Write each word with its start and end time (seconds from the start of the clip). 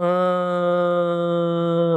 Eh 0.00 1.96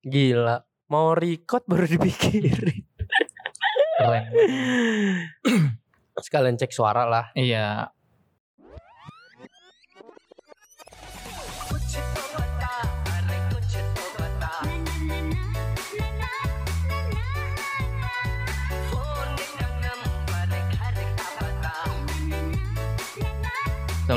gila, 0.00 0.64
mau 0.88 1.12
record 1.12 1.68
baru 1.68 1.84
dipikirin. 1.84 2.88
Keren. 4.00 4.24
Sekalian 6.24 6.56
cek 6.56 6.72
suara 6.72 7.04
lah. 7.04 7.36
Iya. 7.36 7.92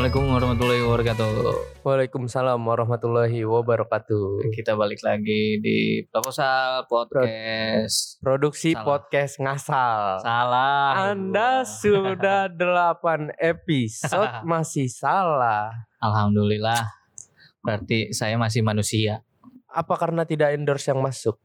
Assalamualaikum 0.07 0.39
warahmatullahi 0.39 0.83
wabarakatuh. 0.87 1.31
Waalaikumsalam 1.83 2.59
warahmatullahi 2.63 3.43
wabarakatuh. 3.43 4.55
Kita 4.55 4.79
balik 4.79 5.03
lagi 5.03 5.59
di 5.59 6.07
proposal 6.07 6.87
podcast. 6.87 8.15
Produksi 8.23 8.71
Salah. 8.71 8.87
podcast 8.87 9.33
ngasal. 9.43 9.99
Salah. 10.23 11.11
Anda 11.11 11.67
sudah 11.67 12.47
8 12.55 13.35
episode 13.35 14.31
masih 14.55 14.87
salah. 14.87 15.75
Alhamdulillah. 15.99 16.87
Berarti 17.59 18.15
saya 18.15 18.39
masih 18.39 18.63
manusia. 18.63 19.27
Apa 19.67 19.99
karena 19.99 20.23
tidak 20.23 20.55
endorse 20.55 20.87
yang 20.87 21.03
masuk? 21.03 21.35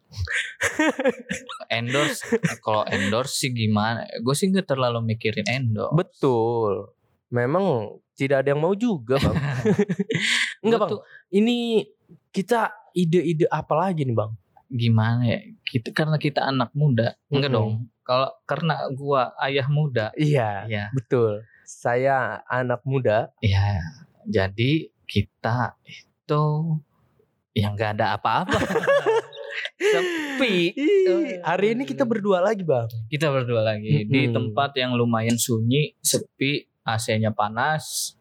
Endorse, 1.82 2.38
kalau 2.62 2.86
endorse 2.86 3.42
sih 3.42 3.50
gimana? 3.50 4.06
Gue 4.22 4.38
sih 4.38 4.46
nggak 4.54 4.70
terlalu 4.70 5.02
mikirin 5.02 5.50
endorse. 5.50 5.98
Betul. 5.98 6.94
Memang 7.34 7.98
tidak 8.12 8.44
ada 8.44 8.48
yang 8.52 8.62
mau 8.62 8.74
juga, 8.74 9.16
Bang. 9.18 9.36
Enggak, 10.64 10.78
Bang. 10.80 10.90
tuh 10.96 11.00
Ini 11.28 11.86
kita 12.28 12.70
ide-ide 12.92 13.46
apa 13.48 13.74
lagi 13.74 14.04
nih, 14.04 14.16
Bang? 14.16 14.32
gimana 14.68 15.20
ya? 15.28 15.40
Kita 15.62 15.92
karena 15.92 16.16
kita 16.16 16.48
anak 16.48 16.72
muda. 16.72 17.12
Enggak 17.28 17.52
Mm-mm. 17.52 17.60
dong. 17.60 17.72
Kalau 18.02 18.32
karena 18.42 18.88
gua 18.90 19.36
ayah 19.44 19.68
muda, 19.68 20.08
Iya, 20.16 20.64
ya, 20.64 20.84
betul. 20.90 21.44
Saya 21.62 22.40
anak 22.48 22.80
muda. 22.82 23.28
ya. 23.38 23.84
Jadi 24.24 24.88
kita 25.04 25.76
itu 25.84 26.44
yang 27.52 27.76
nggak 27.76 28.00
ada 28.00 28.16
apa-apa. 28.16 28.56
Sepi. 29.76 30.72
Ih, 30.72 31.44
hari 31.44 31.76
ini 31.76 31.84
kita 31.84 32.08
berdua 32.08 32.40
lagi, 32.40 32.64
Bang. 32.64 32.88
Kita 33.12 33.28
berdua 33.28 33.60
lagi 33.60 34.08
di 34.08 34.20
Mm-mm. 34.24 34.32
tempat 34.32 34.72
yang 34.80 34.96
lumayan 34.96 35.36
sunyi, 35.36 35.92
sepi, 36.00 36.64
AC-nya 36.82 37.30
panas, 37.30 38.14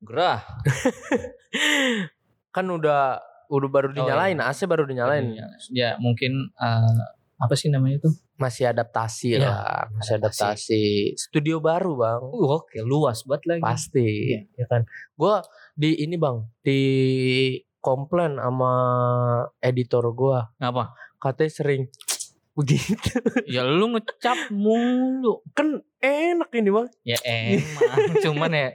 gerah. 0.00 0.40
Kan 2.54 2.66
udah 2.68 3.20
udah 3.46 3.68
baru 3.70 3.92
Oh, 3.92 3.94
dinyalain, 3.94 4.38
AC 4.40 4.66
baru 4.66 4.88
dinyalain. 4.88 5.36
Ya 5.70 5.94
mungkin 6.00 6.50
eh, 6.56 7.00
apa 7.36 7.52
sih 7.54 7.68
namanya 7.68 8.00
itu? 8.00 8.10
Masih 8.36 8.68
adaptasi 8.68 9.36
Iya, 9.36 9.48
lah, 9.48 9.88
masih 9.92 10.14
adaptasi. 10.20 10.44
adaptasi. 10.44 10.84
Studio 11.16 11.56
baru, 11.60 11.96
Bang. 11.96 12.20
Uh, 12.24 12.60
oke, 12.60 12.76
luas 12.84 13.24
banget 13.24 13.56
lagi. 13.56 13.62
Pasti, 13.64 14.08
ya 14.56 14.66
kan. 14.68 14.84
Gua 15.16 15.40
di 15.72 15.96
ini, 16.00 16.16
Bang, 16.16 16.48
di 16.60 16.80
komplain 17.80 18.36
sama 18.36 18.72
editor 19.60 20.04
gua. 20.12 20.52
Ngapa? 20.60 20.92
Katanya 21.16 21.48
sering 21.52 21.82
begitu. 22.56 23.20
Ya 23.54 23.62
lu 23.62 23.92
ngecap 23.94 24.50
mulu. 24.50 25.44
Kan 25.52 25.84
enak 26.00 26.50
ini, 26.56 26.72
Bang. 26.72 26.88
Ya 27.04 27.20
emang, 27.22 28.16
cuman 28.24 28.50
ya 28.50 28.68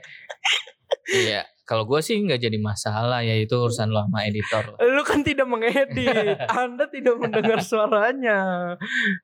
Iya, 1.08 1.42
kalau 1.64 1.88
gue 1.88 1.98
sih 1.98 2.14
nggak 2.14 2.38
jadi 2.38 2.58
masalah 2.60 3.24
ya 3.24 3.34
itu 3.34 3.56
urusan 3.56 3.90
lo 3.90 4.06
sama 4.06 4.22
editor. 4.22 4.76
Lu 4.78 5.02
kan 5.02 5.24
tidak 5.24 5.48
mengedit. 5.48 6.38
Anda 6.62 6.86
tidak 6.86 7.16
mendengar 7.18 7.58
suaranya. 7.64 8.38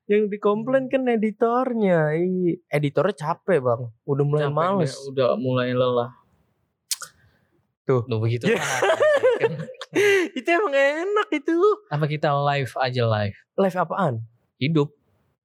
Yang 0.09 0.33
dikomplain 0.33 0.89
kan 0.91 1.07
editornya. 1.07 2.13
Ih, 2.19 2.59
editornya 2.67 3.15
capek, 3.15 3.63
Bang. 3.63 3.93
Udah 4.03 4.25
mulai 4.27 4.45
Capek 4.49 4.57
males. 4.57 4.91
dia, 4.91 5.07
udah 5.13 5.29
mulai 5.39 5.71
lelah. 5.71 6.11
Tuh. 7.85 8.01
Tuh 8.05 8.19
begitu. 8.21 8.49
Ya. 8.49 8.61
itu 10.35 10.45
emang 10.45 10.73
enak 10.75 11.29
itu. 11.31 11.57
Apa 11.89 12.05
kita 12.05 12.29
live 12.33 12.73
aja 12.77 13.03
live? 13.07 13.37
Live 13.55 13.77
apaan? 13.77 14.25
Hidup. 14.59 14.91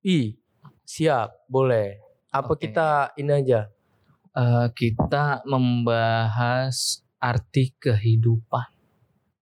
Ih, 0.03 0.35
siap, 0.83 1.47
boleh. 1.47 2.03
Apa 2.35 2.59
Oke. 2.59 2.67
kita 2.67 3.15
ini 3.15 3.31
aja? 3.31 3.71
Eh, 4.35 4.67
kita 4.75 5.47
membahas 5.47 7.07
arti 7.23 7.79
kehidupan. 7.79 8.67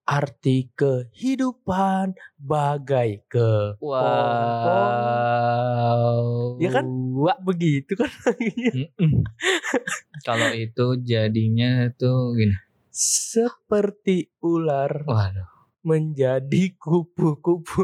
Arti 0.04 0.68
kehidupan 0.76 2.12
bagai 2.36 3.24
ke 3.32 3.80
Wow. 3.80 3.96
Ya 6.60 6.68
kan? 6.68 6.84
Wah, 7.16 7.40
begitu 7.40 7.96
kan. 7.96 8.12
Kalau 10.28 10.52
itu 10.52 11.00
jadinya 11.00 11.88
tuh 11.96 12.36
gini. 12.36 12.52
seperti 12.92 14.28
ular 14.44 15.08
Waduh. 15.08 15.51
Menjadi 15.82 16.74
kupu-kupu. 16.78 17.82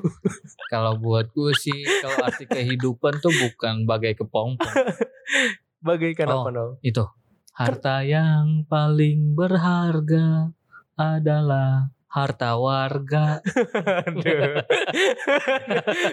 Kalau 0.70 0.98
buat 0.98 1.30
gue 1.34 1.52
sih 1.54 1.82
kalau 2.02 2.18
arti 2.24 2.46
kehidupan 2.46 3.18
tuh 3.18 3.34
bukan 3.34 3.84
bagai 3.84 4.14
kepompong. 4.18 4.58
Bagaikan 5.86 6.26
Oh. 6.30 6.42
apa 6.42 6.50
dong? 6.50 6.72
Itu 6.82 7.06
harta 7.54 8.02
yang 8.06 8.66
paling 8.70 9.34
berharga 9.34 10.50
adalah 10.94 11.90
harta 12.08 12.56
warga. 12.56 13.38
Aduh. 14.06 14.22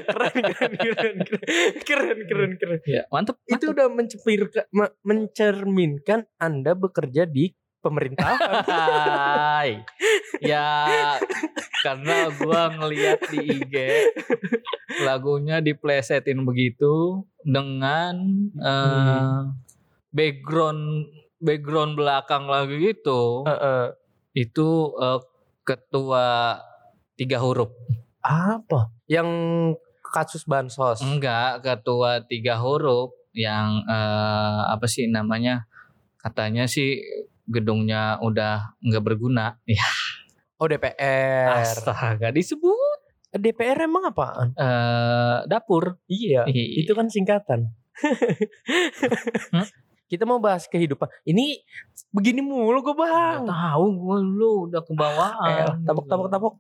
keren, 0.06 0.38
keren, 0.44 0.74
keren, 0.76 1.18
keren, 1.82 2.20
keren, 2.28 2.52
keren. 2.60 2.80
Ya, 2.86 3.08
mantep. 3.10 3.40
Itu 3.48 3.72
udah 3.72 3.88
mencerminkan, 3.90 4.66
mencerminkan 5.02 6.20
Anda 6.38 6.76
bekerja 6.76 7.26
di 7.26 7.56
pemerintahan. 7.86 8.66
Hai. 8.66 9.86
ya 10.42 10.74
karena 11.86 12.34
gua 12.42 12.74
ngeliat 12.74 13.22
di 13.30 13.62
IG 13.62 13.76
lagunya 15.06 15.62
diplesetin 15.62 16.42
begitu 16.42 17.24
dengan 17.46 18.18
eh, 18.58 19.40
background 20.10 21.14
background 21.38 21.94
belakang 21.94 22.50
lagu 22.50 22.74
itu 22.74 23.46
Heeh. 23.46 23.94
itu 24.34 24.70
eh, 24.98 25.22
ketua 25.62 26.58
tiga 27.16 27.38
huruf 27.40 27.70
apa? 28.26 28.90
Yang 29.06 29.30
kasus 30.02 30.48
bansos. 30.50 31.04
enggak 31.06 31.62
ketua 31.62 32.24
tiga 32.26 32.58
huruf 32.58 33.14
yang 33.36 33.84
eh, 33.86 34.62
apa 34.72 34.88
sih 34.88 35.12
namanya 35.12 35.68
katanya 36.18 36.66
sih 36.66 36.98
gedungnya 37.46 38.18
udah 38.20 38.76
nggak 38.80 39.04
berguna 39.04 39.58
ya 39.68 39.86
Oh 40.56 40.66
DPR. 40.66 41.52
astaga 41.60 42.30
disebut 42.30 43.00
DPR 43.30 43.76
emang 43.82 44.08
apaan? 44.08 44.56
eh 44.56 45.38
dapur 45.46 46.00
Iya, 46.06 46.48
Iya. 46.48 46.64
itu 46.80 46.92
kan 46.92 47.06
singkatan. 47.06 47.76
Hmm? 49.52 49.68
Kita 50.06 50.24
mau 50.24 50.38
bahas 50.38 50.64
kehidupan. 50.66 51.10
Ini 51.24 51.60
begini 52.10 52.40
mulu 52.40 52.80
gue 52.80 52.96
bang. 52.96 53.44
tahu 53.44 53.86
gue 53.92 54.18
lu 54.22 54.52
udah 54.70 54.80
Eh, 54.80 54.86
kebawaan 54.86 55.84
tabok 55.84 56.06
tabok 56.06 56.28
tabok. 56.30 56.54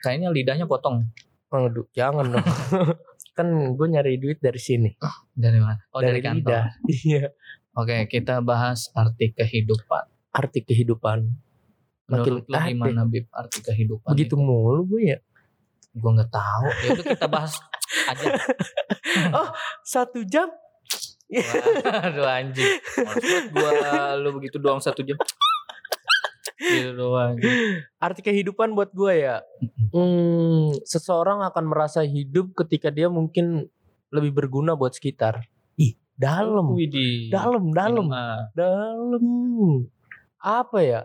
kayaknya 0.00 0.28
lidahnya 0.28 0.66
potong 0.66 1.06
Aduh, 1.48 1.86
jangan 1.90 2.26
dong. 2.26 2.42
kan 3.38 3.46
gue 3.70 3.86
nyari 3.86 4.16
duit 4.16 4.40
dari 4.40 4.58
sini. 4.58 4.90
dari 5.30 5.56
mana 5.56 5.78
oh 5.90 6.00
dari, 6.00 6.18
kantor 6.18 6.42
lidah. 6.42 6.64
Iya. 6.88 7.24
Oke 7.76 7.96
kita 8.08 8.40
bahas 8.44 8.88
arti 8.92 9.32
kehidupan 9.32 10.08
Arti 10.32 10.64
kehidupan. 10.64 11.28
Makin 12.08 12.40
menurut 12.40 12.44
lu 12.48 12.56
gimana 12.72 13.04
bib 13.04 13.28
arti 13.36 13.60
kehidupan 13.60 14.16
Begitu 14.16 14.34
mulu 14.40 14.88
gue 14.96 15.12
ya. 15.16 15.18
gue 15.92 16.08
nggak 16.08 16.32
tahu 16.32 16.66
ya 16.72 16.88
udah 16.96 17.04
kita 17.04 17.26
bahas 17.28 17.52
aja 18.08 18.32
Satu 19.92 20.24
jam. 20.24 20.48
Waduh 21.28 22.28
anjing 22.28 22.80
Maksud 22.96 23.44
gua 23.52 24.16
lu 24.20 24.36
begitu 24.36 24.56
doang 24.56 24.80
satu 24.80 25.04
jam 25.04 25.16
Gitu 26.56 26.96
doang 26.96 27.36
Arti 28.00 28.20
kehidupan 28.24 28.72
buat 28.72 28.92
gue 28.96 29.26
ya. 29.26 29.44
Hmm, 29.92 30.72
seseorang 30.86 31.44
akan 31.44 31.64
merasa 31.68 32.00
hidup 32.06 32.56
ketika 32.56 32.88
dia 32.88 33.12
mungkin 33.12 33.68
lebih 34.12 34.32
berguna 34.32 34.78
buat 34.78 34.94
sekitar. 34.94 35.51
Ih, 36.12 36.20
dalam. 36.20 36.66
Widih 36.72 37.30
Dalam, 37.30 37.64
dalam. 37.72 38.06
Dalam 38.52 39.24
apa 40.42 40.82
ya 40.82 41.00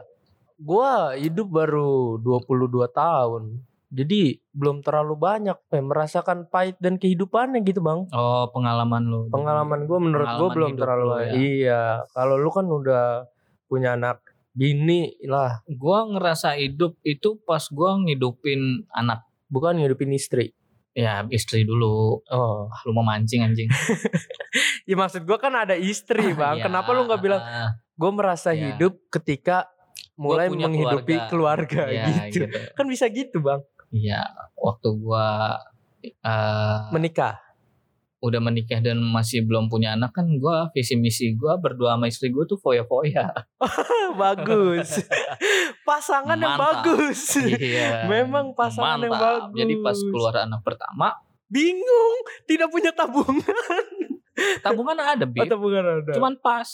gua 0.57 1.13
hidup 1.13 1.45
baru 1.53 2.17
22 2.17 2.89
tahun 2.89 3.61
jadi 3.87 4.41
belum 4.51 4.81
terlalu 4.81 5.13
banyak 5.13 5.53
eh, 5.69 5.79
merasakan 5.85 6.49
pahit 6.49 6.73
dan 6.81 6.97
kehidupannya 6.97 7.61
gitu 7.61 7.79
bang 7.79 8.09
Oh 8.09 8.49
pengalaman 8.49 9.05
lu 9.05 9.21
pengalaman 9.29 9.85
gua 9.85 9.99
menurut 10.01 10.25
gua 10.25 10.49
Pengalaman 10.49 10.55
belum 10.57 10.71
terlalu 10.73 11.05
lu 11.05 11.15
ya. 11.21 11.31
iya 11.37 11.81
kalau 12.09 12.35
lu 12.41 12.49
kan 12.49 12.65
udah 12.65 13.29
punya 13.69 13.93
anak 13.93 14.25
bini 14.57 15.13
lah, 15.29 15.61
Gua 15.69 16.09
ngerasa 16.09 16.57
hidup 16.57 16.97
itu 17.05 17.37
pas 17.45 17.61
gua 17.69 18.01
ngidupin 18.01 18.89
anak. 18.89 19.21
bukan 19.47 19.77
ngidupin 19.77 20.17
istri. 20.17 20.56
Ya 20.97 21.21
istri 21.29 21.61
dulu. 21.61 22.25
Oh. 22.25 22.65
Lu 22.89 22.91
mau 22.97 23.05
mancing 23.05 23.45
anjing. 23.45 23.69
Ya 24.87 24.95
maksud 24.95 25.27
gua 25.27 25.37
kan 25.37 25.51
ada 25.53 25.75
istri, 25.77 26.31
Bang. 26.33 26.57
Ya, 26.57 26.65
Kenapa 26.65 26.95
lu 26.95 27.05
nggak 27.05 27.21
bilang 27.21 27.43
gue 27.93 28.11
merasa 28.15 28.55
Ya. 28.55 28.73
hidup 28.73 28.95
ketika 29.11 29.67
mulai 30.15 30.47
menghidupi 30.49 31.13
keluarga, 31.27 31.91
Ya, 31.91 32.07
gitu. 32.31 32.47
Kan 32.73 32.87
bisa 32.87 33.05
gitu, 33.11 33.43
Bang. 33.43 33.61
Iya, 33.91 34.25
waktu 34.55 34.89
gua 34.97 35.59
eh, 36.01 36.77
Menikah. 36.95 37.46
Udah 38.17 38.41
menikah 38.41 38.81
dan 38.81 38.97
masih 38.97 39.45
belum 39.45 39.69
punya 39.69 39.93
anak 39.93 40.09
kan 40.09 40.25
gua 40.37 40.73
visi 40.73 40.97
misi 40.97 41.37
gua 41.37 41.55
berdua 41.55 41.93
sama 41.93 42.09
istri 42.09 42.33
gua 42.33 42.43
tuh 42.43 42.57
foya-foya. 42.57 43.29
bagus. 44.21 45.05
Pasangan 45.87 46.35
yang 46.35 46.57
Mantap. 46.57 46.81
bagus. 46.83 47.37
Iya. 47.39 48.09
Memang 48.09 48.51
pasangan 48.51 48.99
yang 48.99 49.13
Mantap. 49.13 49.53
Jadi 49.53 49.73
pas 49.79 49.93
bagus. 49.93 50.09
keluar 50.09 50.33
anak 50.39 50.61
pertama, 50.61 51.13
Bingung, 51.47 52.15
tidak 52.43 52.67
punya 52.67 52.91
tabungan. 52.91 53.39
tabungan 54.65 54.97
ada, 54.99 55.23
Oh, 55.23 55.31
Bib. 55.31 55.47
tabungan 55.47 56.03
ada. 56.03 56.11
Cuman 56.11 56.35
pas. 56.37 56.67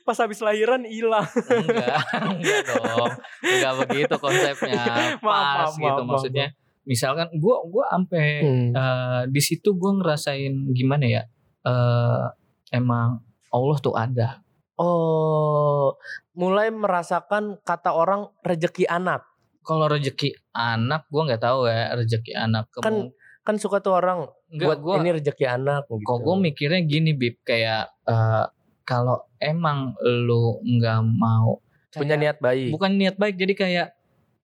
pas 0.00 0.16
habis 0.16 0.38
lahiran 0.38 0.86
hilang. 0.86 1.26
enggak, 1.26 1.98
enggak 2.14 2.60
dong. 2.64 3.12
Enggak 3.42 3.72
begitu 3.84 4.14
konsepnya. 4.16 4.84
Maaf, 5.18 5.20
Pas 5.20 5.74
maaf, 5.74 5.74
gitu 5.74 6.00
maaf, 6.00 6.10
maksudnya. 6.14 6.46
Misalkan 6.84 7.32
gua 7.34 7.64
gua 7.64 7.84
sampai 7.90 8.26
Hmm. 8.40 8.70
eh, 8.70 9.22
di 9.28 9.40
situ 9.40 9.72
gua 9.74 9.92
ngerasain 9.94 10.52
gimana 10.70 11.04
ya? 11.04 11.22
eh 11.62 12.24
emang 12.70 13.24
Allah 13.48 13.78
tuh 13.78 13.94
ada. 13.94 14.44
Oh, 14.76 15.96
mulai 16.32 16.68
merasakan 16.68 17.56
kata 17.60 17.88
orang 17.88 18.28
rejeki 18.40 18.84
anak. 18.84 19.24
Kalau 19.60 19.88
rezeki 19.88 20.36
anak 20.52 21.08
gua 21.08 21.24
nggak 21.24 21.40
tahu 21.40 21.64
ya 21.64 21.94
rezeki 21.94 22.32
anak 22.34 22.68
Kan 22.76 23.16
kan 23.40 23.56
suka 23.56 23.78
tuh 23.78 23.92
orang 23.94 24.28
Enggak, 24.48 24.66
buat 24.66 24.78
gua, 24.78 24.94
ini 24.98 25.10
rejeki 25.14 25.44
anak 25.46 25.84
gitu. 25.86 26.00
kok 26.02 26.18
gue 26.18 26.36
mikirnya 26.38 26.80
gini 26.80 27.12
bib 27.12 27.40
kayak 27.42 27.92
eh, 28.02 28.44
kalau 28.82 29.24
emang 29.38 29.92
lu 30.00 30.60
nggak 30.60 31.00
mau 31.14 31.60
punya 31.90 32.16
kayak- 32.16 32.20
niat 32.20 32.38
baik. 32.40 32.68
bukan 32.72 32.92
niat 32.94 33.16
baik 33.16 33.36
jadi 33.36 33.52
kayak 33.54 33.88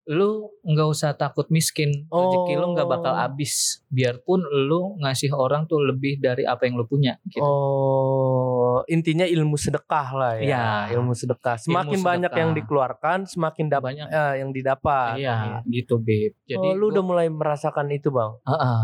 lu 0.08 0.30
nggak 0.62 0.88
usah 0.88 1.12
takut 1.12 1.44
miskin 1.48 2.06
rezeki 2.06 2.54
lu 2.54 2.72
nggak 2.72 2.88
bakal 2.88 3.12
Oh. 3.12 3.20
habis 3.20 3.52
biarpun 3.86 4.40
lu 4.40 4.96
ngasih 4.98 5.28
orang 5.30 5.64
tuh 5.64 5.78
lebih 5.78 6.16
dari 6.16 6.42
apa 6.42 6.64
yang 6.64 6.74
lu 6.74 6.84
punya 6.84 7.20
gitu. 7.26 7.44
Oh, 7.44 8.80
intinya 8.86 9.22
ilmu 9.22 9.54
sedekah 9.54 10.08
lah 10.10 10.32
ya. 10.34 10.42
Iya. 10.42 10.66
Ilmu 10.94 11.12
sedekah. 11.12 11.56
Semakin 11.58 11.92
Ilmu 11.94 12.06
banyak 12.06 12.24
sedekah. 12.26 12.40
yang 12.40 12.50
dikeluarkan, 12.54 13.18
semakin 13.24 13.66
dapat 13.66 13.84
Banyak. 13.90 14.08
eh, 14.08 14.34
yang 14.38 14.50
didapat. 14.50 15.12
iya 15.16 15.36
gitu 15.66 15.98
bib 15.98 16.32
jadi 16.42 16.56
oh, 16.64 16.72
lu 16.72 16.80
gua- 16.82 16.90
udah 16.90 17.02
mulai 17.04 17.26
merasakan 17.28 17.86
itu, 17.90 18.08
Bang. 18.08 18.40
Heeh. 18.42 18.80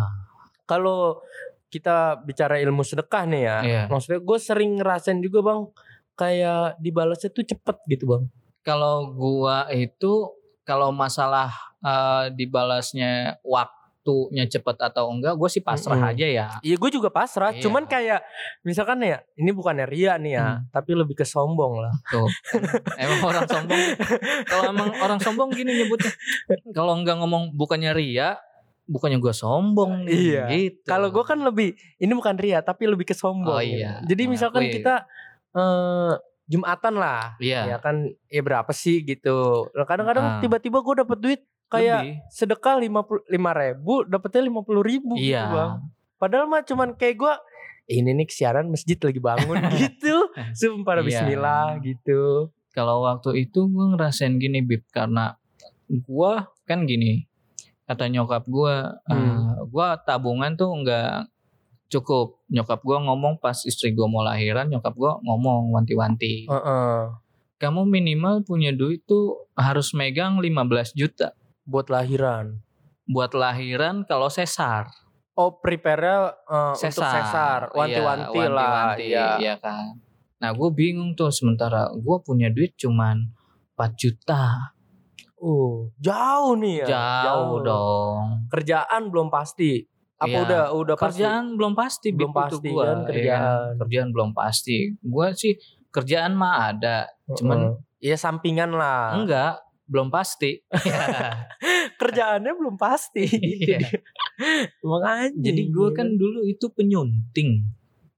Kalau 0.63 1.25
kita 1.67 1.97
bicara 2.19 2.57
ilmu 2.59 2.81
sedekah 2.81 3.25
nih 3.25 3.43
ya, 3.43 3.57
Iya. 3.61 3.83
maksudnya 3.87 4.21
gue 4.21 4.39
sering 4.39 4.77
ngerasain 4.77 5.19
juga, 5.19 5.41
Bang, 5.43 5.73
kayak 6.15 6.79
dibalasnya 6.79 7.29
tuh 7.29 7.43
cepet 7.43 7.77
gitu, 7.89 8.05
Bang. 8.07 8.29
kalau 8.61 9.09
gua 9.11 9.69
itu 9.69 10.33
kalau 10.65 10.89
masalah 10.91 11.53
eh, 11.79 12.33
dibalasnya 12.33 13.37
waktunya 13.41 14.45
cepet 14.45 14.77
atau 14.79 15.09
enggak 15.09 15.33
gue 15.33 15.49
sih 15.49 15.61
pasrah 15.61 15.97
Mm-mm. 15.97 16.13
aja 16.13 16.27
ya 16.27 16.47
Iya, 16.61 16.77
gue 16.77 16.91
juga 16.91 17.09
pasrah. 17.09 17.53
Iya. 17.53 17.61
Cuman 17.63 17.85
kayak 17.85 18.21
misalkan 18.61 19.01
ya, 19.01 19.21
ini 19.35 19.49
bukannya 19.49 19.85
ria 19.85 20.17
nih 20.17 20.33
ya, 20.35 20.47
Hmm. 20.47 20.61
tapi 20.69 20.93
lebih 20.93 21.13
ke 21.15 21.25
sombong 21.25 21.81
lah. 21.81 21.93
Tuh. 22.09 22.29
emang 22.97 23.21
orang 23.25 23.45
sombong. 23.45 23.81
Kalau 24.45 24.65
emang 24.69 24.89
orang 24.99 25.21
sombong 25.21 25.49
gini 25.53 25.73
nyebutnya. 25.75 26.13
Kalau 26.73 26.97
nggak 27.01 27.17
ngomong 27.17 27.53
bukannya 27.53 27.93
ria, 27.93 28.37
bukannya 28.85 29.17
gua 29.17 29.33
sombong 29.33 30.05
nih. 30.05 30.13
Iya. 30.13 30.45
Gitu. 30.53 30.85
Kalau 30.85 31.09
gue 31.09 31.25
kan 31.25 31.41
lebih, 31.41 31.73
ini 31.97 32.13
bukan 32.13 32.37
ria, 32.37 32.61
tapi 32.61 32.85
lebih 32.85 33.05
ke 33.05 33.17
sombong. 33.17 33.57
Oh, 33.57 33.65
iya. 33.65 34.05
Jadi 34.05 34.29
misalkan 34.29 34.65
Mengakui. 34.65 34.77
kita 34.81 34.95
eh, 35.55 36.13
Jumatan 36.45 36.95
lah, 36.95 37.35
Iya. 37.39 37.61
ya 37.67 37.77
kan, 37.79 38.05
ya 38.27 38.41
berapa 38.41 38.69
sih 38.71 39.01
gitu. 39.01 39.65
Kadang-kadang 39.75 40.25
Ah. 40.25 40.41
tiba-tiba 40.41 40.79
gue 40.79 40.95
dapet 41.01 41.19
duit 41.19 41.41
kayak 41.67 42.01
Lebih. 42.03 42.17
sedekah 42.29 42.77
lima 42.77 43.01
puluh 43.01 43.25
lima 43.27 43.51
ribu, 43.51 44.05
dapetnya 44.05 44.45
lima 44.45 44.61
puluh 44.61 44.81
ribu 44.81 45.17
gitu 45.17 45.33
Iya. 45.33 45.45
bang. 45.49 45.73
Padahal 46.15 46.45
mah 46.45 46.61
cuman 46.61 46.93
kayak 46.93 47.17
gue, 47.17 47.35
ini 47.87 48.13
nih 48.15 48.29
siaran 48.29 48.69
masjid 48.69 48.97
lagi 48.97 49.19
bangun 49.19 49.57
gitu, 49.81 50.29
sumpah 50.53 51.01
Iya. 51.01 51.05
Bismillah 51.25 51.67
gitu. 51.81 52.53
Kalau 52.71 53.03
waktu 53.03 53.45
itu 53.45 53.65
gua 53.67 53.93
ngerasain 53.93 54.35
gini 54.35 54.61
bib 54.61 54.83
karena 54.89 55.39
gua 56.03 56.49
kan 56.63 56.85
gini 56.85 57.25
kata 57.85 58.09
nyokap 58.09 58.45
gua, 58.47 58.99
eh, 59.05 59.15
Hmm. 59.15 59.65
gua 59.69 59.95
tabungan 59.97 60.53
tuh 60.55 60.73
nggak 60.75 61.29
cukup. 61.95 62.43
Nyokap 62.47 62.81
gua 62.81 62.99
ngomong 63.01 63.39
pas 63.39 63.55
istri 63.63 63.91
gua 63.91 64.05
mau 64.05 64.21
lahiran, 64.21 64.67
nyokap 64.67 64.93
gua 64.93 65.17
ngomong 65.21 65.71
wanti-wanti. 65.71 66.51
Heeh. 66.51 66.99
Kamu 67.55 67.87
minimal 67.87 68.43
punya 68.43 68.71
duit 68.71 69.05
tuh 69.05 69.47
harus 69.55 69.95
megang 69.95 70.37
15 70.37 70.59
juta 70.93 71.33
Buat 71.63 71.89
lahiran. 71.89 72.59
buat 73.05 73.31
lahiran 73.33 74.03
kalau 74.03 74.27
sesar. 74.27 74.91
Oh 75.33 75.59
prepare 75.59 76.35
uh, 76.45 76.73
Sesar. 76.73 76.91
untuk 76.95 77.07
sesar, 77.11 77.61
wanti-wanti 77.71 78.37
Iya, 78.37 78.49
lah. 78.49 78.65
wanti-wanti, 78.65 79.07
ya. 79.09 79.29
iya 79.37 79.55
kan. 79.57 79.99
Nah 80.39 80.51
gue 80.51 80.69
bingung 80.71 81.13
tuh 81.13 81.29
sementara 81.29 81.89
gue 81.91 82.17
punya 82.21 82.49
duit 82.49 82.75
cuman 82.75 83.33
4 83.75 83.93
juta. 83.95 84.75
Uh, 85.37 85.93
jauh 85.99 86.57
nih 86.57 86.85
ya. 86.85 86.89
Jauh 87.29 87.61
dong. 87.61 88.49
Kerjaan 88.49 89.09
belum 89.09 89.29
pasti. 89.29 89.85
Apa 90.15 90.31
Iya. 90.31 90.41
udah 90.43 90.63
udah 90.73 90.95
pasti? 90.95 91.21
Kerjaan 91.21 91.45
belum 91.55 91.73
pasti 91.75 92.09
Belum 92.11 92.33
pasti 92.33 92.69
gua, 92.69 92.83
kan 92.85 92.99
ya 92.99 93.07
kerjaan. 93.09 93.71
Kerjaan 93.79 94.09
belum 94.11 94.31
pasti. 94.31 94.77
Gue 94.97 95.27
sih 95.35 95.53
kerjaan 95.89 96.33
mah 96.33 96.55
ada, 96.71 96.97
cuman. 97.31 97.79
Iya 97.99 98.15
sampingan 98.15 98.71
lah. 98.71 99.15
enggak 99.15 99.59
belum 99.85 100.09
pasti. 100.09 100.61
Kerjaannya 102.01 102.53
belum 102.53 102.77
pasti. 102.77 103.25
Iya. 103.27 103.81
Makanya. 104.81 105.35
Jadi 105.37 105.63
gue 105.69 105.89
kan 105.91 106.09
dulu 106.11 106.43
itu 106.43 106.67
penyunting. 106.69 107.65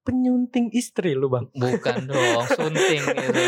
penyunting 0.02 0.70
istri 0.70 1.12
lu 1.12 1.26
bang. 1.26 1.50
Bukan 1.50 1.96
dong, 2.06 2.46
sunting 2.46 3.02
itu. 3.02 3.42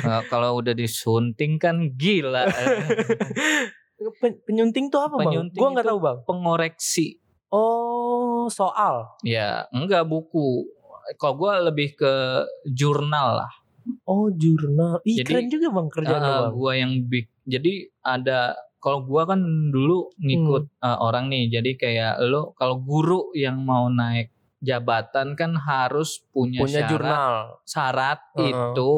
Nah, 0.00 0.22
kalau 0.24 0.54
udah 0.54 0.70
disunting 0.70 1.58
kan 1.58 1.90
gila. 1.92 2.46
Pen- 4.22 4.38
penyunting 4.40 4.86
tuh 4.86 5.02
apa 5.02 5.18
bang? 5.18 5.26
Penyunting 5.26 5.58
Gua 5.58 5.68
nggak 5.72 5.82
itu- 5.82 5.90
tahu 5.90 5.98
bang. 5.98 6.16
Pengoreksi. 6.22 7.06
Oh 7.48 8.46
soal. 8.48 9.16
Ya, 9.20 9.66
enggak 9.70 10.04
buku. 10.04 10.68
Kalau 11.16 11.34
gue 11.36 11.52
lebih 11.64 11.88
ke 11.94 12.12
jurnal 12.66 13.40
lah. 13.40 13.52
Oh 14.04 14.28
jurnal. 14.28 15.00
Ih 15.02 15.20
Jadi, 15.20 15.26
keren 15.26 15.48
juga 15.48 15.66
bang 15.70 15.88
kerjaannya 15.88 16.32
bang. 16.44 16.52
gue 16.52 16.72
yang 16.76 16.92
big. 17.04 17.26
Jadi 17.42 17.72
ada 17.98 18.52
kalau 18.78 19.00
gue 19.02 19.22
kan 19.24 19.40
dulu 19.70 20.12
ngikut 20.18 20.64
Hmm. 20.70 20.84
eh, 20.84 20.98
orang 21.00 21.24
nih. 21.26 21.44
Jadi 21.50 21.70
kayak 21.74 22.20
lo 22.22 22.52
kalau 22.52 22.76
guru 22.78 23.32
yang 23.32 23.56
mau 23.58 23.88
naik 23.88 24.28
jabatan 24.60 25.32
kan 25.32 25.56
harus 25.56 26.20
punya, 26.28 26.60
Punya 26.60 26.84
syarat, 26.84 26.90
jurnal. 26.90 27.32
syarat 27.64 28.18
Heeh. 28.34 28.50
itu 28.50 28.90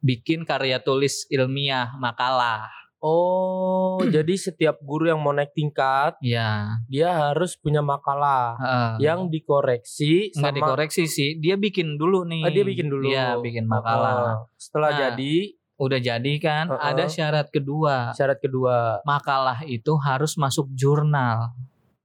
bikin 0.00 0.46
karya 0.46 0.78
tulis 0.78 1.28
ilmiah 1.28 1.92
makalah. 1.94 2.70
Oh 2.98 3.98
jadi 4.14 4.34
setiap 4.34 4.78
guru 4.80 5.06
yang 5.06 5.18
mau 5.18 5.30
naik 5.30 5.52
tingkat 5.52 6.18
Ya, 6.18 6.78
dia 6.86 7.10
harus 7.10 7.54
punya 7.54 7.78
makalah 7.78 8.58
heeh. 8.58 9.06
yang 9.06 9.26
dikoreksi 9.26 10.30
nggak 10.32 10.50
sama 10.50 10.58
dikoreksi 10.58 11.04
sih. 11.06 11.30
Dia 11.36 11.54
bikin 11.54 11.94
dulu 11.94 12.22
nih. 12.24 12.42
Ah, 12.42 12.50
dia 12.50 12.64
bikin 12.64 12.86
dulu. 12.86 13.06
Iya, 13.06 13.38
bikin 13.38 13.64
makalah. 13.64 14.42
Oh, 14.42 14.50
setelah 14.54 14.90
Nah, 14.90 14.98
jadi 15.10 15.54
Udah 15.78 16.02
jadi 16.02 16.32
kan? 16.42 16.66
Heeh. 16.68 16.82
Ada 16.90 17.06
syarat 17.06 17.46
kedua. 17.48 18.10
syarat 18.10 18.42
kedua 18.42 18.98
Makalah 19.06 19.62
itu 19.62 19.94
harus 19.96 20.34
masuk 20.34 20.66
jurnal. 20.74 21.54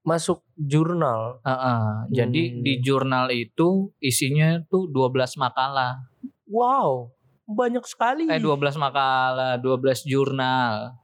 masuk 0.04 0.44
jurnal. 0.54 1.40
Heeh. 1.42 2.12
Jadi 2.12 2.42
Hmm. 2.44 2.60
di 2.62 2.74
jurnal 2.84 3.32
itu 3.32 3.88
isinya 3.98 4.60
tuh 4.68 4.92
12 4.92 5.40
makalah. 5.40 6.06
Wow, 6.46 7.16
banyak 7.46 7.84
sekali. 7.84 8.26
Eh 8.26 8.38
12 8.38 8.76
makalah, 8.76 9.58
12 9.58 10.04
jurnal. 10.04 10.96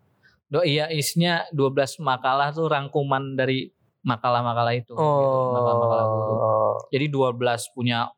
Do 0.45 0.61
iya 0.61 0.87
isinya 0.87 1.45
12 1.49 1.69
makalah 1.99 2.49
tuh 2.49 2.65
rangkuman 2.65 3.33
dari 3.33 3.69
makalah-makalah 4.01 4.73
itu. 4.73 4.91
gitu, 4.91 5.37
Makalah-makalah 5.51 6.05
guru. 6.07 6.33
Oh. 6.35 6.75
Jadi 6.89 7.05
12 7.07 7.37
punya 7.69 8.09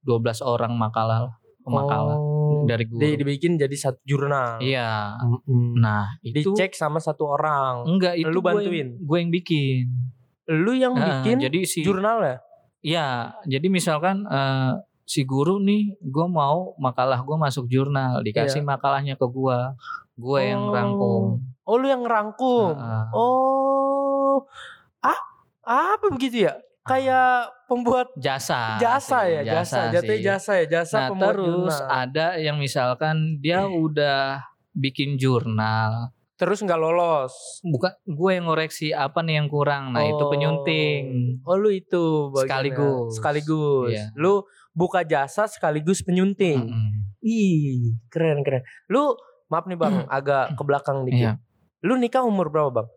12 0.00 0.18
orang 0.42 0.72
makalah 0.72 1.32
makalah 1.64 2.16
Oh. 2.16 2.64
dari 2.64 2.84
guru. 2.84 2.98
Di- 2.98 3.16
dibikin 3.16 3.56
jadi 3.56 3.72
satu 3.72 4.00
jurnal. 4.02 4.56
Iya. 4.58 5.16
Mm-mm. 5.18 5.76
Nah, 5.76 6.16
itu 6.20 6.50
Dicek 6.50 6.72
sama 6.72 6.96
satu 6.96 7.28
orang. 7.28 7.84
enggak 7.86 8.16
itu 8.16 8.28
Lu 8.28 8.40
gue 8.40 8.46
bantuin? 8.46 8.88
yang, 8.88 8.90
gue 8.98 9.16
yang 9.18 9.30
bikin. 9.30 9.84
Lu 10.48 10.72
yang 10.72 10.92
Nah, 10.92 11.20
bikin 11.20 11.36
jadi 11.38 11.58
si 11.62 11.80
jurnal 11.80 12.20
ya? 12.20 12.36
Iya, 12.78 13.06
jadi 13.44 13.66
misalkan 13.68 14.24
eh, 14.24 14.72
si 15.08 15.24
guru 15.24 15.56
nih 15.58 15.96
gue 15.98 16.26
mau 16.28 16.76
makalah 16.76 17.18
gue 17.18 17.34
masuk 17.34 17.64
jurnal 17.66 18.20
dikasih 18.20 18.60
makalahnya 18.62 19.16
ke 19.16 19.24
gue 19.24 19.58
gue 20.14 20.40
yang 20.44 20.62
Oh. 20.62 20.74
rangkum 20.74 21.24
Oh 21.64 21.76
lu 21.76 21.84
yang 21.84 22.00
rangkum. 22.00 22.72
Heeh. 22.72 23.04
Oh. 23.12 24.40
Ah, 24.98 25.20
apa 25.92 26.08
begitu 26.08 26.48
ya? 26.48 26.56
Kayak 26.82 27.52
pembuat 27.68 28.08
jasa 28.16 28.80
jasa 28.80 29.28
sih, 29.28 29.36
ya, 29.36 29.40
jasa. 29.44 29.92
Jatuhnya 29.92 30.16
sih. 30.16 30.24
jasa 30.24 30.50
ya, 30.56 30.66
jasa 30.70 30.96
nah 30.98 31.08
pembuat 31.12 31.34
terus 31.36 31.76
jurnal. 31.76 31.84
ada 31.92 32.26
yang 32.36 32.56
misalkan 32.56 33.16
dia 33.36 33.68
udah 33.68 34.40
bikin 34.72 35.16
jurnal 35.16 36.08
Terus 36.34 36.62
nggak 36.62 36.78
lolos. 36.78 37.60
bukan 37.60 37.92
gue 38.06 38.30
yang 38.32 38.46
ngoreksi 38.46 38.96
apa 38.96 39.20
nih 39.20 39.36
yang 39.36 39.48
kurang 39.48 39.92
nah 39.92 40.00
itu 40.00 40.16
Oh. 40.18 40.30
penyunting 40.30 41.02
Oh 41.44 41.60
lu 41.60 41.68
itu 41.68 42.30
bagiannya. 42.30 42.48
Sekaligus. 42.48 43.08
Sekaligus. 43.12 43.90
Iya. 43.92 44.04
Lu 44.14 44.48
buka 44.78 45.02
jasa 45.02 45.44
sekaligus 45.44 46.00
penyunting. 46.00 46.62
Mm-mm. 46.62 47.18
Ih, 47.18 47.98
keren 48.06 48.40
keren. 48.40 48.62
Lu 48.86 49.18
maaf 49.48 49.66
nih 49.66 49.74
Bang, 49.74 50.06
agak 50.08 50.54
ke 50.54 50.62
belakang 50.62 51.02
dikit. 51.02 51.34
Iya. 51.34 51.42
Lu 51.80 51.94
nikah 51.94 52.22
umur 52.22 52.46
berapa, 52.46 52.70
Bang? 52.72 52.88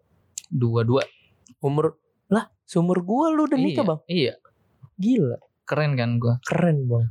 dua-dua 0.47 1.07
Umur 1.59 1.95
lah, 2.27 2.49
seumur 2.61 2.99
gua 2.99 3.29
lu 3.29 3.45
udah 3.45 3.55
nikah, 3.55 3.81
iya, 3.81 3.87
Bang. 3.87 3.99
iya 4.05 4.33
Gila, 4.95 5.37
keren 5.63 5.95
kan 5.95 6.17
gue 6.17 6.35
keren, 6.43 6.85
Bang. 6.85 7.07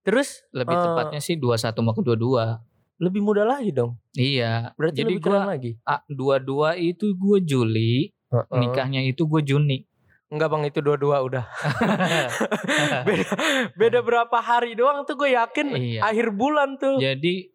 Terus 0.00 0.44
lebih 0.50 0.72
Eh. 0.72 0.82
tepatnya 0.84 1.18
sih 1.18 1.34
21 1.34 1.48
mau 1.80 1.92
ke 1.92 2.02
22 2.02 2.60
lebih 2.98 3.20
muda 3.20 3.42
lagi 3.42 3.70
dong. 3.70 3.96
iya 4.12 4.74
Berarti 4.74 5.00
jadi 5.00 5.12
lebih 5.12 5.22
keren 5.22 5.46
lagi. 5.46 5.70
ah, 5.82 6.02
dua-dua 6.06 6.74
itu 6.74 7.14
gue 7.14 7.38
Juli 7.40 8.10
Heeh. 8.28 8.58
nikahnya 8.58 9.00
itu 9.02 9.24
gue 9.24 9.40
Juni 9.40 9.86
Enggak 10.28 10.48
bang 10.52 10.62
itu 10.68 10.78
dua-dua 10.84 11.24
udah. 11.24 11.44
Beda, 13.08 13.32
beda 13.72 13.98
berapa 14.04 14.38
hari 14.44 14.76
doang 14.76 15.08
tuh 15.08 15.16
gue 15.16 15.32
yakin. 15.32 15.72
Iya. 15.72 16.00
akhir 16.04 16.36
bulan 16.36 16.76
tuh. 16.76 17.00
Jadi 17.00 17.48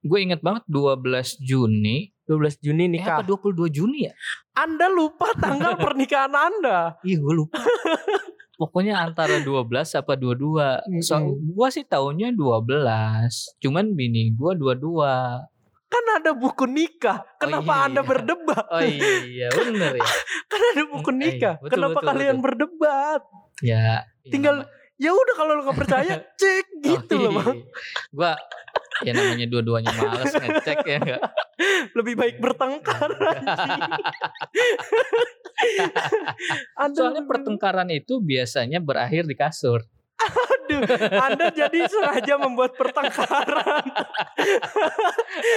gue 0.00 0.18
inget 0.24 0.40
banget 0.40 0.64
12 0.64 1.44
Juni. 1.44 2.08
12 2.24 2.64
Juni 2.64 2.88
eh, 2.88 3.04
apa 3.04 3.20
nikah 3.22 3.52
22 3.52 3.68
Juni 3.68 4.08
ya? 4.08 4.12
Anda 4.56 4.88
lupa 4.88 5.28
tanggal 5.36 5.76
pernikahan 5.84 6.32
Anda. 6.32 6.96
Iya 7.04 7.20
gue 7.20 7.34
lupa. 7.36 7.60
Pokoknya 8.60 9.04
antara 9.04 9.36
12 9.44 9.68
apa 10.00 10.16
22 10.16 11.04
so, 11.04 11.20
gue 11.28 11.68
sih 11.68 11.84
tahunnya 11.84 12.32
12 12.32 13.60
cuman 13.60 13.92
bini 13.92 14.32
gue 14.32 14.52
22 14.56 14.80
kan 15.96 16.04
ada 16.20 16.30
buku 16.36 16.68
nikah. 16.68 17.24
Kenapa 17.40 17.72
iya, 17.72 17.84
Anda 17.88 18.00
iya. 18.04 18.08
berdebat? 18.08 18.64
Oh 18.68 18.82
iya 18.84 19.48
bener 19.48 19.92
ya. 19.96 20.04
Kan 20.52 20.60
ada 20.60 20.82
buku 20.84 21.10
Mm, 21.10 21.18
nikah. 21.18 21.54
iya, 21.56 21.62
betul, 21.64 21.72
kenapa 21.72 21.98
betul, 21.98 22.08
kalian 22.12 22.36
betul. 22.36 22.44
berdebat? 22.44 23.22
Ya 23.64 24.04
Tinggal- 24.28 24.68
ya 24.96 25.10
udah 25.12 25.34
kalau 25.36 25.52
lu 25.56 25.62
nggak 25.64 25.76
percaya 25.76 26.12
cek 26.40 26.66
gitu 26.80 27.14
loh 27.20 27.32
bang. 27.36 27.56
gue 28.16 28.32
ya 29.04 29.12
namanya 29.12 29.44
dua-duanya 29.44 29.92
males 29.92 30.32
ngecek 30.32 30.78
ya 30.88 30.96
enggak 30.96 31.20
lebih 32.00 32.14
baik 32.16 32.36
bertengkar 32.40 33.12
Soalnya 36.96 37.28
pertengkaran 37.28 37.88
itu 37.92 38.20
biasanya 38.20 38.80
berakhir 38.80 39.28
di 39.28 39.36
kasur. 39.36 39.84
Aduh, 40.16 40.80
Anda 41.12 41.46
jadi 41.50 41.84
sengaja 41.84 42.34
membuat 42.36 42.72
pertengkaran 42.74 43.84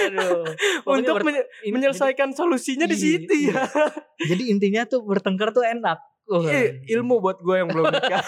Aduh. 0.06 0.44
untuk 0.86 1.16
menye- 1.22 1.48
menyelesaikan 1.66 2.30
solusinya 2.30 2.84
di 2.84 2.92
Iya, 2.92 3.00
situ 3.00 3.34
ya. 3.48 3.64
Jadi 4.22 4.42
intinya 4.48 4.84
tuh 4.84 5.00
bertengkar 5.02 5.50
tuh 5.50 5.64
enak. 5.64 5.96
Eh, 6.46 6.86
ilmu 6.90 7.18
buat 7.18 7.40
gue 7.40 7.56
yang 7.56 7.68
belum 7.68 7.90
nikah. 7.90 8.22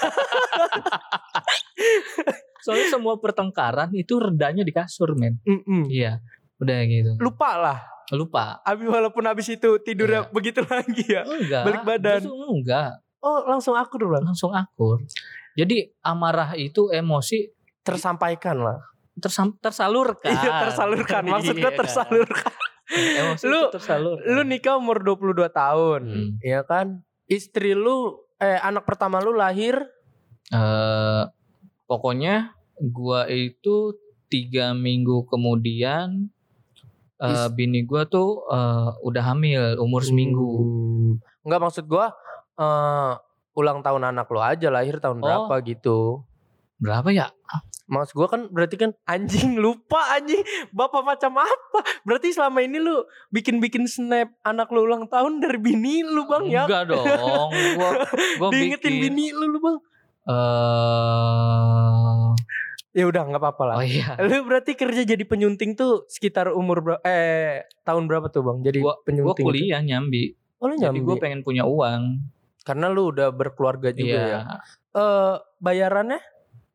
Soalnya 2.61 2.89
semua 2.89 3.19
pertengkaran 3.19 3.91
itu 3.93 4.17
redanya 4.17 4.63
di 4.63 4.71
kasur, 4.71 5.15
men. 5.15 5.39
Mm-mm. 5.43 5.87
Iya. 5.87 6.23
Udah 6.57 6.79
gitu. 6.83 7.13
Lupa 7.19 7.51
lah. 7.55 7.79
Lupa. 8.11 8.59
Abi 8.63 8.87
walaupun 8.87 9.23
habis 9.25 9.49
itu 9.49 9.79
tidurnya 9.81 10.27
Iya. 10.27 10.31
begitu 10.31 10.61
lagi 10.63 11.05
ya. 11.05 11.23
Enggak. 11.25 11.63
Balik 11.65 11.83
badan. 11.83 12.21
Justru 12.23 12.35
enggak. 12.53 12.91
Oh 13.19 13.47
langsung 13.47 13.75
akur 13.75 14.03
bang. 14.05 14.23
Langsung 14.25 14.51
akur. 14.51 14.99
Jadi 15.55 15.77
amarah 16.01 16.55
itu 16.55 16.89
emosi 16.89 17.53
Tersampaikan 17.81 18.57
lah. 18.59 18.79
tersam- 19.15 19.59
tersalurkan. 19.59 20.31
Iya 20.31 20.51
tersalurkan. 20.63 21.23
Maksud 21.35 21.53
gue 21.53 21.61
Iya 21.61 21.69
kan? 21.69 21.79
tersalurkan. 21.79 22.53
Emosi 22.93 23.45
Lu- 23.45 23.57
itu 23.63 23.73
tersalurkan. 23.73 24.27
Lu 24.29 24.43
nikah 24.43 24.75
umur 24.75 24.99
22 24.99 25.49
tahun. 25.49 26.01
Hmm. 26.03 26.29
Iya 26.39 26.63
kan? 26.63 27.01
Istri 27.25 27.73
lu, 27.73 28.13
eh 28.37 28.59
anak 28.59 28.85
pertama 28.85 29.19
lu 29.19 29.33
lahir. 29.33 29.81
eh 30.49 31.23
pokoknya 31.85 32.53
gua 32.85 33.25
itu 33.25 33.97
tiga 34.27 34.73
minggu 34.73 35.25
kemudian 35.25 36.29
Is- 37.19 37.49
bini 37.51 37.83
gua 37.83 38.05
tuh 38.05 38.45
eh, 38.47 38.91
udah 39.01 39.23
hamil 39.27 39.77
umur 39.77 40.03
seminggu. 40.03 40.51
Hmm. 40.55 41.13
Enggak 41.43 41.61
maksud 41.63 41.85
gua 41.87 42.13
eh 42.55 43.13
ulang 43.53 43.81
tahun 43.81 44.03
anak 44.07 44.27
lu 44.27 44.39
aja 44.39 44.69
lahir 44.69 44.97
tahun 44.97 45.19
Oh. 45.19 45.23
berapa 45.23 45.55
gitu. 45.63 45.99
Berapa 46.77 47.09
ya? 47.11 47.31
Maksud 47.85 48.15
gua 48.15 48.27
kan 48.27 48.49
berarti 48.49 48.77
kan 48.77 48.91
anjing 49.05 49.55
lupa 49.57 50.01
anjing 50.13 50.41
bapak 50.71 51.03
macam 51.03 51.37
apa? 51.39 51.79
Berarti 52.03 52.31
selama 52.31 52.61
ini 52.61 52.77
lu 52.77 53.05
bikin-bikin 53.29 53.85
snap 53.85 54.33
anak 54.41 54.69
lu 54.69 54.83
ulang 54.83 55.05
tahun 55.07 55.39
dari 55.39 55.59
bini 55.59 56.01
lu 56.01 56.25
bang 56.25 56.45
ya? 56.49 56.65
Enggak 56.65 56.89
dong. 56.89 57.05
Gua 57.77 57.91
gua 58.39 58.49
Diingetin 58.55 58.81
bikin 58.89 58.95
bini 59.05 59.27
lu 59.31 59.47
lu 59.47 59.59
bang? 59.59 59.77
eh 61.03 62.29
Ya 62.93 63.05
udah 63.05 63.25
nggak 63.25 63.41
apa-apa 63.41 63.63
lah. 63.65 63.75
oh 63.75 63.85
iya. 63.85 64.21
Lu 64.21 64.45
berarti 64.45 64.73
kerja 64.75 65.01
jadi 65.03 65.25
penyunting 65.25 65.73
tuh 65.75 66.05
sekitar 66.07 66.53
umur 66.53 66.81
berapa? 66.81 67.01
Eh 67.03 67.65
tahun 67.83 68.05
berapa 68.05 68.29
tuh 68.29 68.41
bang? 68.43 68.61
Jadi 68.63 68.79
Gua 68.79 68.93
gua 68.93 69.03
penyunting. 69.03 69.33
tuh? 69.39 69.49
kuliah 69.49 69.81
nyambi. 69.81 70.37
Oh 70.59 70.67
lu 70.67 70.75
Jadi 70.75 70.85
nyambi. 70.93 71.01
gua 71.03 71.17
pengen 71.17 71.41
punya 71.41 71.65
uang. 71.65 72.21
Karena 72.63 72.87
lu 72.87 73.11
udah 73.11 73.31
berkeluarga 73.31 73.91
juga 73.91 74.19
Iya. 74.19 74.27
ya. 74.29 74.41
Eh 74.93 75.35
bayarannya? 75.59 76.21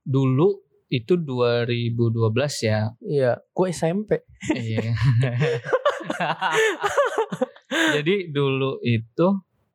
Dulu 0.04 0.48
itu 0.88 1.16
2012 1.16 2.64
ya. 2.64 2.92
Iya. 3.00 3.32
Gue 3.52 3.72
SMP. 3.72 4.24
Iya. 4.52 4.92
Jadi 7.96 8.32
dulu 8.32 8.80
itu 8.82 9.28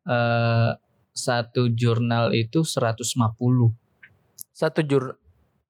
eh 0.04 0.70
satu 1.12 1.68
jurnal 1.70 2.32
itu 2.32 2.64
150. 2.64 3.04
Satu 4.52 4.80
jur. 4.82 5.20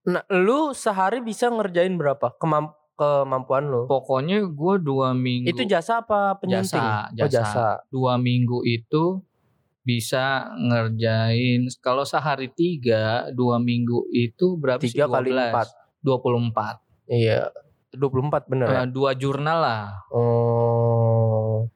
Nah, 0.02 0.22
lu 0.30 0.70
sehari 0.72 1.18
bisa 1.18 1.50
ngerjain 1.50 1.94
berapa? 1.94 2.34
Kemam 2.38 2.70
kemampuan 2.94 3.66
lu? 3.66 3.87
Pokoknya 3.87 4.42
gue 4.42 4.75
dua 4.78 5.14
minggu. 5.14 5.50
Itu 5.50 5.62
jasa 5.66 6.02
apa 6.02 6.38
penyunting? 6.38 6.66
jasa, 6.78 7.11
Oh, 7.11 7.14
jasa. 7.18 7.30
jasa. 7.42 7.66
Dua 7.90 8.14
minggu 8.18 8.62
itu 8.62 9.22
bisa 9.83 10.47
ngerjain. 10.57 11.67
Kalau 11.79 12.03
sehari 12.03 12.49
tiga, 12.49 13.27
dua 13.31 13.59
minggu 13.59 14.07
itu 14.09 14.55
berapa? 14.55 14.79
Tiga 14.79 15.07
kali 15.07 15.31
12. 15.31 15.51
empat. 15.51 15.67
24. 16.01 16.79
Iya. 17.09 17.51
24 17.93 18.49
bener 18.49 18.67
ya? 18.67 18.81
Eh, 18.83 18.89
dua 18.89 19.11
jurnal 19.12 19.59
lah. 19.59 19.85
Oh. 20.09 21.69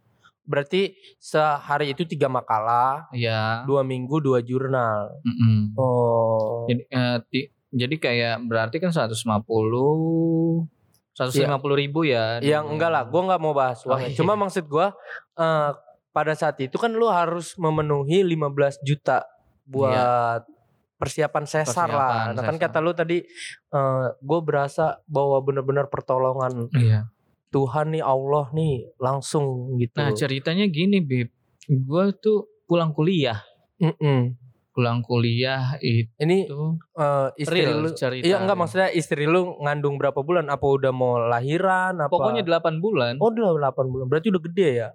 Berarti 0.42 0.94
sehari 1.18 1.90
itu 1.90 2.06
tiga 2.06 2.26
makalah, 2.26 3.10
Ya. 3.10 3.66
dua 3.66 3.82
minggu 3.82 4.18
dua 4.18 4.38
jurnal. 4.40 5.10
mm-mm. 5.20 5.74
Oh. 5.74 6.64
Jadi, 6.64 6.82
eh, 6.86 7.18
ti- 7.26 7.50
jadi 7.68 7.94
kayak 7.96 8.36
berarti 8.46 8.78
kan 8.78 8.94
150 8.94 10.64
150 11.12 11.42
ribu 11.76 12.04
ya. 12.04 12.38
Yang 12.38 12.64
enggak 12.70 12.90
lah, 12.90 13.02
gua 13.04 13.20
nggak 13.26 13.42
mau 13.42 13.52
bahas 13.52 13.82
Oh, 13.82 13.90
uangnya. 13.90 14.08
iya. 14.08 14.16
Cuma 14.16 14.36
maksud 14.36 14.64
gua 14.66 14.94
eh, 15.34 15.70
pada 16.16 16.32
saat 16.32 16.56
itu 16.64 16.80
kan 16.80 16.88
lu 16.96 17.12
harus 17.12 17.52
memenuhi 17.60 18.24
15 18.24 18.80
juta 18.80 19.28
buat 19.68 20.48
persiapan 20.96 21.44
sesar 21.44 21.92
lah. 21.92 22.32
Persiapan 22.32 22.32
Nah 22.32 22.42
kan 22.48 22.56
kata 22.56 22.78
lu 22.80 22.96
tadi 22.96 23.20
eh 23.68 24.06
gue 24.16 24.40
berasa 24.40 24.96
bahwa 25.04 25.36
benar-benar 25.44 25.92
pertolongan 25.92 26.72
Iya. 26.72 27.12
Tuhan 27.52 27.92
nih 27.92 28.00
Allah 28.00 28.48
nih 28.56 28.96
langsung 28.96 29.76
gitu. 29.76 30.00
Nah 30.00 30.16
ceritanya 30.16 30.64
gini 30.72 31.04
Bib, 31.04 31.28
gue 31.68 32.04
tuh 32.16 32.48
pulang 32.64 32.96
kuliah, 32.96 33.38
Mm-mm. 33.76 34.34
pulang 34.74 35.00
kuliah 35.00 35.78
itu 35.78 36.10
Ini 36.18 36.48
eh, 36.96 37.28
istri 37.38 37.60
real 37.60 37.84
lu 37.84 37.92
cerita. 37.92 38.24
Iya 38.24 38.40
enggak 38.40 38.56
maksudnya 38.56 38.88
istri 38.88 39.28
lu 39.28 39.56
ngandung 39.62 40.00
berapa 40.00 40.16
bulan? 40.24 40.48
Apa 40.48 40.64
udah 40.64 40.92
mau 40.96 41.20
lahiran 41.20 42.00
apa? 42.00 42.08
Pokoknya 42.08 42.40
8 42.40 42.80
bulan. 42.80 43.20
Oh 43.20 43.28
udah 43.28 43.72
8 43.72 43.92
bulan. 43.92 44.06
Berarti 44.08 44.32
udah 44.32 44.42
gede 44.42 44.68
ya? 44.80 44.88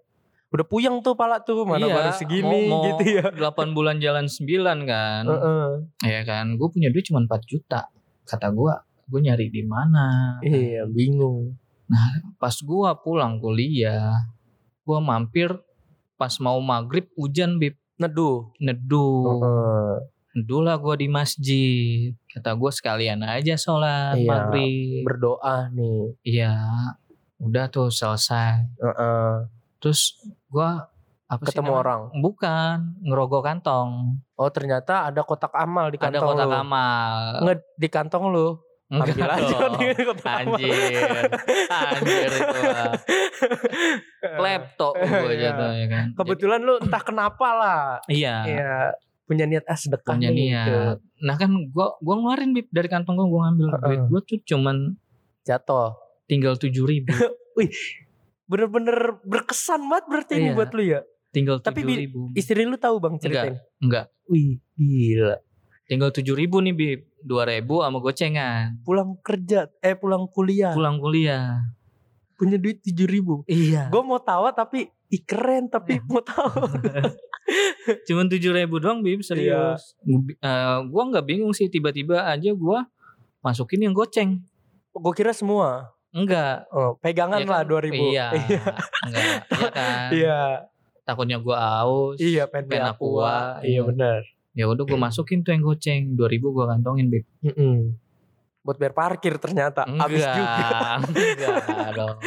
Udah 0.51 0.65
puyang 0.65 0.99
tuh 0.99 1.15
pala 1.15 1.39
tuh 1.39 1.63
mana 1.63 1.79
Iya, 1.81 1.95
baru 1.95 2.11
segini 2.11 2.67
mau- 2.67 2.67
mau 2.69 2.83
gitu 2.85 3.03
ya. 3.09 3.23
8 3.31 3.71
bulan 3.71 3.97
jalan 3.97 4.27
9 4.27 4.83
kan. 4.83 5.23
Heeh. 5.23 5.67
Ya 6.03 6.21
kan, 6.21 6.53
gue 6.53 6.67
punya 6.67 6.91
duit 6.91 7.03
cuma 7.03 7.19
4 7.19 7.39
juta. 7.41 7.87
Kata 8.21 8.51
gue, 8.51 8.73
gue 9.07 9.19
nyari 9.21 9.47
di 9.47 9.63
mana? 9.63 10.35
Iya, 10.41 10.83
bingung. 10.85 11.55
Pas 12.37 12.53
gue 12.53 12.89
pulang 13.01 13.35
kuliah, 13.37 14.27
gue 14.81 14.99
mampir 14.99 15.55
pas 16.15 16.31
mau 16.37 16.59
maghrib 16.59 17.07
hujan 17.15 17.55
Bib, 17.55 17.75
Neduh. 17.97 18.51
neduh. 18.57 19.23
Heeh. 19.39 19.93
Dulu 20.37 20.63
lah 20.63 20.77
gue 20.77 20.95
di 20.97 21.07
masjid. 21.07 22.11
Kata 22.25 22.55
gue 22.55 22.71
sekalian 22.71 23.19
aja 23.21 23.55
sholat 23.55 24.15
Iya, 24.15 24.27
maghrib. 24.27 25.03
Berdoa 25.03 25.67
nih. 25.69 26.01
Iya. 26.23 26.55
Udah 27.37 27.67
tuh 27.67 27.87
selesai. 27.87 28.63
Heeh. 28.77 29.31
Terus 29.77 30.15
gue 30.51 30.69
apa 31.25 31.39
sih 31.41 31.55
Ketemu 31.55 31.63
namanya? 31.65 31.81
orang. 31.81 32.01
Bukan, 32.17 32.75
ngerogoh 33.01 33.39
kantong. 33.39 33.89
Oh 34.35 34.49
ternyata 34.49 35.07
ada 35.07 35.23
kotak 35.23 35.55
amal 35.55 35.87
di 35.87 35.95
Ada 35.95 36.11
kantong 36.11 36.27
kotak 36.29 36.45
lu. 36.45 36.55
amal. 36.57 37.15
Nge 37.41 37.53
di 37.73 37.87
kantong 37.87 38.25
lu. 38.27 38.47
Enggak 38.91 39.15
Ambil 39.15 39.29
aja 39.31 39.55
amal. 39.55 39.79
Anjir. 40.19 40.75
Anjir 41.71 42.29
itu. 42.29 42.59
Klepto 44.21 44.89
gue 44.93 45.07
Iya. 45.31 45.41
jatuh 45.49 45.69
ya 45.73 45.87
kan. 45.87 46.05
Kebetulan 46.13 46.59
lu 46.59 46.73
entah 46.77 46.99
kenapa 47.01 47.47
lah. 47.49 47.83
Iya. 48.05 48.35
Iya. 48.43 48.73
Punya 49.23 49.47
niat 49.47 49.63
ah 49.63 49.79
sedekah 49.79 50.11
punya 50.11 50.27
nih, 50.29 50.51
gitu. 50.51 50.75
niat. 50.75 50.97
Nah 51.23 51.35
kan 51.37 51.47
gua 51.71 51.95
gua 51.97 52.15
ngeluarin 52.17 52.51
bib 52.51 52.67
dari 52.67 52.91
kantong 52.91 53.15
gua 53.15 53.25
gua 53.25 53.39
ngambil 53.47 53.67
Heeh. 53.69 53.79
duit 53.79 54.01
gua 54.09 54.21
tuh 54.21 54.39
cuman 54.45 54.99
Jatuh. 55.41 55.95
tinggal 56.27 56.55
tujuh 56.55 56.83
ribu, 56.83 57.11
Bener-bener 58.51 58.97
berkesan 59.23 59.79
banget 59.81 60.05
berarti 60.05 60.33
ini 60.35 60.43
Iya. 60.45 60.55
buat 60.55 60.71
lu 60.71 60.83
ya. 60.85 61.01
tinggal 61.31 61.57
Tapi 61.57 61.87
ribu, 61.87 62.27
Istri 62.33 62.67
lu 62.67 62.75
tahu 62.75 62.99
bang 62.99 63.15
ceritain? 63.15 63.55
enggak, 63.79 64.11
Wih 64.27 64.59
gila. 64.75 65.39
tinggal 65.87 66.11
tujuh 66.11 66.35
ribu 66.35 66.59
nih 66.59 66.71
bib, 66.71 66.99
dua 67.17 67.43
ribu 67.45 67.79
sama 67.79 67.97
gocengan, 67.97 68.75
Pulang 68.81 69.15
kerja, 69.21 69.71
eh 69.79 69.95
pulang 69.95 70.27
kuliah. 70.27 70.71
pulang 70.71 70.99
kuliah. 70.99 71.63
Punya 72.35 72.57
duit 72.57 72.79
tujuh 72.81 73.07
ribu. 73.07 73.33
Iya. 73.45 73.87
Gue 73.87 74.01
mau 74.01 74.19
tawa 74.19 74.51
tapi 74.51 74.83
ih 75.07 75.21
keren 75.21 75.67
tapi 75.67 76.03
mau 76.03 76.19
tahu. 76.19 76.67
Cuman 78.07 78.27
tujuh 78.27 78.51
ribu 78.51 78.77
doang 78.77 78.99
bib, 78.99 79.21
serius. 79.21 79.95
Gua- 80.01 80.35
eh, 80.37 80.77
gua 80.85 81.03
nggak 81.07 81.25
bingung 81.25 81.51
sih 81.51 81.67
tiba-tiba 81.67 82.23
aja 82.25 82.51
gua 82.51 82.87
masukin 83.39 83.81
yang 83.81 83.93
goceng. 83.93 84.43
Gue 84.91 85.13
kira 85.13 85.31
semua. 85.31 85.95
Enggak. 86.11 86.67
Oh, 86.69 86.99
pegangan 86.99 87.39
Iya 87.39 87.47
lah 87.47 87.61
kan? 87.63 87.69
dua 87.69 87.79
ribu. 87.79 88.03
Iya. 88.11 88.27
Enggak. 88.31 89.37
Iya 89.47 89.67
kan. 89.71 90.09
Iya. 90.11 90.39
Takutnya 91.01 91.37
gua 91.39 91.57
aus. 91.81 92.17
Iya 92.19 92.43
pengen 92.45 92.65
beli 92.67 92.79
aqua. 92.79 92.91
aqua. 92.91 93.35
Iya 93.63 93.81
benar. 93.83 94.21
Ya 94.51 94.67
udah 94.67 94.83
gua 94.83 94.99
masukin 95.01 95.41
tuh 95.41 95.51
yang 95.51 95.63
goceng, 95.63 96.13
dua 96.13 96.27
ribu 96.27 96.51
gua 96.51 96.67
kantongin 96.69 97.07
bib. 97.07 97.23
Mm-mm. 97.41 97.95
Buat 98.61 98.77
bayar 98.77 98.93
parkir 98.93 99.39
ternyata. 99.39 99.87
Habis 99.87 100.21
juga. 100.21 101.01
enggak 101.01 101.91
dong. 101.95 102.17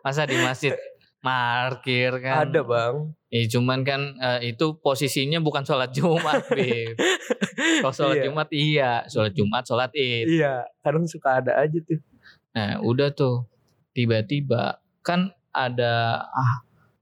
Masa 0.00 0.24
di 0.24 0.36
masjid 0.36 0.74
parkir 1.22 2.10
kan? 2.18 2.50
Ada 2.50 2.66
bang. 2.66 2.94
Ya 3.28 3.46
cuman 3.48 3.80
kan 3.80 4.00
eh, 4.18 4.50
itu 4.50 4.76
posisinya 4.76 5.38
bukan 5.38 5.62
sholat 5.62 5.94
Jumat, 5.94 6.42
Bib. 6.56 6.98
Kalau 7.78 7.94
sholat 7.94 8.16
Iya. 8.18 8.24
Jumat 8.26 8.48
iya, 8.50 8.92
sholat 9.06 9.32
Jumat, 9.32 9.62
sholat 9.62 9.90
Id. 9.94 10.26
Iya. 10.28 10.66
Kadang 10.82 11.06
suka 11.06 11.38
ada 11.38 11.54
aja 11.56 11.78
tuh. 11.78 12.00
Nah, 12.52 12.80
udah 12.80 13.08
tuh. 13.10 13.48
Tiba-tiba 13.92 14.76
kan 15.00 15.28
ada 15.50 15.92
ah 16.24 16.54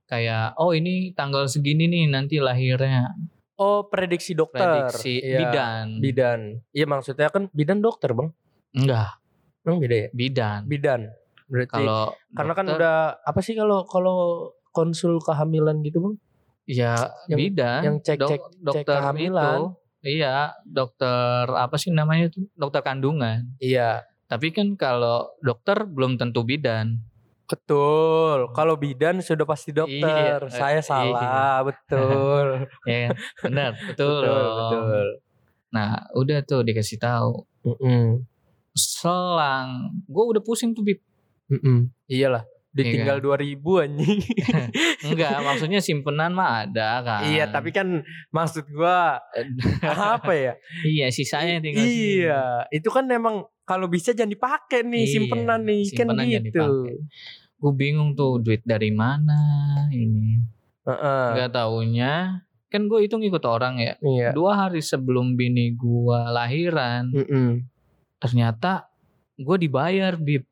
kayak 0.05 0.57
oh 0.57 0.71
ini 0.71 1.13
tanggal 1.13 1.47
segini 1.47 1.87
nih 1.87 2.07
nanti 2.07 2.37
lahirnya 2.37 3.15
Oh 3.55 3.87
prediksi 3.87 4.33
dokter. 4.33 4.59
prediksi 4.59 5.21
Iya. 5.21 5.39
bidan. 5.41 5.87
Bidan. 6.01 6.41
Iya 6.69 6.85
maksudnya 6.85 7.29
kan 7.29 7.47
bidan 7.49 7.79
dokter 7.79 8.11
bang. 8.11 8.35
Enggak, 8.73 9.23
Emang 9.61 9.79
beda 9.79 9.97
ya? 9.97 10.09
bidan. 10.11 10.61
Bidan. 10.65 11.01
Berarti 11.47 11.71
Kalau 11.77 12.03
karena 12.33 12.53
kan 12.53 12.65
dokter, 12.65 12.79
udah 12.81 12.97
apa 13.21 13.41
sih 13.41 13.55
kalau 13.55 13.79
kalau 13.85 14.19
konsul 14.71 15.19
kehamilan 15.19 15.79
gitu 15.81 16.01
bang? 16.01 16.15
ya 16.63 16.95
yang- 17.27 17.39
bidan 17.41 17.81
yang 17.83 17.97
cek- 17.99 18.19
dok- 18.21 18.77
cek- 18.77 18.87
kehamilan. 18.87 19.59
itu 19.59 19.65
iya 20.07 20.55
dokter 20.63 21.51
apa 21.51 21.75
sih 21.75 21.91
namanya 21.91 22.31
tuh 22.31 22.47
dokter 22.53 22.79
kandungan 22.81 23.59
Iya. 23.59 24.07
Tapi 24.31 24.55
kan 24.55 24.79
kalau 24.79 25.35
dokter 25.43 25.83
belum 25.83 26.15
tentu 26.17 26.47
bidan 26.47 27.03
Betul. 27.51 28.55
Kalau 28.55 28.79
bidan 28.79 29.19
sudah 29.19 29.43
pasti 29.43 29.75
dokter. 29.75 30.39
Iya, 30.39 30.55
Saya 30.55 30.79
eh, 30.79 30.87
salah. 30.87 31.59
Betul. 31.67 32.71
ya 32.87 33.11
kan? 33.11 33.17
benar 33.43 33.71
betul, 33.75 34.23
betul. 34.23 34.47
Betul. 34.55 35.07
nah 35.71 36.03
udah 36.19 36.39
tuh 36.43 36.67
dikasih 36.67 36.99
tahu 36.99 37.47
Mm-mm. 37.63 38.27
selang 38.75 40.03
gue 40.11 40.25
udah 40.35 40.43
pusing 40.43 40.75
tuh 40.75 40.83
bib 40.83 40.99
Mm-mm. 41.51 41.91
Iyalah. 42.07 42.47
Iya 42.71 42.79
Ditinggal 42.87 43.19
dua 43.19 43.35
ribu 43.35 43.83
anjing. 43.83 44.23
enggak 45.11 45.43
maksudnya 45.43 45.83
simpenan 45.83 46.31
mah 46.31 46.63
ada 46.63 47.03
kan 47.03 47.23
iya, 47.27 47.51
tapi 47.51 47.71
kan 47.71 47.99
maksud 48.31 48.63
gua 48.71 49.19
apa 50.15 50.31
ya? 50.31 50.53
iya 50.87 51.11
sisanya 51.11 51.59
tinggal 51.59 51.83
iya, 51.83 52.43
itu 52.71 52.87
kan 52.87 53.11
emang 53.11 53.43
kalau 53.65 53.87
bisa 53.87 54.11
jangan 54.11 54.31
dipakai 54.31 54.83
nih 54.83 55.03
Iya, 55.03 55.13
simpenan 55.13 55.61
nih 55.63 55.83
kan 55.91 56.07
simpenan 56.11 56.25
jangan 56.25 56.43
gitu. 56.47 56.65
gue 57.61 57.73
bingung 57.75 58.15
tuh 58.15 58.39
duit 58.39 58.63
dari 58.63 58.89
mana 58.89 59.37
ini 59.91 60.39
Heeh. 60.83 61.27
nggak 61.35 61.51
taunya 61.51 62.39
kan 62.67 62.87
gue 62.87 63.03
itu 63.03 63.15
ngikut 63.15 63.45
orang 63.45 63.79
ya 63.79 63.95
Iya. 63.99 64.31
dua 64.31 64.55
hari 64.57 64.79
sebelum 64.79 65.35
bini 65.35 65.75
gue 65.75 66.19
lahiran 66.31 67.11
Mm-mm. 67.11 67.67
ternyata 68.17 68.87
gue 69.35 69.57
dibayar 69.59 70.15
bib 70.15 70.47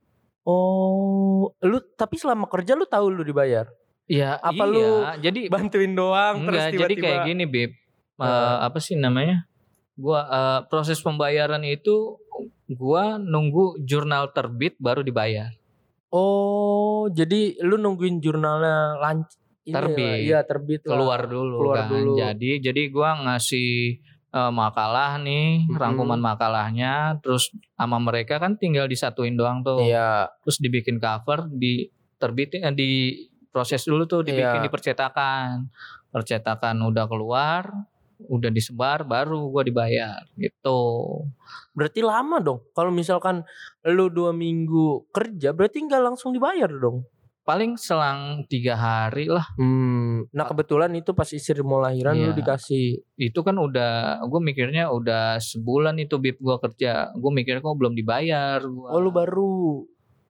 Oh, 0.48 1.52
lu 1.61 1.78
tapi 1.92 2.16
selama 2.16 2.48
kerja 2.48 2.72
lu 2.72 2.84
tahu 2.84 3.12
lu 3.12 3.20
dibayar? 3.22 3.68
ya 4.06 4.40
Apa 4.40 4.64
iya 4.64 4.72
lu 4.72 4.84
jadi 5.20 5.40
Bantuin 5.52 5.92
doang 5.92 6.40
terus 6.42 6.56
enggak 6.56 6.72
jadi 6.72 6.80
tiba-tiba 6.88 7.04
kayak 7.04 7.20
gini 7.26 7.44
bib 7.44 7.70
Eh, 8.16 8.24
Eh. 8.24 8.56
apa 8.64 8.78
sih 8.78 8.96
namanya 8.96 9.44
gua 9.94 10.20
eh, 10.24 10.61
proses 10.66 10.98
pembayaran 10.98 11.61
itu 11.62 12.16
gua 12.66 13.14
nunggu 13.14 13.78
jurnal 13.80 14.32
terbit 14.32 14.74
baru 14.76 15.00
dibayar 15.00 15.52
Oh, 16.08 17.12
jadi 17.12 17.61
lu 17.61 17.76
nungguin 17.76 18.18
jurnalnya 18.18 18.96
lanc 18.96 19.28
ini 19.62 19.76
Terbit. 19.76 20.16
Iya, 20.24 20.40
terbit 20.40 20.80
lah. 20.82 20.96
keluar 20.96 21.20
dulu 21.22 21.56
keluar 21.61 21.76
kan 21.76 21.88
dulu. 21.92 22.16
jadi 22.16 22.50
jadi 22.64 22.82
gua 22.88 23.11
ngasih 23.22 24.00
eh, 24.29 24.53
makalah 24.53 25.17
nih 25.21 25.64
Mm-mm. 25.64 25.79
rangkuman 25.79 26.21
makalahnya 26.21 27.17
terus 27.25 27.51
sama 27.75 27.97
mereka 27.99 28.37
kan 28.37 28.57
tinggal 28.61 28.85
disatuin 28.87 29.35
doang 29.37 29.64
tuh 29.64 29.85
Iya. 29.85 30.29
terus 30.45 30.59
dibikin 30.61 31.01
cover 31.01 31.49
di 31.49 31.88
terbitin 32.19 32.67
eh, 32.69 32.75
di 32.75 32.91
proses 33.49 33.85
dulu 33.88 34.05
tuh 34.05 34.21
dibikin 34.23 34.61
Iya. 34.61 34.67
di 34.67 34.71
percetakan 34.71 35.69
percetakan 36.09 36.77
udah 36.85 37.05
keluar 37.09 37.64
udah 38.19 38.51
disebar 38.51 39.07
baru 39.07 39.47
gua 39.49 39.62
dibayar 39.62 40.27
gitu 40.35 41.23
Berarti 41.79 42.03
lama 42.03 42.43
dong. 42.43 42.67
Kalau 42.75 42.91
misalkan 42.91 43.47
lu 43.87 44.11
dua 44.11 44.35
minggu 44.35 45.07
kerja, 45.14 45.55
berarti 45.55 45.87
nggak 45.87 46.03
langsung 46.03 46.35
dibayar 46.35 46.67
dong. 46.67 47.07
Paling 47.48 47.74
selang 47.74 48.44
tiga 48.44 48.76
hari 48.76 49.24
lah 49.26 49.48
Hmm. 49.56 50.28
Nah 50.28 50.44
kebetulan 50.44 50.92
itu 50.92 51.11
pas 51.11 51.24
istri 51.26 51.56
mau 51.61 51.80
lahiran 51.80 52.12
lu 52.12 52.28
Iya. 52.28 52.37
dikasih. 52.37 52.88
itu 53.18 53.40
kan 53.40 53.56
udah 53.56 53.92
gue 54.22 54.40
mikirnya 54.42 54.88
udah 54.88 55.38
sebulan 55.38 55.96
itu 55.96 56.18
bib 56.18 56.37
gua 56.38 56.58
kerja 56.58 57.08
gue 57.11 57.30
mikir 57.32 57.58
kok 57.58 57.72
belum 57.72 57.92
dibayar 57.92 58.61
gua 58.61 58.87
Oh 58.90 59.00
lu 59.00 59.08
baru 59.08 59.88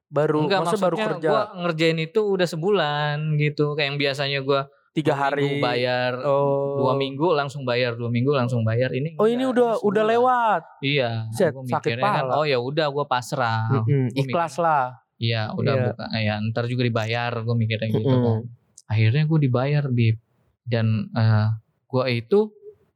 baru 0.09 0.41
Enggak, 0.41 0.61
maksudnya 0.63 0.85
baru 0.85 0.97
kerja 0.97 1.29
gua 1.29 1.43
ngerjain 1.59 1.99
itu 1.99 2.21
udah 2.23 2.47
sebulan 2.47 3.17
gitu 3.37 3.75
kayak 3.75 3.87
yang 3.89 3.99
biasanya 3.99 4.39
gua 4.41 4.61
tiga 4.91 5.13
hari 5.13 5.43
minggu 5.45 5.61
bayar 5.61 6.13
Oh. 6.23 6.81
dua 6.81 6.95
minggu 6.97 7.29
langsung 7.31 7.63
bayar 7.63 7.93
dua 7.93 8.09
minggu 8.09 8.31
langsung 8.31 8.63
bayar 8.63 8.89
ini 8.91 9.15
Oh 9.17 9.27
ini 9.27 9.43
udah 9.43 9.79
udah 9.81 10.05
lewat. 10.07 10.63
iya 10.81 11.27
Set, 11.31 11.51
gua 11.51 11.67
sakit 11.69 11.93
mikirnya 11.93 12.11
kan, 12.15 12.25
oh 12.33 12.43
ya 12.43 12.57
udah 12.57 12.87
gua 12.89 13.05
pasrah 13.05 13.69
Mm-mm, 13.75 14.09
Gua 14.09 14.19
Ikhlas 14.19 14.55
lah. 14.57 14.97
Iya 15.19 15.51
udah 15.51 15.75
Iya. 15.75 15.85
buka 15.89 16.05
ya 16.15 16.35
ntar 16.45 16.65
juga 16.65 16.83
dibayar 16.85 17.33
gue 17.37 17.55
mikirnya 17.55 17.89
gitu 17.91 18.07
Mm-mm. 18.09 18.25
kan 18.25 18.39
akhirnya 18.89 19.23
gue 19.25 19.39
dibayar 19.41 19.85
bib 19.87 20.17
dan 20.63 20.87
eh 21.13 21.49
gue 21.85 22.05
itu 22.15 22.39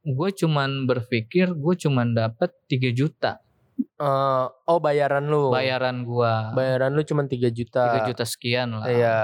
gue 0.01 0.29
cuman 0.33 0.83
berpikir 0.83 1.51
gue 1.51 1.73
cuman 1.77 2.11
dapat 2.11 2.51
3 2.65 2.91
juta 2.91 3.39
Eh, 3.73 4.45
oh 4.45 4.77
bayaran 4.77 5.25
lu. 5.25 5.49
bayaran 5.49 6.03
gue 6.03 6.33
Bayaran 6.53 6.91
lu 6.91 7.01
cuma 7.01 7.23
3 7.23 7.49
juta. 7.49 7.89
3 7.97 8.05
juta 8.05 8.21
sekian 8.23 8.69
lah 8.71 8.85
Iya. 8.85 9.19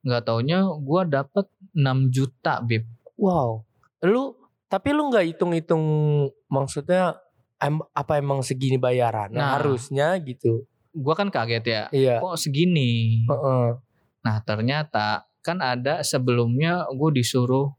nggak 0.00 0.22
taunya 0.24 0.64
gue 0.64 1.02
dapat 1.06 1.44
6 1.70 2.08
juta 2.08 2.58
bib 2.60 2.88
Wow. 3.14 3.62
Lu 4.02 4.32
tapi 4.66 4.90
lu 4.90 5.06
nggak 5.06 5.28
hitung-hitung 5.28 5.84
maksudnya 6.46 7.20
em- 7.58 7.84
apa 7.92 8.16
emang 8.16 8.40
segini 8.40 8.74
bayaran 8.76 9.28
Nah. 9.28 9.60
harusnya 9.60 10.16
gitu. 10.18 10.64
Gue 10.92 11.14
kan 11.14 11.28
kaget 11.28 11.64
ya 11.64 11.82
Iya. 11.88 12.14
kok 12.18 12.36
segini 12.36 13.24
Heeh. 13.24 13.66
nah 14.20 14.36
ternyata 14.40 15.24
kan 15.40 15.58
ada 15.58 16.00
sebelumnya 16.00 16.86
gue 16.88 17.10
disuruh 17.14 17.72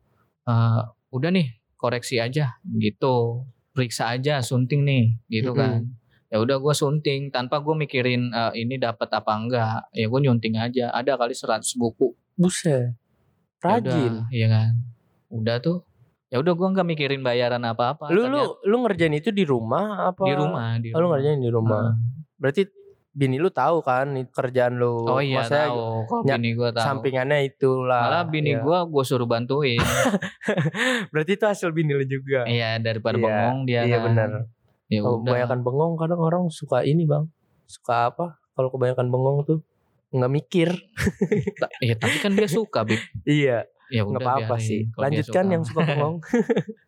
eh, 0.43 0.81
udah 1.09 1.29
nih 1.29 1.47
koreksi 1.75 2.17
aja 2.17 2.57
gitu 2.73 3.45
periksa 3.69 4.09
aja 4.09 4.39
sunting 4.39 4.81
nih 4.81 5.05
gitu 5.31 5.51
Mm-mm. 5.51 5.61
kan 5.61 5.79
ya 6.27 6.37
udah 6.37 6.57
gue 6.57 6.73
sunting 6.73 7.29
tanpa 7.29 7.57
gue 7.59 7.75
mikirin 7.75 8.29
eh, 8.29 8.53
ini 8.57 8.75
dapat 8.75 9.07
apa 9.07 9.31
enggak 9.31 9.79
ya 9.91 10.05
gue 10.05 10.19
nyunting 10.19 10.55
aja 10.55 10.89
ada 10.89 11.13
kali 11.13 11.31
100 11.31 11.61
buku 11.75 12.11
Buset. 12.33 12.97
Ya 13.61 13.77
Rajin. 13.79 14.25
iya 14.27 14.47
kan 14.47 14.71
udah 15.29 15.57
tuh 15.59 15.85
Ya 16.27 16.41
udah 16.41 16.49
gua 16.51 16.73
nggak 16.73 16.87
mikirin 16.87 17.21
bayaran 17.21 17.61
apa-apa. 17.61 18.09
Lu 18.09 18.25
ternyata 18.25 18.57
lu 18.57 18.57
lu 18.65 18.75
ngerjain 18.81 19.13
itu 19.13 19.29
di 19.29 19.45
rumah 19.45 20.09
apa? 20.09 20.25
di 20.25 20.33
rumah, 20.33 20.81
di 20.81 20.89
Oh, 20.89 20.97
lu 20.97 21.05
rumah. 21.05 21.09
ngerjain 21.13 21.37
di 21.37 21.45
rumah. 21.47 21.81
Heeh. 21.85 21.93
Berarti 22.41 22.61
bini 23.13 23.37
lu 23.37 23.47
tahu 23.47 23.79
kan 23.79 24.09
kerjaan 24.27 24.75
lu. 24.75 25.05
Oh 25.05 25.17
iya 25.17 25.39
Maksudnya 25.39 25.69
tahu. 25.69 25.81
Ny- 26.19 26.33
bini 26.33 26.49
gua 26.53 26.69
tahu. 26.71 26.81
sampingannya 26.83 27.39
itulah. 27.45 28.03
Malah 28.03 28.25
bini 28.25 28.51
Iya. 28.51 28.61
gua 28.61 28.77
gua 28.83 29.03
suruh 29.03 29.25
bantuin. 29.25 29.77
Berarti 31.13 31.31
itu 31.31 31.45
hasil 31.45 31.69
bini 31.69 31.93
lu 31.93 32.03
juga. 32.03 32.43
Iya 32.43 32.77
daripada 32.77 33.15
Iya, 33.15 33.23
bengong 33.23 33.57
dia 33.63 33.81
Iya 33.83 33.97
kan. 33.97 34.05
benar. 34.07 34.29
Ya 34.89 34.99
Kalau 34.99 35.17
kebanyakan 35.21 35.59
bengong 35.61 35.93
kadang 35.95 36.19
orang 36.19 36.43
suka 36.49 36.81
ini, 36.81 37.05
Bang. 37.05 37.29
Suka 37.65 38.09
apa? 38.09 38.37
Kalau 38.51 38.69
kebanyakan 38.69 39.07
bengong 39.07 39.37
tuh 39.43 39.59
nggak 40.09 40.31
mikir. 40.31 40.69
Iya 41.79 41.93
tapi 41.95 42.17
kan 42.17 42.33
dia 42.33 42.45
suka, 42.45 42.81
Bib. 42.83 43.01
iya, 43.25 43.65
Ya 43.89 44.01
nggak 44.01 44.21
apa-apa 44.21 44.57
sih. 44.57 44.89
Lanjutkan 44.93 45.45
suka 45.45 45.53
yang 45.53 45.63
suka 45.63 45.81
bengong. 45.83 46.17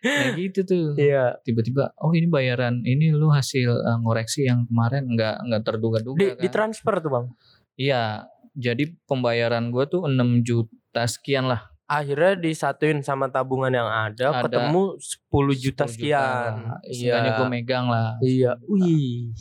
Kayak 0.00 0.32
gitu 0.38 0.60
tuh. 0.62 0.86
iya. 0.94 1.36
Tiba-tiba 1.42 1.90
oh 1.98 2.12
ini 2.12 2.26
bayaran 2.26 2.80
ini 2.82 3.10
lu 3.10 3.28
hasil 3.28 3.70
eh, 3.70 3.98
ngoreksi 3.98 4.46
yang 4.46 4.66
kemarin 4.66 5.10
nggak 5.10 5.36
nggak 5.44 5.62
terduga-duga 5.62 6.18
Di, 6.18 6.26
kan. 6.32 6.42
ditransfer 6.42 6.94
tuh, 6.98 7.10
Bang. 7.10 7.26
Iya. 7.74 8.26
Jadi 8.52 8.90
pembayaran 9.06 9.70
gua 9.70 9.86
tuh 9.86 10.06
6 10.06 10.42
juta 10.42 11.06
sekian 11.06 11.46
lah. 11.46 11.70
Akhirnya 11.88 12.36
disatuin 12.36 13.00
sama 13.00 13.32
tabungan 13.32 13.72
yang 13.72 13.88
ada, 13.88 14.34
Ada 14.34 14.44
ketemu 14.44 14.98
10 15.00 15.56
juta 15.56 15.84
10 15.86 15.92
sekian. 15.96 16.52
Iya. 16.84 17.16
Seenggaknya 17.16 17.30
gue 17.32 17.46
megang 17.48 17.86
lah. 17.88 18.08
Iya. 18.20 18.52
Wih. 18.60 19.32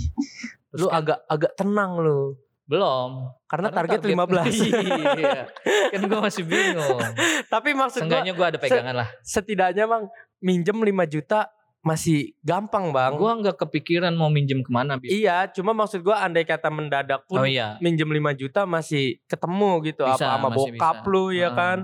Terus 0.71 0.79
Lu 0.79 0.87
kan- 0.87 0.95
agak 1.01 1.19
agak 1.27 1.51
tenang 1.59 1.99
lu. 1.99 2.39
Belum. 2.67 3.31
Karena, 3.47 3.71
Karena 3.71 3.97
target, 3.97 3.99
15. 4.03 4.43
iya. 5.23 5.43
Kan 5.89 6.01
gue 6.03 6.19
masih 6.19 6.43
bingung. 6.43 6.99
Tapi 7.47 7.69
maksud 7.71 8.03
Seenggaknya 8.03 8.35
gue 8.35 8.45
ada 8.45 8.59
pegangan 8.59 8.95
lah. 8.95 9.07
setidaknya 9.23 9.87
Bang 9.87 10.11
minjem 10.37 10.75
5 10.75 10.85
juta 11.07 11.47
masih 11.79 12.35
gampang, 12.43 12.91
Bang. 12.91 13.15
Gue 13.15 13.31
nggak 13.31 13.55
kepikiran 13.55 14.11
mau 14.11 14.27
minjem 14.27 14.59
ke 14.59 14.67
mana. 14.67 14.99
Bi. 14.99 15.07
Iya, 15.07 15.47
cuma 15.55 15.71
maksud 15.71 16.03
gua 16.03 16.19
andai 16.19 16.43
kata 16.43 16.67
mendadak 16.67 17.23
pun 17.23 17.39
Oh 17.39 17.47
iya. 17.47 17.79
minjem 17.79 18.11
5 18.11 18.35
juta 18.35 18.67
masih 18.67 19.23
ketemu 19.25 19.71
gitu 19.87 20.03
Bisa, 20.03 20.35
apa 20.35 20.35
sama 20.35 20.49
bokap 20.51 20.95
bisa. 20.99 21.07
lu 21.07 21.25
ya 21.31 21.47
Heeh. 21.47 21.55
kan 21.55 21.77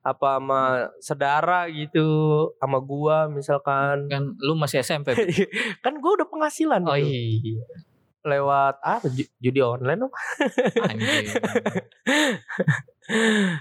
apa 0.00 0.40
sama 0.40 0.60
saudara 1.04 1.68
gitu 1.68 2.08
sama 2.56 2.80
gua 2.80 3.28
misalkan 3.28 4.08
Kan 4.08 4.32
lu 4.40 4.56
masih 4.56 4.80
SMP. 4.80 5.12
Kan 5.84 6.00
gua 6.00 6.16
udah 6.16 6.28
penghasilan 6.32 6.80
Oh 6.88 6.96
gitu. 6.96 7.60
Lewat 8.22 8.74
apa 8.78 9.06
ju- 9.08 9.32
judi 9.36 9.60
online 9.60 10.00
apa 10.02 10.18
Anjing. 10.86 11.26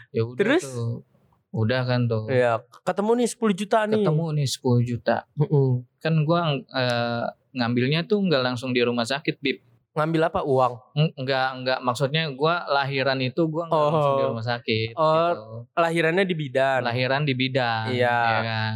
ya 0.09 0.21
udah 0.23 0.37
Terus? 0.37 0.63
tuh. 0.65 1.01
Udah 1.49 1.81
kan 1.81 2.05
tuh. 2.05 2.29
ya 2.29 2.61
ketemu 2.83 3.11
nih 3.17 3.27
10 3.27 3.41
juta 3.55 3.79
nih 3.83 3.97
Ketemu 3.99 4.25
nih 4.35 4.47
10 4.47 4.61
juta. 4.85 5.17
Mm-mm. 5.35 5.69
Kan 5.97 6.13
gua 6.21 6.39
eh, 6.53 7.25
ngambilnya 7.51 8.05
tuh 8.05 8.21
nggak 8.21 8.43
langsung 8.43 8.69
di 8.69 8.79
rumah 8.79 9.03
sakit, 9.03 9.37
Bib. 9.39 9.57
ngambil 9.89 10.29
apa 10.29 10.45
uang 10.45 10.77
Enggak, 11.17 11.47
enggak 11.55 11.79
maksudnya 11.81 12.29
gua 12.29 12.61
lahiran 12.69 13.17
itu 13.17 13.41
gua 13.45 13.65
enggak 13.65 13.83
langsung 13.89 14.13
di 14.13 14.21
Oh. 14.21 14.29
rumah 14.29 14.45
sakit 14.45 14.89
Oh, 14.93 15.09
gitu. 15.09 15.43
lahirannya 15.75 16.23
di 16.23 16.35
bidan 16.37 16.79
Lahiran 16.83 17.21
di 17.23 17.33
bidan, 17.33 17.89
Iya. 17.89 18.05
ya 18.13 18.39
kan. 18.45 18.75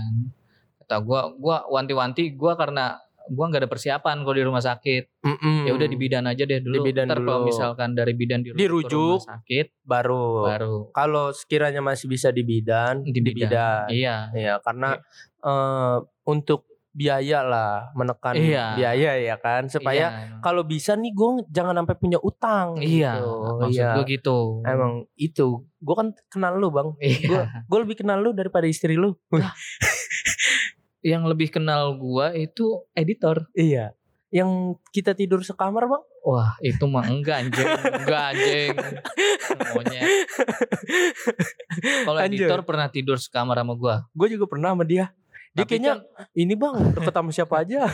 Kata 0.82 0.96
gua 1.00 1.22
gua 1.32 1.58
wanti-wanti 1.70 2.34
gua 2.34 2.58
karena 2.58 2.98
gua 3.32 3.46
nggak 3.48 3.62
ada 3.64 3.72
persiapan 3.72 4.16
kalau 4.22 4.36
di 4.36 4.44
rumah 4.44 4.60
sakit. 4.60 5.24
Mm-mm. 5.24 5.64
Ya 5.68 5.72
udah 5.72 5.88
di 5.88 5.96
bidan 5.96 6.28
aja 6.28 6.44
deh 6.44 6.60
dulu. 6.60 6.84
Di 6.84 6.92
bidan 6.92 7.08
Ntar 7.08 7.20
kalau 7.22 7.48
misalkan 7.48 7.96
dari 7.96 8.14
bidan 8.14 8.44
dirujuk, 8.44 8.58
ke 8.58 8.64
Dirujuk. 8.66 9.16
rumah 9.22 9.28
sakit 9.40 9.68
baru 9.84 10.26
baru 10.44 10.76
kalau 10.92 11.26
sekiranya 11.32 11.80
masih 11.80 12.08
bisa 12.08 12.30
di 12.30 12.44
bidan 12.44 13.04
di 13.04 13.20
bidan. 13.22 13.88
Iya. 13.88 14.34
Iya, 14.36 14.54
karena 14.60 15.00
eh, 15.40 15.98
untuk 16.26 16.68
biaya 16.94 17.42
lah 17.42 17.90
menekan 17.98 18.38
Iya. 18.38 18.78
biaya 18.78 19.18
ya 19.18 19.36
kan 19.42 19.66
supaya 19.66 20.14
iya. 20.14 20.38
kalau 20.46 20.62
bisa 20.62 20.94
nih 20.94 21.10
gue 21.10 21.42
jangan 21.50 21.74
sampai 21.82 21.98
punya 21.98 22.22
utang 22.22 22.78
Iya, 22.78 23.18
gitu. 23.18 23.34
maksud 23.58 23.82
Iya. 23.82 23.90
gua 23.98 24.04
gitu. 24.06 24.38
Emang 24.62 24.94
itu 25.18 25.48
gue 25.66 25.96
kan 25.98 26.08
kenal 26.30 26.54
lu 26.62 26.70
bang 26.70 26.94
Iya. 27.02 27.66
gue 27.66 27.80
lebih 27.82 27.98
kenal 28.06 28.22
lu 28.22 28.38
daripada 28.38 28.70
istri 28.70 28.94
lu 28.94 29.18
Yang 31.04 31.24
lebih 31.36 31.50
kenal 31.52 32.00
gua 32.00 32.32
itu 32.32 32.88
editor. 32.96 33.52
iya 33.54 33.92
yang 34.34 34.74
kita 34.90 35.14
tidur 35.14 35.46
sekamar 35.46 35.86
bang 35.86 36.04
Wah, 36.24 36.56
itu 36.64 36.88
mah 36.88 37.04
enggak 37.04 37.46
anjing, 37.46 37.68
enggak 38.00 38.24
anjing. 38.32 38.72
Monyet. 39.76 40.08
Kalau 42.08 42.20
editor 42.24 42.60
pernah 42.64 42.88
tidur 42.88 43.20
sekamar 43.20 43.60
sama 43.60 43.76
gua. 43.76 44.08
gue 44.16 44.28
juga 44.40 44.48
pernah 44.48 44.72
sama 44.72 44.88
dia 44.88 45.12
dia 45.54 45.70
Tapi 45.70 45.78
kayaknya 45.78 46.02
ini 46.34 46.58
bang 46.58 46.98
deket 46.98 47.14
sama 47.14 47.30
siapa 47.30 47.62
aja 47.62 47.86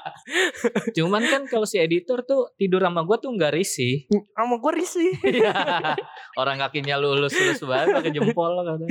Cuman 0.96 1.20
kan 1.28 1.44
kalau 1.44 1.68
si 1.68 1.76
editor 1.76 2.24
tuh 2.24 2.48
tidur 2.56 2.80
sama 2.80 3.04
gua 3.04 3.20
tuh 3.20 3.28
enggak 3.36 3.52
risih. 3.52 4.08
sama 4.32 4.56
gue 4.56 4.72
risih 4.80 5.12
Iya. 5.36 5.52
Orang 6.40 6.56
kakinya 6.64 6.96
lulus-lulus 6.96 7.60
banget 7.60 7.92
pakai 7.92 8.12
jempol 8.16 8.56
katanya. 8.64 8.88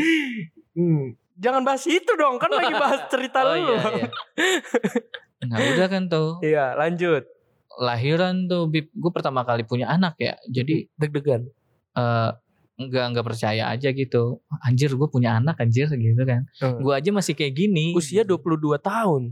Hmm, 0.78 1.18
jangan 1.36 1.62
bahas 1.62 1.84
itu 1.86 2.12
dong 2.14 2.36
kan 2.36 2.50
lagi 2.50 2.74
bahas 2.74 3.08
cerita 3.08 3.40
Oh 3.42 3.54
lu 3.54 3.72
iya, 3.72 3.78
iya. 3.94 4.08
Nah, 5.42 5.58
udah 5.58 5.88
kan 5.88 6.06
tuh. 6.06 6.38
iya 6.42 6.74
lanjut 6.74 7.26
Lahiran 7.72 8.46
tuh 8.46 8.68
Bib, 8.68 8.92
gue 8.92 9.12
pertama 9.12 9.42
kali 9.42 9.64
punya 9.64 9.88
anak 9.88 10.20
ya. 10.20 10.36
Jadi 10.46 10.92
deg-degan 10.94 11.48
eh 11.92 12.30
enggak 12.76 13.06
enggak 13.10 13.26
percaya 13.26 13.64
aja 13.70 13.90
gitu. 13.90 14.44
Anjir 14.60 14.92
gue 14.92 15.08
punya 15.08 15.40
anak 15.40 15.56
anjir 15.58 15.88
gitu 15.88 16.22
kan. 16.22 16.44
Hmm. 16.60 16.84
Gue 16.84 16.94
aja 16.94 17.10
masih 17.10 17.32
kayak 17.32 17.56
gini. 17.56 17.96
usia 17.96 18.22
22 18.22 18.60
tahun 18.78 19.32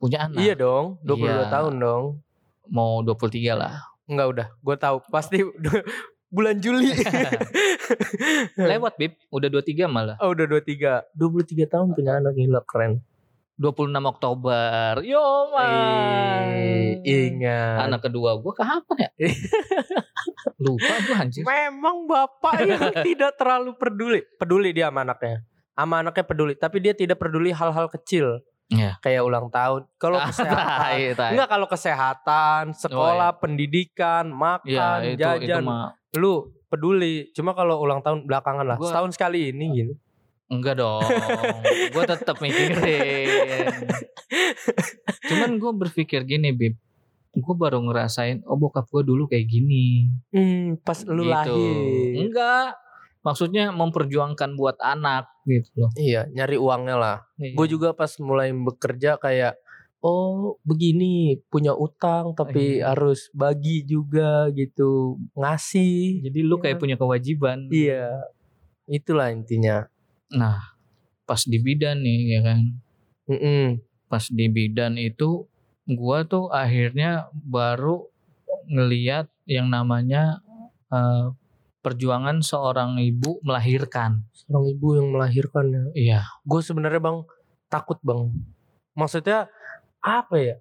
punya 0.00 0.26
anak. 0.26 0.40
Iya 0.40 0.54
dong, 0.56 0.96
22 1.04 1.28
Iya. 1.28 1.52
tahun 1.52 1.74
dong. 1.76 2.04
Mau 2.66 3.04
23 3.04 3.52
lah. 3.52 3.84
Enggak 4.04 4.26
udah, 4.32 4.46
gue 4.50 4.76
tahu 4.80 4.96
pasti 5.12 5.36
bulan 6.34 6.58
Juli. 6.58 6.90
Lewat 8.58 8.98
Bib, 8.98 9.14
udah 9.30 9.48
23 9.48 9.86
malah. 9.86 10.16
oh 10.18 10.34
udah 10.34 10.50
23. 10.50 11.14
23 11.14 11.70
tahun 11.70 11.86
punya 11.94 12.18
anak 12.18 12.34
gila 12.34 12.60
keren. 12.66 12.98
26 13.54 13.94
Oktober. 14.02 14.98
Yo 15.06 15.22
man. 15.54 16.50
Eh, 16.50 16.98
ingat. 17.06 17.86
Anak 17.86 18.10
kedua 18.10 18.34
gue 18.42 18.50
kapan 18.50 18.96
ya? 18.98 19.10
Lupa 20.64 20.94
gue 21.06 21.14
anjir. 21.14 21.42
Memang 21.46 22.10
bapak 22.10 22.66
yang 22.66 22.82
tidak 23.06 23.38
terlalu 23.38 23.78
peduli. 23.78 24.20
Peduli 24.34 24.74
dia 24.74 24.90
sama 24.90 25.06
anaknya. 25.06 25.46
Sama 25.74 26.02
anaknya 26.02 26.24
peduli, 26.26 26.54
tapi 26.58 26.82
dia 26.82 26.94
tidak 26.94 27.18
peduli 27.22 27.54
hal-hal 27.54 27.86
kecil. 27.90 28.42
Iya. 28.66 28.96
Kayak 28.98 29.22
ulang 29.22 29.48
tahun. 29.48 29.84
Kalau 29.96 30.18
kesehatan. 30.28 31.30
Enggak 31.32 31.48
kalau 31.48 31.66
kesehatan, 31.66 32.62
sekolah, 32.72 33.36
pendidikan, 33.36 34.28
makan, 34.28 34.64
Iya, 34.64 35.12
itu, 35.12 35.20
itu 35.40 35.50
jajan. 35.50 35.62
mah 35.62 35.92
Lu 36.14 36.32
peduli. 36.66 37.28
Cuma 37.32 37.52
kalau 37.52 37.78
ulang 37.78 38.00
tahun 38.00 38.24
belakangan 38.24 38.64
lah. 38.64 38.76
Gua- 38.76 38.88
Setahun 38.88 39.12
sekali 39.12 39.50
ini 39.50 39.66
gitu. 39.74 39.94
Enggak 40.46 40.76
dong. 40.76 41.00
gue 41.90 42.02
tetap 42.04 42.36
mikirin. 42.38 43.64
Cuman 45.28 45.56
gue 45.56 45.72
berpikir 45.74 46.22
gini, 46.22 46.52
Bib. 46.52 46.76
Gue 47.34 47.54
baru 47.54 47.82
ngerasain, 47.82 48.46
oh 48.46 48.54
bokap 48.54 48.86
gue 48.86 49.02
dulu 49.02 49.26
kayak 49.26 49.42
gini. 49.44 50.06
Hmm, 50.30 50.78
pas 50.78 51.02
lu 51.02 51.24
gitu. 51.24 51.32
lahir. 51.32 52.12
Enggak. 52.20 52.78
Maksudnya 53.24 53.72
memperjuangkan 53.72 54.52
buat 54.54 54.76
anak 54.84 55.24
gitu 55.48 55.72
loh. 55.80 55.90
Iya, 55.96 56.28
nyari 56.28 56.60
uangnya 56.60 56.96
lah. 57.00 57.16
Iya. 57.40 57.56
Gue 57.56 57.66
juga 57.66 57.96
pas 57.96 58.12
mulai 58.20 58.52
bekerja 58.52 59.16
kayak 59.16 59.56
oh 60.04 60.60
begini 60.60 61.40
punya 61.48 61.72
utang 61.72 62.36
tapi 62.36 62.84
Iya. 62.84 62.92
harus 62.92 63.32
bagi 63.32 63.88
juga 63.88 64.52
gitu 64.52 65.16
ngasih. 65.32 66.20
Jadi 66.28 66.38
lu 66.44 66.60
kayak 66.60 66.76
Iya. 66.76 66.82
punya 66.84 66.96
kewajiban. 67.00 67.58
Iya, 67.72 68.12
itulah 68.84 69.32
intinya. 69.32 69.88
Nah, 70.28 70.60
pas 71.24 71.40
di 71.48 71.56
bidan 71.56 72.04
nih 72.04 72.20
ya 72.36 72.40
kan. 72.44 72.60
Mm-mm. 73.32 73.80
Pas 74.12 74.28
di 74.28 74.46
bidan 74.52 75.00
itu 75.00 75.48
gua 75.88 76.28
tuh 76.28 76.52
akhirnya 76.52 77.32
baru 77.32 78.04
ngeliat 78.68 79.32
yang 79.48 79.72
namanya 79.72 80.44
eh, 80.92 81.32
perjuangan 81.84 82.40
seorang 82.40 82.96
ibu 82.96 83.44
melahirkan. 83.44 84.24
Seorang 84.32 84.64
ibu 84.72 84.96
yang 84.96 85.12
melahirkan 85.12 85.64
ya. 85.68 85.82
Iya. 85.92 86.20
Gue 86.42 86.64
sebenarnya 86.64 86.98
bang 86.98 87.18
takut 87.68 88.00
bang. 88.00 88.32
Maksudnya 88.92 89.52
apa 90.00 90.34
ya? 90.34 90.56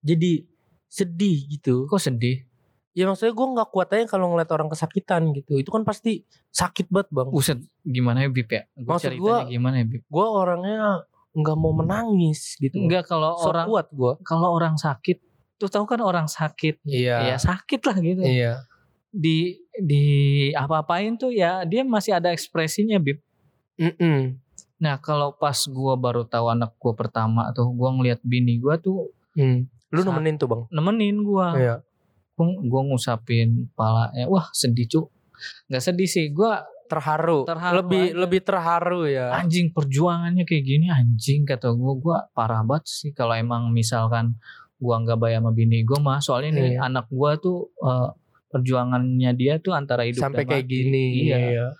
Jadi 0.00 0.48
sedih 0.86 1.44
gitu. 1.50 1.84
Kok 1.84 2.00
sedih? 2.00 2.40
Ya 2.94 3.04
maksudnya 3.04 3.34
gue 3.34 3.46
nggak 3.52 3.68
kuat 3.68 3.90
aja 3.90 4.06
kalau 4.06 4.32
ngeliat 4.32 4.48
orang 4.48 4.70
kesakitan 4.70 5.34
gitu. 5.34 5.58
Itu 5.58 5.68
kan 5.68 5.82
pasti 5.82 6.22
sakit 6.48 6.88
banget 6.88 7.10
bang. 7.10 7.28
Buset, 7.28 7.58
gimana 7.82 8.22
ya 8.22 8.30
Bib 8.30 8.46
ya? 8.46 8.64
Gua 8.74 8.96
Maksud 8.96 9.12
gua- 9.18 9.44
gimana 9.44 9.82
ya 9.82 9.86
Bib? 9.86 10.02
Gue 10.06 10.26
orangnya 10.26 11.02
nggak 11.34 11.56
mau 11.58 11.74
menangis 11.74 12.54
gitu. 12.56 12.78
Enggak 12.78 13.10
kalau 13.10 13.34
So 13.36 13.50
orang 13.50 13.66
kuat 13.66 13.90
gue. 13.90 14.12
kalau 14.22 14.54
orang 14.54 14.78
sakit 14.78 15.18
tuh 15.54 15.66
tahu 15.66 15.82
kan 15.84 15.98
orang 15.98 16.26
sakit 16.26 16.82
Iya. 16.82 17.34
ya 17.34 17.36
sakit 17.36 17.80
lah 17.82 17.96
gitu 17.96 18.22
Iya. 18.22 18.62
di 19.10 19.58
di 19.76 20.06
apa-apain 20.52 21.14
tuh 21.14 21.30
ya 21.30 21.64
dia 21.64 21.82
masih 21.82 22.14
ada 22.14 22.30
ekspresinya 22.30 22.98
bib 22.98 23.18
Mm-mm. 23.74 24.38
Nah 24.76 24.98
kalau 24.98 25.32
pas 25.32 25.56
gua 25.66 25.94
baru 25.94 26.22
tahu 26.22 26.46
anak 26.48 26.76
gua 26.76 26.92
pertama 26.92 27.50
tuh, 27.50 27.70
gua 27.72 27.90
ngeliat 27.90 28.20
bini 28.22 28.58
gua 28.58 28.76
tuh 28.76 29.10
Hmm. 29.34 29.66
Lu 29.90 30.02
nemenin 30.02 30.38
tuh 30.38 30.46
bang? 30.46 30.62
nemenin 30.70 31.16
gua. 31.22 31.46
Iya. 31.54 31.76
Gua, 32.34 32.54
gua 32.62 32.82
ngusapin 32.86 33.66
palanya. 33.74 34.26
Wah 34.26 34.46
sedih 34.50 34.86
cuk. 34.86 35.06
Nggak 35.66 35.82
sedih 35.82 36.06
sih. 36.06 36.30
Gua 36.30 36.62
Terharu. 36.84 37.42
Terharu 37.42 37.80
lebih 37.82 38.04
aja. 38.04 38.14
lebih 38.14 38.40
terharu 38.44 39.00
ya. 39.08 39.32
anjing 39.32 39.72
perjuangannya 39.72 40.44
kayak 40.44 40.62
gini 40.62 40.86
anjing 40.86 41.42
kata 41.42 41.72
gua. 41.72 41.92
Gua 41.96 42.16
parah 42.30 42.62
banget 42.62 42.86
sih 42.86 43.10
kalau 43.10 43.34
emang 43.34 43.74
misalkan 43.74 44.38
gua 44.76 45.00
nggak 45.00 45.16
bayar 45.16 45.42
sama 45.42 45.50
bini 45.50 45.82
gua 45.82 45.98
mah. 45.98 46.18
Soalnya 46.20 46.50
nih 46.54 46.70
Iya. 46.76 46.86
anak 46.86 47.10
gua 47.10 47.34
tuh 47.34 47.72
eh, 47.80 48.08
perjuangannya 48.54 49.34
dia 49.34 49.58
tuh 49.58 49.74
antara 49.74 50.06
hidup 50.06 50.22
Sampai 50.22 50.46
dan 50.46 50.54
kayak 50.54 50.64
mati. 50.64 50.74
gini. 50.78 51.06
Iya. 51.26 51.74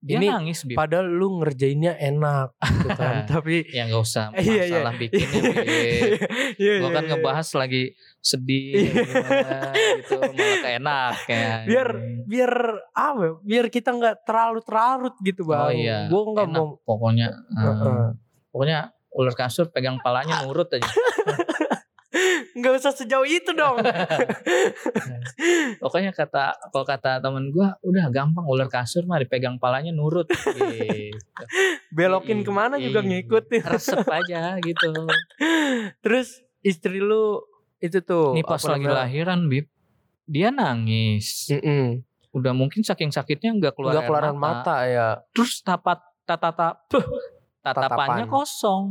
Dia 0.00 0.16
Ini 0.16 0.26
nangis 0.32 0.64
Bib. 0.64 0.80
Padahal 0.80 1.12
lu 1.12 1.44
ngerjainnya 1.44 1.92
enak 1.92 2.56
gitu 2.56 2.88
kan. 2.96 3.20
Tapi 3.36 3.68
Ya 3.68 3.84
nggak 3.84 4.00
usah 4.00 4.32
Iya, 4.40 4.48
iya. 4.64 4.80
masalah 4.80 4.92
bikinnya 4.96 5.40
Bib. 5.44 5.60
Iya, 6.64 6.72
Gua 6.80 6.88
iya, 6.88 6.96
kan 6.96 7.04
iya. 7.04 7.10
ngebahas 7.12 7.48
lagi 7.52 7.82
sedih 8.18 8.64
Iya. 8.80 8.92
gimana 8.96 9.58
gitu 9.76 10.14
malah 10.16 10.58
keenak 10.58 11.14
kayak 11.24 11.56
biar 11.64 11.88
biar 12.24 12.52
apa 12.90 13.20
ya, 13.20 13.32
biar 13.40 13.66
kita 13.68 13.90
nggak 13.92 14.16
terlalu 14.24 14.60
terlarut 14.60 15.14
gitu 15.20 15.44
bang 15.44 15.60
Oh 15.60 15.70
iya, 15.70 15.96
gue 16.04 16.20
nggak 16.26 16.48
mau 16.48 16.80
pokoknya 16.80 17.28
eh, 17.32 17.60
Heeh. 17.60 18.06
pokoknya 18.48 18.78
ular 19.10 19.34
kasur 19.34 19.68
pegang 19.68 19.96
palanya 19.98 20.44
nurut 20.44 20.68
aja 20.70 20.84
nggak 22.56 22.72
usah 22.82 22.92
sejauh 22.92 23.26
itu 23.26 23.50
dong 23.54 23.80
pokoknya 25.82 26.12
kata 26.12 26.56
kalau 26.72 26.84
kata 26.84 27.22
temen 27.22 27.52
gua 27.54 27.78
udah 27.80 28.10
gampang 28.12 28.44
ular 28.44 28.68
kasur 28.68 29.06
mah 29.06 29.22
dipegang 29.22 29.56
palanya 29.56 29.94
nurut 29.94 30.26
gitu. 30.28 31.16
belokin 31.94 32.42
ke 32.42 32.52
mana 32.52 32.76
juga 32.76 33.00
ngikutin 33.00 33.64
resep 33.64 34.04
aja 34.04 34.58
gitu 34.60 34.92
terus 36.04 36.42
istri 36.60 37.00
lu 37.00 37.40
itu 37.80 38.04
tuh 38.04 38.36
ini 38.36 38.44
pas 38.44 38.60
lagi 38.60 38.84
namanya? 38.84 38.98
lahiran 39.06 39.40
bib 39.48 39.66
dia 40.28 40.52
nangis 40.52 41.48
Mm-mm. 41.48 42.04
udah 42.36 42.52
mungkin 42.52 42.84
saking 42.84 43.10
sakitnya 43.10 43.56
nggak 43.56 43.74
keluar 43.74 43.96
nggak 43.96 44.04
air 44.04 44.10
keluaran 44.10 44.36
mata. 44.36 44.76
ya 44.86 45.08
terus 45.32 45.64
tapat 45.64 45.98
tatata 46.28 46.78
tatapannya 47.64 48.28
Tatapan. 48.28 48.30
kosong 48.30 48.84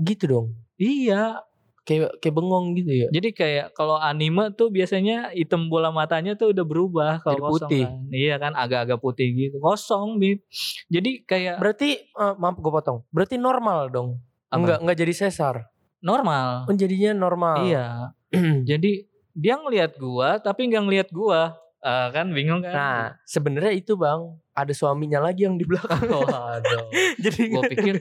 gitu 0.00 0.24
dong 0.26 0.46
iya 0.78 1.42
kayak 1.82 2.22
kayak 2.22 2.34
bengong 2.34 2.78
gitu 2.78 2.92
ya 2.94 3.08
Jadi 3.10 3.28
kayak 3.34 3.66
kalau 3.74 3.98
anime 3.98 4.54
tuh 4.54 4.70
biasanya 4.70 5.34
hitam 5.34 5.66
bola 5.66 5.90
matanya 5.90 6.38
tuh 6.38 6.54
udah 6.54 6.62
berubah 6.62 7.10
kalau 7.20 7.50
kosong 7.50 7.70
putih. 7.70 7.84
kan. 7.86 8.14
Iya 8.14 8.34
kan 8.38 8.52
agak-agak 8.54 8.98
putih 9.02 9.28
gitu. 9.34 9.56
Kosong, 9.58 10.22
Bib. 10.22 10.46
Jadi 10.86 11.26
kayak 11.26 11.58
berarti 11.58 11.98
eh, 12.06 12.34
maaf 12.38 12.54
gue 12.56 12.72
potong 12.72 13.02
berarti 13.10 13.34
normal 13.34 13.90
dong 13.90 14.22
Apa? 14.46 14.54
Enggak 14.62 14.78
enggak 14.84 14.98
jadi 15.02 15.12
sesar 15.12 15.54
normal. 15.98 16.66
oh, 16.70 16.74
jadinya 16.74 17.10
normal 17.14 17.66
Iya. 17.66 17.86
Jadi 18.70 19.04
dia 19.32 19.54
ngelihat 19.56 19.96
gua 19.96 20.36
tapi 20.38 20.68
nggak 20.68 20.84
ngelihat 20.84 21.08
gua. 21.10 21.56
Ah, 21.82 22.14
kan 22.14 22.30
bingung 22.30 22.62
kan? 22.62 22.70
nah 22.70 22.98
sebenarnya 23.26 23.74
itu 23.74 23.98
bang 23.98 24.22
ada 24.52 24.70
suaminya 24.70 25.18
lagi 25.18 25.44
yang 25.44 25.56
di 25.56 25.64
belakang 25.64 26.04
Waduh. 26.12 26.86
jadi 27.18 27.40
Gua 27.48 27.62
pikir 27.64 27.94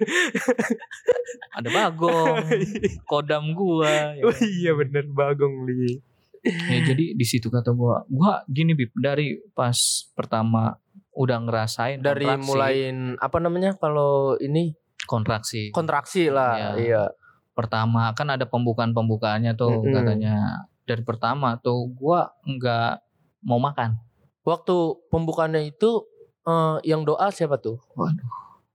ada 1.52 1.70
bagong, 1.70 2.44
kodam 3.10 3.52
gua. 3.52 4.16
ya 4.16 4.24
oh 4.24 4.36
iya 4.38 4.72
bener 4.74 5.08
bagong 5.08 5.68
li 5.68 6.00
Ya, 6.42 6.82
jadi 6.82 7.14
di 7.14 7.22
situ 7.22 7.54
kata 7.54 7.70
gua, 7.70 8.02
gua 8.10 8.42
gini 8.50 8.74
Bib, 8.74 8.90
dari 8.98 9.38
pas 9.54 9.78
pertama 10.12 10.74
udah 11.14 11.38
ngerasain 11.38 12.02
dari 12.02 12.26
kontraksi, 12.26 12.48
mulain 12.50 12.98
apa 13.22 13.38
namanya 13.38 13.78
kalau 13.78 14.34
ini 14.42 14.74
kontraksi. 15.06 15.70
kontraksi 15.70 16.34
lah 16.34 16.58
Iya. 16.58 16.72
iya 16.82 17.04
pertama 17.52 18.10
kan 18.18 18.26
ada 18.28 18.50
pembukaan 18.50 18.90
pembukaannya 18.90 19.54
tuh 19.54 19.86
Mm-mm. 19.86 19.94
katanya 19.94 20.66
dari 20.82 21.06
pertama 21.06 21.62
tuh 21.62 21.94
gua 21.94 22.34
nggak 22.42 23.06
mau 23.46 23.62
makan 23.62 24.02
waktu 24.42 24.76
pembukaannya 25.14 25.70
itu 25.70 26.10
eh, 26.48 26.78
yang 26.88 27.06
doa 27.06 27.30
siapa 27.30 27.58
tuh? 27.62 27.78
Waduh. 27.94 28.30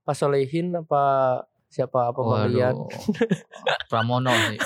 Pak 0.07 0.15
Solehin 0.15 0.71
apa 0.71 1.03
siapa 1.67 2.15
apa 2.15 2.19
Bang 2.23 2.47
Lian 2.51 2.75
Waduh. 2.75 2.87
Pramono 3.91 4.31
sih. 4.31 4.59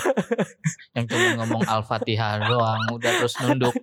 Yang 0.94 1.04
cuma 1.14 1.42
ngomong 1.42 1.62
al-fatihah 1.66 2.46
doang 2.46 2.86
udah 2.94 3.10
terus 3.18 3.34
nunduk. 3.42 3.74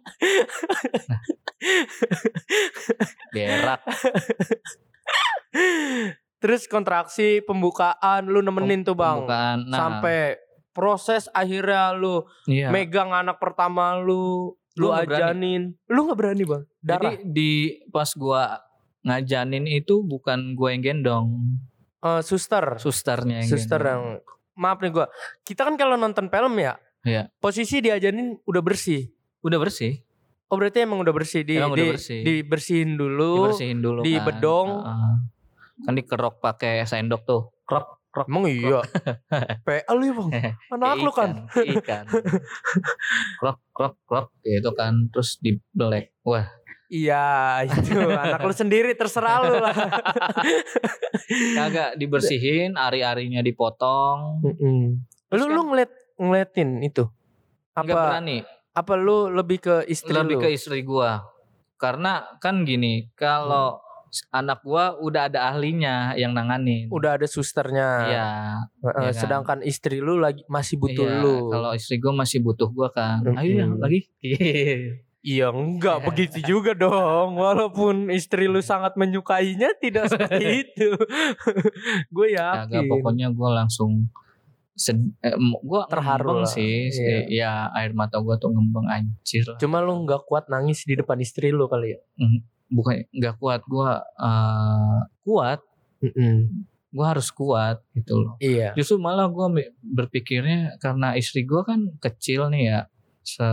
Berak 3.36 3.82
terus 6.40 6.72
kontraksi 6.72 7.44
pembukaan 7.44 8.32
lu 8.32 8.40
nemenin 8.40 8.88
tuh 8.88 8.96
bang. 8.96 9.24
Pembukaan 9.24 9.58
nah. 9.68 9.78
Sampai 9.78 10.40
proses 10.72 11.28
akhirnya 11.36 11.92
lu 11.92 12.24
iya. 12.48 12.72
megang 12.72 13.12
anak 13.12 13.38
pertama 13.38 14.00
lu 14.00 14.56
lu 14.80 14.88
berani. 14.96 15.12
ajanin. 15.12 15.64
Lu 15.92 16.08
nggak 16.08 16.18
berani 16.18 16.44
bang? 16.48 16.64
Jadi 16.80 17.10
darah. 17.20 17.28
di 17.28 17.52
pas 17.92 18.10
gua 18.16 18.56
ngajanin 19.02 19.66
itu 19.66 20.02
bukan 20.02 20.54
gua 20.54 20.70
yang 20.70 20.84
gendong 20.84 21.28
Eh, 22.00 22.22
suster 22.22 22.76
susternya 22.76 23.40
yang 23.40 23.50
suster 23.50 23.76
gendong. 23.78 23.92
yang 23.92 24.04
maaf 24.56 24.80
nih 24.80 24.90
gua 24.90 25.08
kita 25.42 25.62
kan 25.62 25.76
kalau 25.76 25.96
nonton 25.96 26.28
film 26.28 26.56
ya 26.56 26.76
Iya. 27.02 27.32
posisi 27.38 27.80
diajanin 27.80 28.40
udah 28.42 28.60
bersih 28.60 29.08
udah 29.40 29.56
bersih 29.58 30.04
oh 30.46 30.56
berarti 30.56 30.82
emang 30.82 31.00
udah 31.00 31.12
bersih 31.12 31.42
di, 31.42 31.56
Emang 31.56 31.72
udah 31.72 31.80
di- 31.82 31.92
bersih. 31.92 32.20
dibersihin 32.22 32.92
dulu 32.94 33.48
dibersihin 33.48 33.80
dulu 33.80 34.00
di 34.02 34.14
kan. 34.14 34.26
bedong. 34.26 34.70
Heeh. 34.80 35.16
kan 35.80 35.94
dikerok 35.94 36.36
pakai 36.40 36.84
sendok 36.84 37.24
tuh 37.24 37.42
krok 37.64 37.88
krok 38.10 38.28
emang 38.28 38.48
iya 38.48 38.84
PL 39.66 39.96
ya 39.98 40.12
bang 40.12 40.30
anak 40.72 40.88
Kayak 40.90 41.00
lu 41.00 41.12
kan 41.14 41.32
ikan, 41.70 42.04
krok 43.40 43.60
krok 43.70 43.96
krok 44.04 44.28
gitu 44.42 44.72
kan 44.74 45.08
terus 45.08 45.38
dibelek 45.38 46.12
wah 46.22 46.52
iya 46.90 47.26
itu 47.64 47.94
anak 47.96 48.42
lu 48.42 48.52
sendiri 48.52 48.92
terserah 48.92 49.38
lu 49.40 49.56
lah 49.56 49.74
kagak 51.56 51.90
dibersihin 51.96 52.76
ari-arinya 52.76 53.40
dipotong 53.40 54.42
Mm-mm. 54.42 55.06
Terus 55.30 55.40
lu 55.40 55.46
kan- 55.46 55.56
lu 55.56 55.62
ngeliat 55.70 55.92
ngeliatin 56.18 56.70
itu 56.82 57.06
apa 57.72 57.86
berani 57.88 58.42
apa 58.72 58.94
lu 58.96 59.30
lebih 59.30 59.58
ke 59.60 59.76
istri 59.86 60.12
lebih 60.12 60.36
lu 60.36 60.42
ke 60.42 60.50
istri 60.50 60.82
gua 60.82 61.24
karena 61.76 62.28
kan 62.38 62.62
gini 62.62 63.08
kalau 63.14 63.80
anak 64.30 64.60
gua 64.62 64.98
udah 64.98 65.30
ada 65.30 65.48
ahlinya 65.48 66.12
yang 66.14 66.34
nanganin 66.34 66.90
udah 66.90 67.16
ada 67.16 67.24
susternya 67.24 67.90
Iya, 68.04 68.28
Heeh, 68.82 69.00
iya 69.00 69.12
kan? 69.12 69.22
sedangkan 69.22 69.60
istri 69.62 70.02
lu 70.02 70.18
lagi 70.18 70.42
masih 70.48 70.76
butuh 70.76 71.06
iya. 71.06 71.22
lu 71.22 71.36
Kalau 71.48 71.72
istri 71.72 72.02
gua 72.02 72.14
masih 72.18 72.42
butuh 72.42 72.68
gua 72.68 72.90
kan. 72.90 73.22
Mm-mm. 73.22 73.38
Ayo 73.38 73.52
ya 73.54 73.66
lagi. 73.70 74.02
Iya 75.20 75.52
enggak 75.52 76.08
begitu 76.08 76.40
juga 76.48 76.72
dong 76.72 77.36
Walaupun 77.36 78.08
istri 78.08 78.48
lu 78.48 78.64
sangat 78.64 78.96
menyukainya 78.96 79.76
Tidak 79.76 80.08
seperti 80.08 80.46
itu 80.64 80.96
Gue 82.16 82.40
yakin 82.40 82.88
pokoknya 82.88 83.28
gua 83.36 83.64
langsung 83.64 84.08
sed, 84.80 84.96
eh, 85.20 85.36
gua 85.60 85.84
Terharu 85.92 86.48
sih. 86.48 86.88
Iya. 86.88 87.20
Ya 87.28 87.52
air 87.76 87.92
mata 87.92 88.24
gua 88.24 88.40
tuh 88.40 88.56
ngembeng 88.56 88.88
anjir 88.88 89.44
lah. 89.44 89.60
Cuma 89.60 89.84
lu 89.84 90.08
gak 90.08 90.24
kuat 90.24 90.48
nangis 90.48 90.88
di 90.88 90.96
depan 90.96 91.20
istri 91.20 91.52
lu 91.52 91.68
kali 91.68 91.96
ya 91.96 92.00
Bukan 92.72 93.04
nggak 93.12 93.36
kuat 93.44 93.68
gua 93.68 94.00
eh, 94.16 95.00
kuat. 95.28 95.60
Mm-mm. 96.00 96.64
Gua 96.96 97.12
harus 97.12 97.28
kuat 97.36 97.84
gitu 97.92 98.24
loh. 98.24 98.40
Iya 98.40 98.72
Justru 98.72 99.04
malah 99.04 99.28
gua 99.28 99.52
mi- 99.52 99.68
berpikirnya 99.84 100.80
karena 100.80 101.12
istri 101.20 101.44
gua 101.44 101.68
kan 101.68 101.92
kecil 102.00 102.48
nih 102.48 102.64
ya. 102.72 102.80
Se 103.20 103.44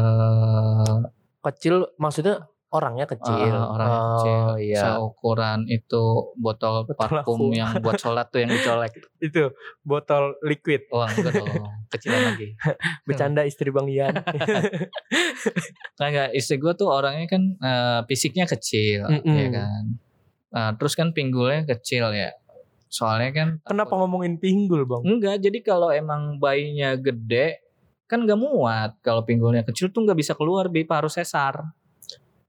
Kecil 1.47 1.95
maksudnya 1.95 2.43
orangnya 2.67 3.07
kecil 3.07 3.55
Ah, 3.55 3.71
orangnya 3.71 3.95
oh, 3.97 4.09
kecil. 4.11 4.39
iya 4.61 4.81
seukuran 4.83 5.65
itu 5.67 6.03
botol 6.37 6.83
Botol 6.83 6.99
parfum 6.99 7.39
aku. 7.49 7.55
yang 7.55 7.71
buat 7.79 7.95
sholat 7.97 8.27
tuh 8.29 8.43
yang 8.43 8.51
dicolek. 8.51 8.91
Itu 9.23 9.55
botol 9.81 10.35
liquid 10.43 10.91
Wah 10.91 11.07
enggak 11.07 11.41
dong, 11.41 11.63
kecilan 11.89 12.21
lagi. 12.27 12.59
Bercanda 13.07 13.47
istri 13.47 13.71
Bang 13.71 13.87
Ian 13.87 14.19
Kagak 15.99 16.35
istri 16.35 16.59
gue 16.59 16.73
tuh 16.75 16.89
orangnya 16.89 17.27
kan 17.29 17.43
eh, 17.57 18.01
fisiknya 18.05 18.45
kecil, 18.45 19.07
Mm-mm. 19.09 19.25
ya 19.31 19.47
kan. 19.49 19.83
Nah, 20.47 20.71
terus 20.77 20.93
kan 20.93 21.11
pinggulnya 21.11 21.65
kecil 21.67 22.13
ya. 22.13 22.33
Soalnya 22.87 23.31
kan 23.33 23.49
Kenapa 23.63 23.95
ngomongin 23.95 24.37
pinggul 24.37 24.85
Bang? 24.85 25.03
Enggak, 25.03 25.41
jadi 25.41 25.59
kalau 25.61 25.89
emang 25.89 26.37
bayinya 26.37 26.95
gede 26.95 27.61
kan 28.07 28.23
nggak 28.23 28.39
muat. 28.39 28.91
Kalau 29.03 29.23
pinggulnya 29.23 29.63
kecil 29.63 29.91
tuh 29.91 30.07
nggak 30.07 30.19
bisa 30.19 30.33
keluar, 30.33 30.71
Bip 30.71 30.89
harus 30.91 31.15
sesar. 31.15 31.63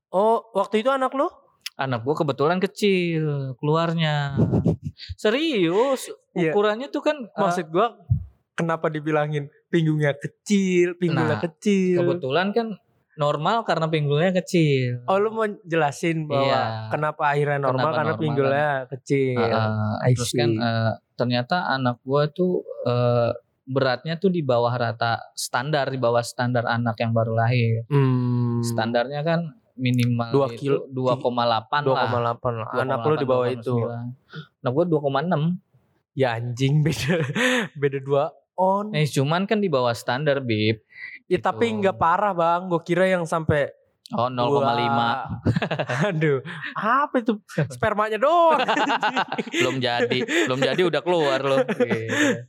Oh 0.09 0.39
waktu 0.53 0.81
itu 0.81 0.89
anak 0.89 1.11
lu? 1.11 1.27
Anak 1.77 2.01
gue 2.01 2.15
kebetulan 2.15 2.57
kecil 2.57 3.53
keluarnya. 3.57 4.33
Serius, 5.13 6.09
Iya. 6.33 6.53
ukurannya 6.53 6.89
tuh 6.89 7.01
kan 7.01 7.17
eh, 7.21 7.37
Maksud 7.37 7.69
gua 7.69 7.93
Kenapa 8.57 8.89
dibilangin 8.89 9.45
pinggungnya 9.69 10.17
kecil 10.17 10.97
Pinggulnya 10.97 11.37
Nah, 11.37 11.43
kecil 11.45 12.01
kebetulan 12.01 12.49
kan 12.49 12.67
normal 13.13 13.65
karena 13.65 13.89
pinggulnya 13.89 14.29
kecil. 14.41 15.01
Oh 15.05 15.17
lu 15.17 15.33
mau 15.33 15.45
jelasin 15.65 16.29
bahwa 16.29 16.45
Iya. 16.49 16.61
kenapa 16.89 17.23
akhirnya 17.33 17.57
normal 17.57 17.73
Kenapa 17.81 17.97
karena 17.97 18.13
normal, 18.13 18.21
pinggulnya 18.21 18.69
kecil. 18.93 19.37
Heeh, 19.41 19.73
I 20.05 20.13
terus 20.13 20.31
kan 20.33 20.51
eh, 20.53 20.91
ternyata 21.13 21.57
anak 21.67 21.97
gua 22.01 22.29
tuh 22.29 22.61
eh, 22.85 23.31
beratnya 23.67 24.15
tuh 24.15 24.31
di 24.31 24.39
bawah 24.39 24.71
rata 24.71 25.19
standar 25.35 25.91
di 25.91 25.99
bawah 25.99 26.23
standar 26.23 26.63
anak 26.63 26.95
yang 27.03 27.11
baru 27.11 27.35
lahir. 27.35 27.83
Hmm. 27.91 28.63
Standarnya 28.63 29.21
kan 29.27 29.39
minimal 29.77 30.31
Dua 30.33 30.47
itu 30.49 30.57
kilo- 30.57 30.87
2,8 30.89 31.83
lah. 31.85 32.07
2,8 32.39 32.53
lah. 32.57 32.67
Anak 32.81 32.99
lu 33.05 33.15
di 33.19 33.27
bawah 33.27 33.47
itu. 33.51 33.75
2,8, 33.75 33.85
2,9. 33.85 34.63
Anak 34.63 34.71
gua 34.71 34.85
2,6. 34.87 35.41
Ya 36.17 36.33
anjing 36.33 36.81
beda 36.87 37.15
beda 37.77 37.99
dua 38.01 38.23
on. 38.57 38.89
Eh 38.89 39.05
cuman 39.05 39.45
kan 39.45 39.61
di 39.61 39.69
bawah 39.69 39.93
standar, 39.93 40.41
Bib. 40.41 40.81
ya 41.29 41.37
tapi 41.37 41.69
gitu. 41.69 41.77
nggak 41.85 41.97
parah 42.01 42.33
bang. 42.33 42.65
Gue 42.65 42.81
kira 42.81 43.05
yang 43.05 43.29
sampai 43.29 43.69
Oh 44.09 44.29
0,5. 44.29 44.39
dua- 44.39 45.27
Aduh, 46.07 46.39
apa 46.73 47.15
itu 47.17 47.43
spermanya 47.67 48.15
doang. 48.15 48.55
belum 49.59 49.77
jadi, 49.77 50.19
belum 50.47 50.59
jadi 50.61 50.81
udah 50.81 51.01
keluar 51.01 51.39
loh. 51.41 51.59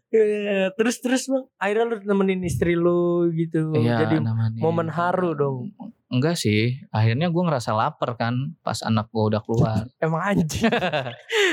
Eh, 0.08 0.70
terus 0.72 0.98
terus 0.98 1.26
bang, 1.26 1.44
akhirnya 1.56 1.84
lu 1.84 1.96
nemenin 2.04 2.40
istri 2.42 2.72
lu 2.72 3.26
gitu. 3.32 3.74
Iya, 3.74 4.06
Jadi 4.06 4.22
namanya. 4.22 4.54
momen 4.56 4.86
haru 4.86 5.34
dong. 5.34 5.74
Enggak 6.08 6.36
sih, 6.36 6.72
akhirnya 6.88 7.28
gue 7.28 7.42
ngerasa 7.42 7.70
lapar 7.70 8.14
kan 8.14 8.32
pas 8.58 8.80
anak 8.80 9.10
gue 9.10 9.24
udah 9.26 9.42
keluar. 9.42 9.82
emang 10.00 10.22
anjing. 10.24 10.70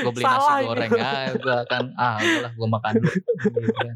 Gue 0.00 0.12
beli 0.12 0.22
Salah 0.22 0.38
nasi 0.54 0.64
goreng 0.64 0.90
aja, 0.92 1.34
gue 1.34 1.58
kan 1.66 1.84
ah 1.94 2.16
udahlah 2.16 2.52
gue 2.54 2.68
makan 2.70 2.92
dulu. 2.96 3.10
Gitu 3.42 3.68
kan. 3.68 3.92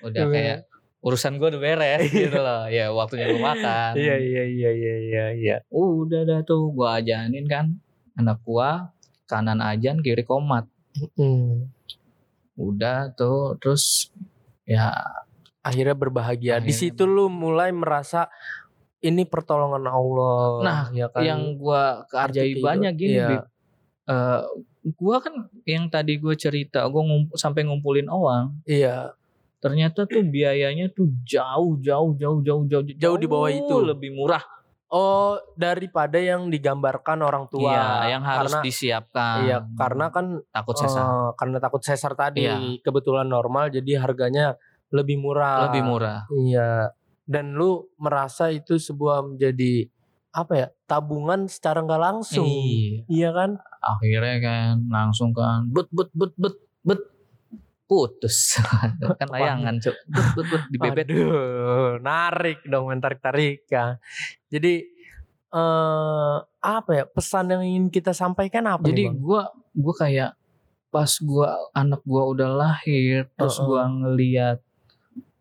Udah 0.00 0.22
Iya. 0.22 0.32
kayak 0.32 0.58
urusan 1.00 1.40
gue 1.40 1.48
udah 1.52 1.60
beres 1.60 2.12
gitu 2.12 2.38
loh. 2.38 2.68
Ya 2.68 2.92
waktunya 2.92 3.32
gue 3.32 3.40
makan. 3.40 3.92
Iya 3.96 4.16
iya 4.20 4.44
iya 4.44 4.70
iya 4.70 4.94
iya 5.00 5.24
iya. 5.36 5.56
Udah 5.72 6.24
dah 6.28 6.40
tuh 6.44 6.72
gue 6.72 6.88
ajanin 6.88 7.48
kan 7.48 7.76
anak 8.16 8.40
gue 8.44 8.70
kanan 9.24 9.64
ajan 9.64 10.04
kiri 10.04 10.24
komat. 10.24 10.68
Udah 12.60 13.12
tuh 13.16 13.56
terus 13.56 14.12
ya 14.68 14.92
Akhirnya 15.60 15.92
berbahagia. 15.92 16.56
Di 16.56 16.72
Akhirnya 16.72 16.96
situ 16.96 17.04
lu 17.04 17.28
mulai 17.28 17.68
merasa 17.68 18.32
ini 19.04 19.28
pertolongan 19.28 19.84
Allah. 19.92 20.44
Nah, 20.64 20.82
ya 20.88 21.12
kan? 21.12 21.20
yang 21.20 21.56
gue 21.60 21.84
keajaibannya 22.08 22.90
kehidup- 22.96 23.00
gini 23.00 23.16
iya. 23.20 23.28
Bib. 23.28 23.44
Eh, 24.08 24.40
gua 24.96 25.20
kan 25.20 25.52
yang 25.68 25.92
tadi 25.92 26.16
gue 26.16 26.32
cerita 26.32 26.88
gue 26.88 27.02
sampai 27.36 27.68
ngumpulin 27.68 28.08
uang 28.08 28.64
iya 28.64 29.12
ternyata 29.60 30.04
tuh 30.04 30.24
biayanya 30.24 30.88
tuh 30.90 31.06
jauh 31.22 31.76
jauh 31.78 32.16
jauh 32.16 32.40
jauh 32.40 32.64
jauh 32.66 32.84
Jauh 32.96 33.18
di 33.20 33.28
bawah 33.28 33.48
itu. 33.48 33.76
lebih 33.80 34.12
murah 34.12 34.40
Oh, 34.90 35.38
daripada 35.54 36.18
yang 36.18 36.50
digambarkan 36.50 37.22
orang 37.22 37.46
tua. 37.46 37.70
iya 37.70 37.86
yang 38.10 38.26
harus 38.26 38.50
karena, 38.50 38.66
disiapkan 38.66 39.36
Iya, 39.46 39.56
karena 39.78 40.10
kan 40.10 40.26
takut 40.50 40.74
sesar 40.74 41.04
eh, 41.06 41.30
karena 41.38 41.56
takut 41.62 41.78
sesar 41.78 42.12
tadi 42.18 42.42
Iya. 42.42 42.58
kebetulan 42.82 43.30
normal 43.30 43.70
jadi 43.70 44.02
harganya 44.02 44.58
lebih 44.90 45.22
murah. 45.22 45.70
lebih 45.70 45.86
murah 45.86 46.26
Iya. 46.34 46.90
Dan 47.22 47.54
lu 47.54 47.86
merasa 48.02 48.50
itu 48.50 48.82
sebuah 48.82 49.22
menjadi 49.22 49.86
apa 50.32 50.52
ya? 50.56 50.66
Tabungan 50.84 51.46
secara 51.46 51.86
nggak 51.86 52.02
langsung. 52.02 52.50
iya 52.50 53.06
Iya 53.06 53.28
kan? 53.30 53.50
akhirnya 53.80 54.36
kan 54.42 54.72
langsung 54.90 55.30
kan 55.30 55.70
bet 55.70 55.86
bet 55.88 56.10
bet 56.12 56.32
bet 56.34 56.54
bet 56.82 57.00
putus 57.90 58.54
kan 59.18 59.26
layangan 59.26 59.82
cuk 59.82 59.96
bet 60.06 60.46
bet 60.46 60.62
di 60.70 60.76
bebet 60.78 61.06
Aduh, 61.10 61.98
narik 61.98 62.62
dong 62.62 62.86
tarik 63.02 63.18
tarikan. 63.18 63.98
Jadi 64.46 64.86
eh 65.50 66.36
apa 66.62 66.90
ya 66.94 67.04
pesan 67.10 67.50
yang 67.50 67.62
ingin 67.66 67.86
kita 67.90 68.14
sampaikan 68.14 68.70
apa 68.70 68.86
jadi 68.86 69.10
nih, 69.10 69.10
Bang? 69.10 69.18
gua 69.18 69.42
gua 69.74 69.94
kayak 69.98 70.30
pas 70.88 71.10
gua 71.18 71.58
anak 71.74 71.98
gua 72.06 72.22
udah 72.30 72.48
lahir 72.54 73.26
terus 73.34 73.58
Heeh. 73.58 73.66
gua 73.66 73.82
ngeliat 73.90 74.58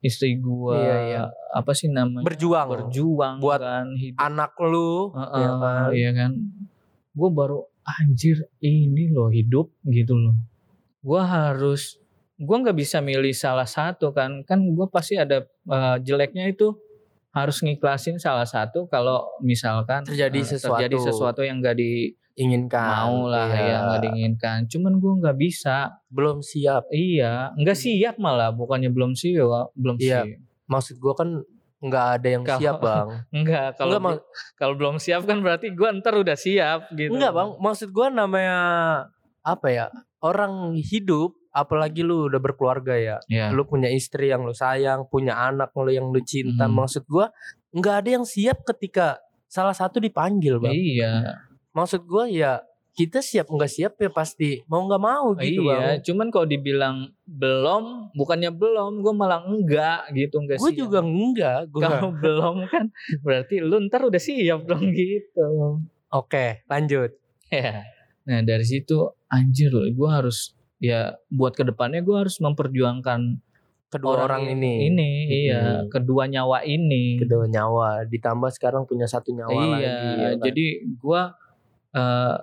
istri 0.01 0.41
gua 0.41 0.73
Iya, 0.73 0.95
iya. 1.05 1.23
apa 1.53 1.77
sih 1.77 1.93
namanya 1.93 2.25
berjuang 2.25 2.67
berjuang 2.73 3.35
Buat 3.38 3.62
kan 3.62 3.88
hidup 3.93 4.17
anak 4.17 4.51
lu 4.57 5.13
Heeh, 5.13 5.38
ya 5.38 5.49
kan? 5.53 5.88
iya 5.93 6.09
kan 6.17 6.31
gue 7.09 7.29
baru 7.29 7.59
anjir 7.83 8.38
ini 8.62 9.12
loh 9.12 9.29
hidup 9.29 9.69
gitu 9.85 10.13
loh 10.15 10.33
gue 11.03 11.21
harus 11.21 11.99
gue 12.39 12.58
nggak 12.58 12.73
bisa 12.73 12.97
milih 12.99 13.36
salah 13.36 13.67
satu 13.67 14.10
kan. 14.10 14.41
Kan 14.43 14.63
gue 14.65 14.88
pasti 14.88 15.15
ada 15.15 15.43
eh, 15.45 15.97
jeleknya 15.99 16.47
itu 16.47 16.71
harus 17.30 17.62
ngiklasin 17.62 18.17
salah 18.17 18.47
satu 18.47 18.88
kalau 18.88 19.21
misalkan 19.39 20.02
Terjadi 20.02 20.39
eh, 20.39 20.47
sesuatu. 20.47 20.80
terjadi 20.80 20.97
sesuatu 21.04 21.41
yang 21.43 21.60
nggak 21.60 21.78
inginkan 22.34 22.80
dimau 22.80 23.28
lah 23.28 23.52
Iya. 23.52 23.62
ya 23.62 23.78
nggak 23.84 24.02
diinginkan. 24.02 24.58
Cuman 24.65 24.93
gue 24.97 25.13
nggak 25.19 25.38
bisa. 25.38 25.99
Belum 26.08 26.39
siap. 26.39 26.88
Iya 26.89 27.52
nggak 27.54 27.78
siap 27.78 28.15
malah 28.17 28.49
bukannya 28.49 28.89
belum 28.89 29.13
siap 29.13 29.75
belum 29.75 29.99
Iya. 29.99 30.23
siap. 30.23 30.25
Maksud 30.65 30.95
gua 30.97 31.13
kan 31.13 31.30
nggak 31.80 32.06
ada 32.19 32.28
yang 32.30 32.43
Kalau- 32.47 32.62
siap 32.62 32.78
bang. 32.80 33.08
Enggak, 33.32 33.67
kalau 33.75 33.99
kalau 34.56 34.73
belum 34.75 34.95
siap 34.97 35.23
kan 35.23 35.39
berarti 35.39 35.71
gue 35.71 35.89
ntar 35.99 36.13
udah 36.13 36.36
siap 36.36 36.88
gitu. 36.93 37.12
Enggak 37.12 37.32
bang, 37.32 37.49
maksud 37.58 37.89
gua 37.89 38.08
namanya 38.08 38.58
apa 39.39 39.67
ya 39.67 39.86
orang 40.19 40.75
hidup, 40.75 41.38
apalagi 41.49 42.01
lu 42.01 42.29
udah 42.29 42.38
berkeluarga 42.38 42.93
ya, 42.93 43.17
Ya. 43.25 43.49
lu 43.49 43.63
punya 43.63 43.89
istri 43.89 44.29
yang 44.29 44.45
lu 44.45 44.53
sayang, 44.53 45.05
punya 45.07 45.33
anak 45.35 45.73
lu 45.73 45.89
yang 45.89 46.09
lu 46.09 46.21
cinta, 46.21 46.65
Hmm. 46.65 46.77
maksud 46.77 47.03
gua 47.05 47.33
nggak 47.69 47.95
ada 48.01 48.09
yang 48.15 48.25
siap 48.25 48.65
ketika 48.65 49.17
salah 49.45 49.73
satu 49.73 49.97
dipanggil 49.97 50.57
bang. 50.57 50.73
Iya, 50.73 51.13
Maksud 51.69 52.05
gua 52.05 52.25
ya 52.25 52.62
kita 52.91 53.23
siap 53.23 53.47
nggak 53.47 53.71
siap 53.71 53.93
ya 53.95 54.09
pasti 54.12 54.59
mau 54.65 54.83
nggak 54.83 54.99
mau 54.99 55.31
gitu 55.38 55.63
iya. 55.63 55.95
bang. 55.95 56.01
Cuman 56.03 56.27
kalau 56.27 56.43
dibilang 56.43 57.07
belum, 57.23 58.12
bukannya 58.12 58.51
belum, 58.51 58.99
gue 58.99 59.13
malah 59.15 59.39
enggak 59.41 60.12
gitu, 60.12 60.35
enggak 60.38 60.57
Gue 60.59 60.73
siap. 60.73 60.79
juga 60.83 60.99
enggak, 60.99 61.59
gua 61.71 61.81
Kalau 61.88 62.12
belum 62.12 62.55
kan 62.67 62.85
berarti 63.21 63.62
lu 63.62 63.79
ntar 63.88 64.03
udah 64.03 64.19
siap 64.19 64.65
dong 64.65 64.91
gitu. 64.91 65.79
Oke, 66.12 66.65
lanjut. 66.67 67.13
Ya. 67.49 67.85
Nah 68.27 68.41
dari 68.43 68.62
situ 68.62 69.09
anjir 69.25 69.71
loh, 69.71 69.88
gue 69.88 70.09
harus 70.09 70.53
ya 70.79 71.19
buat 71.29 71.53
ke 71.55 71.63
depannya 71.67 72.01
gue 72.01 72.17
harus 72.27 72.39
memperjuangkan 72.39 73.39
Kedua 73.89 74.21
orang, 74.21 74.45
ini, 74.53 74.85
Ini, 74.85 75.11
iya, 75.49 75.81
Hmm. 75.81 75.89
kedua 75.89 76.29
nyawa 76.29 76.61
ini. 76.61 77.17
kedua 77.17 77.49
nyawa, 77.49 78.05
ditambah 78.05 78.53
sekarang 78.53 78.85
punya 78.85 79.09
satu 79.09 79.33
nyawa 79.33 79.49
iya, 79.49 79.65
lagi. 79.65 79.81
ya 79.81 80.29
kan? 80.29 80.37
jadi 80.45 80.65
gua 81.01 81.21
eh, 81.97 82.35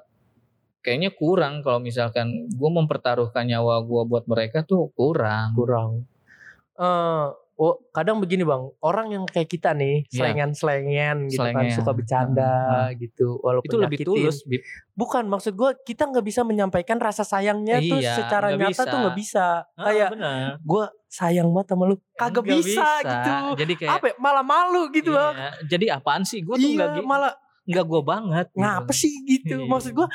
kayaknya 0.83 1.15
kurang 1.15 1.63
kalau 1.63 1.79
misalkan 1.79 2.51
gua 2.51 2.71
mempertaruhkan 2.75 3.47
nyawa 3.47 3.79
gua 3.87 4.03
buat 4.03 4.27
mereka 4.27 4.67
tuh 4.67 4.91
kurang. 4.99 5.55
kurang. 5.55 5.91
Eh, 6.75 7.27
oh, 7.57 7.81
kadang 7.91 8.17
begini 8.17 8.43
bang, 8.43 8.63
orang 8.81 9.07
yang 9.11 9.25
kayak 9.25 9.49
kita 9.49 9.73
nih, 9.73 10.05
Iya. 10.05 10.29
selengan-selengan 10.51 11.17
gitu 11.27 11.41
kan, 11.41 11.53
Selengean. 11.57 11.73
suka 11.75 11.91
bercanda 11.91 12.53
gitu, 12.95 13.41
walaupun 13.41 13.67
Itu 13.67 13.77
lebih 13.79 13.99
nyakitin. 13.99 14.13
tulus, 14.15 14.39
Bib. 14.43 14.61
Bukan, 14.93 15.25
maksud 15.25 15.53
gue 15.53 15.71
kita 15.83 16.05
nggak 16.07 16.21
bisa 16.23 16.41
menyampaikan 16.43 16.97
rasa 16.97 17.23
sayangnya 17.23 17.81
tuh 17.83 17.97
Iya, 17.97 18.13
secara 18.15 18.53
nyata 18.53 18.69
bisa. 18.77 18.85
tuh 18.87 18.99
nggak 18.99 19.17
bisa. 19.17 19.47
Ah, 19.71 19.85
Kayak 19.87 20.11
gue 20.59 20.85
sayang 21.07 21.49
banget 21.49 21.69
sama 21.71 21.85
lu, 21.87 21.97
kagak 22.15 22.45
Nggak 22.45 22.59
bisa, 22.59 22.89
gitu. 23.01 23.33
Jadi 23.57 23.73
kayak 23.75 23.93
Apa? 23.95 24.07
ya, 24.07 24.15
Malah 24.19 24.45
malu 24.45 24.83
gitu 24.91 25.11
iya, 25.11 25.21
bang. 25.23 25.35
Jadi 25.67 25.87
apaan 25.89 26.23
sih? 26.23 26.41
Gua 26.41 26.55
tuh 26.55 26.65
Iya, 26.67 26.77
nggak 26.77 26.89
gi- 26.95 27.07
malah 27.07 27.33
nggak 27.67 27.85
gua 27.85 28.01
banget. 28.01 28.47
gitu. 28.49 28.63
ngapa 28.63 28.93
sih 28.93 29.13
gitu? 29.27 29.57
Iya. 29.59 29.67
Maksud 29.67 29.93
gue 29.93 30.09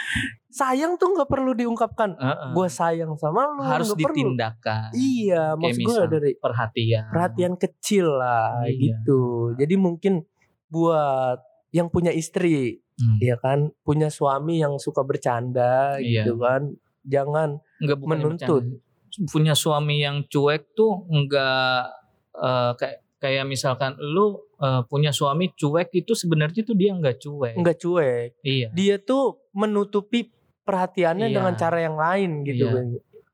sayang 0.47 0.95
tuh 0.95 1.11
nggak 1.11 1.27
perlu 1.27 1.51
diungkapkan. 1.51 2.15
Heeh. 2.15 2.51
Gue 2.51 2.67
sayang 2.67 3.11
sama 3.15 3.43
lu, 3.49 3.61
harus 3.61 3.91
nggak 3.91 3.99
perlu. 4.01 4.15
ditindakan. 4.15 4.89
Iya, 4.91 5.43
maksud 5.53 5.79
gue 5.81 5.97
dari 6.09 6.31
Perhatian. 6.35 7.03
perhatian 7.07 7.53
kecil 7.55 8.07
lah 8.09 8.63
Iya. 8.63 8.75
gitu. 8.97 9.21
Jadi 9.55 9.75
mungkin 9.75 10.13
buat 10.67 11.39
yang 11.69 11.87
punya 11.87 12.11
istri, 12.11 12.79
Hmm. 12.93 13.17
ya 13.17 13.35
kan, 13.35 13.71
punya 13.81 14.07
suami 14.07 14.57
yang 14.57 14.77
suka 14.77 15.01
bercanda 15.01 15.97
Iya. 15.97 16.23
gitu 16.23 16.37
kan, 16.37 16.75
jangan 17.03 17.59
Nggak 17.79 17.97
menuntut. 17.99 18.63
bercanda. 18.63 19.27
Punya 19.27 19.51
suami 19.53 19.99
yang 19.99 20.23
cuek 20.23 20.71
tuh 20.71 21.03
nggak 21.05 21.81
eh, 22.33 22.71
kayak 22.75 22.97
kayak 23.17 23.43
misalkan 23.43 23.93
lu 23.99 24.39
eh, 24.61 24.81
punya 24.85 25.09
suami 25.09 25.49
cuek 25.51 25.89
itu 25.95 26.13
sebenarnya 26.13 26.61
tuh 26.61 26.73
dia 26.73 26.93
nggak 26.93 27.17
cuek. 27.17 27.55
nggak 27.57 27.77
cuek. 27.77 28.29
Iya. 28.41 28.67
Dia 28.71 28.95
tuh 28.97 29.41
menutupi 29.51 30.29
perhatiannya 30.61 31.27
Iya. 31.27 31.35
dengan 31.35 31.53
cara 31.55 31.77
yang 31.79 31.95
lain 31.95 32.31
gitu. 32.43 32.65
Iya. 32.65 32.73
Bang. 32.73 32.89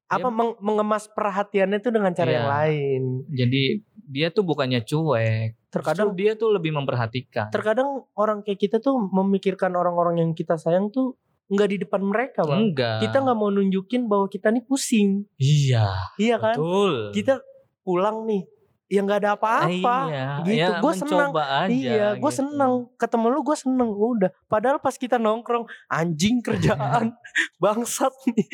Apa 0.08 0.30
meng- 0.30 0.56
mengemas 0.60 1.12
perhatiannya 1.12 1.78
tuh 1.78 1.92
dengan 1.92 2.12
cara 2.12 2.26
Iya. 2.26 2.36
yang 2.38 2.48
lain. 2.50 3.02
Jadi 3.30 3.62
dia 4.08 4.28
tuh 4.30 4.42
bukannya 4.42 4.80
cuek. 4.82 5.68
Terkadang 5.68 6.16
Justru 6.16 6.22
dia 6.24 6.32
tuh 6.34 6.50
lebih 6.50 6.72
memperhatikan. 6.72 7.52
terkadang 7.52 8.08
orang 8.14 8.40
kayak 8.40 8.56
kita 8.58 8.78
tuh 8.80 8.96
memikirkan 8.96 9.76
orang-orang 9.76 10.16
yang 10.18 10.32
kita 10.32 10.56
sayang 10.56 10.88
tuh 10.88 11.20
nggak 11.48 11.70
di 11.70 11.78
depan 11.78 12.00
mereka, 12.02 12.44
Bang. 12.44 12.72
Enggak. 12.72 13.04
Kita 13.04 13.20
nggak 13.20 13.36
mau 13.36 13.48
nunjukin 13.50 14.08
bahwa 14.08 14.28
kita 14.28 14.48
nih 14.50 14.64
pusing. 14.64 15.28
Iya. 15.36 16.16
Iya 16.16 16.36
kan? 16.38 16.56
Betul. 16.56 17.12
kita 17.12 17.44
pulang 17.82 18.24
nih 18.24 18.44
ya 18.88 19.04
nggak 19.04 19.20
ada 19.24 19.32
apa-apa. 19.36 19.98
Iya, 20.08 20.28
gitu. 20.48 20.56
ya 20.56 20.68
senang. 20.96 21.30
mencoba 21.32 21.44
aja 21.44 21.72
iya 21.72 22.08
gue 22.16 22.32
gitu. 22.32 22.40
seneng. 22.40 22.74
Ketemu 22.96 23.26
lu 23.36 23.40
gue 23.44 23.58
seneng. 23.60 23.90
Udah. 23.92 24.32
Padahal 24.48 24.80
pas 24.80 24.96
kita 24.96 25.20
nongkrong 25.20 25.68
anjing 25.92 26.40
kerjaan. 26.46 27.14
Bangsat 27.60 28.16
nih. 28.32 28.48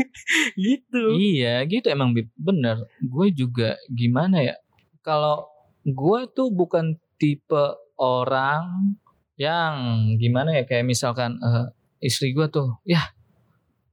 Gitu. 0.70 1.02
Iya 1.16 1.64
gitu. 1.64 1.88
Emang 1.88 2.12
bener. 2.36 2.84
Gue 3.00 3.32
juga 3.32 3.80
gimana 3.88 4.44
ya? 4.44 4.54
Kalau 5.00 5.48
gue 5.82 6.20
tuh 6.36 6.52
bukan 6.52 7.00
tipe 7.16 7.64
orang 7.96 8.96
yang 9.40 9.74
gimana 10.20 10.60
ya? 10.60 10.68
Kayak 10.68 10.92
misalkan 10.92 11.40
eh, 11.40 11.72
istri 12.04 12.36
gue 12.36 12.48
tuh, 12.52 12.80
ya 12.84 13.00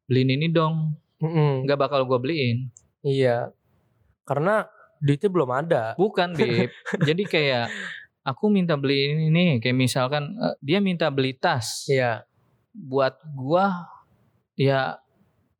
beliin 0.08 0.40
ini 0.40 0.48
dong, 0.52 0.96
nggak 1.20 1.80
bakal 1.80 2.08
gue 2.08 2.20
beliin. 2.20 2.72
iya. 3.04 3.52
Karena 4.28 4.68
duitnya 5.00 5.30
belum 5.30 5.50
ada 5.52 5.84
Bukan 5.95 6.34
Bib. 6.34 6.70
Jadi 7.08 7.24
kayak 7.26 7.70
aku 8.24 8.52
minta 8.52 8.76
beliin 8.76 9.32
ini, 9.32 9.58
kayak 9.64 9.78
misalkan 9.78 10.36
eh, 10.38 10.56
dia 10.60 10.80
minta 10.84 11.08
beli 11.10 11.38
tas, 11.38 11.88
iya 11.88 12.24
buat 12.74 13.18
gue 13.34 13.66
ya 14.58 15.02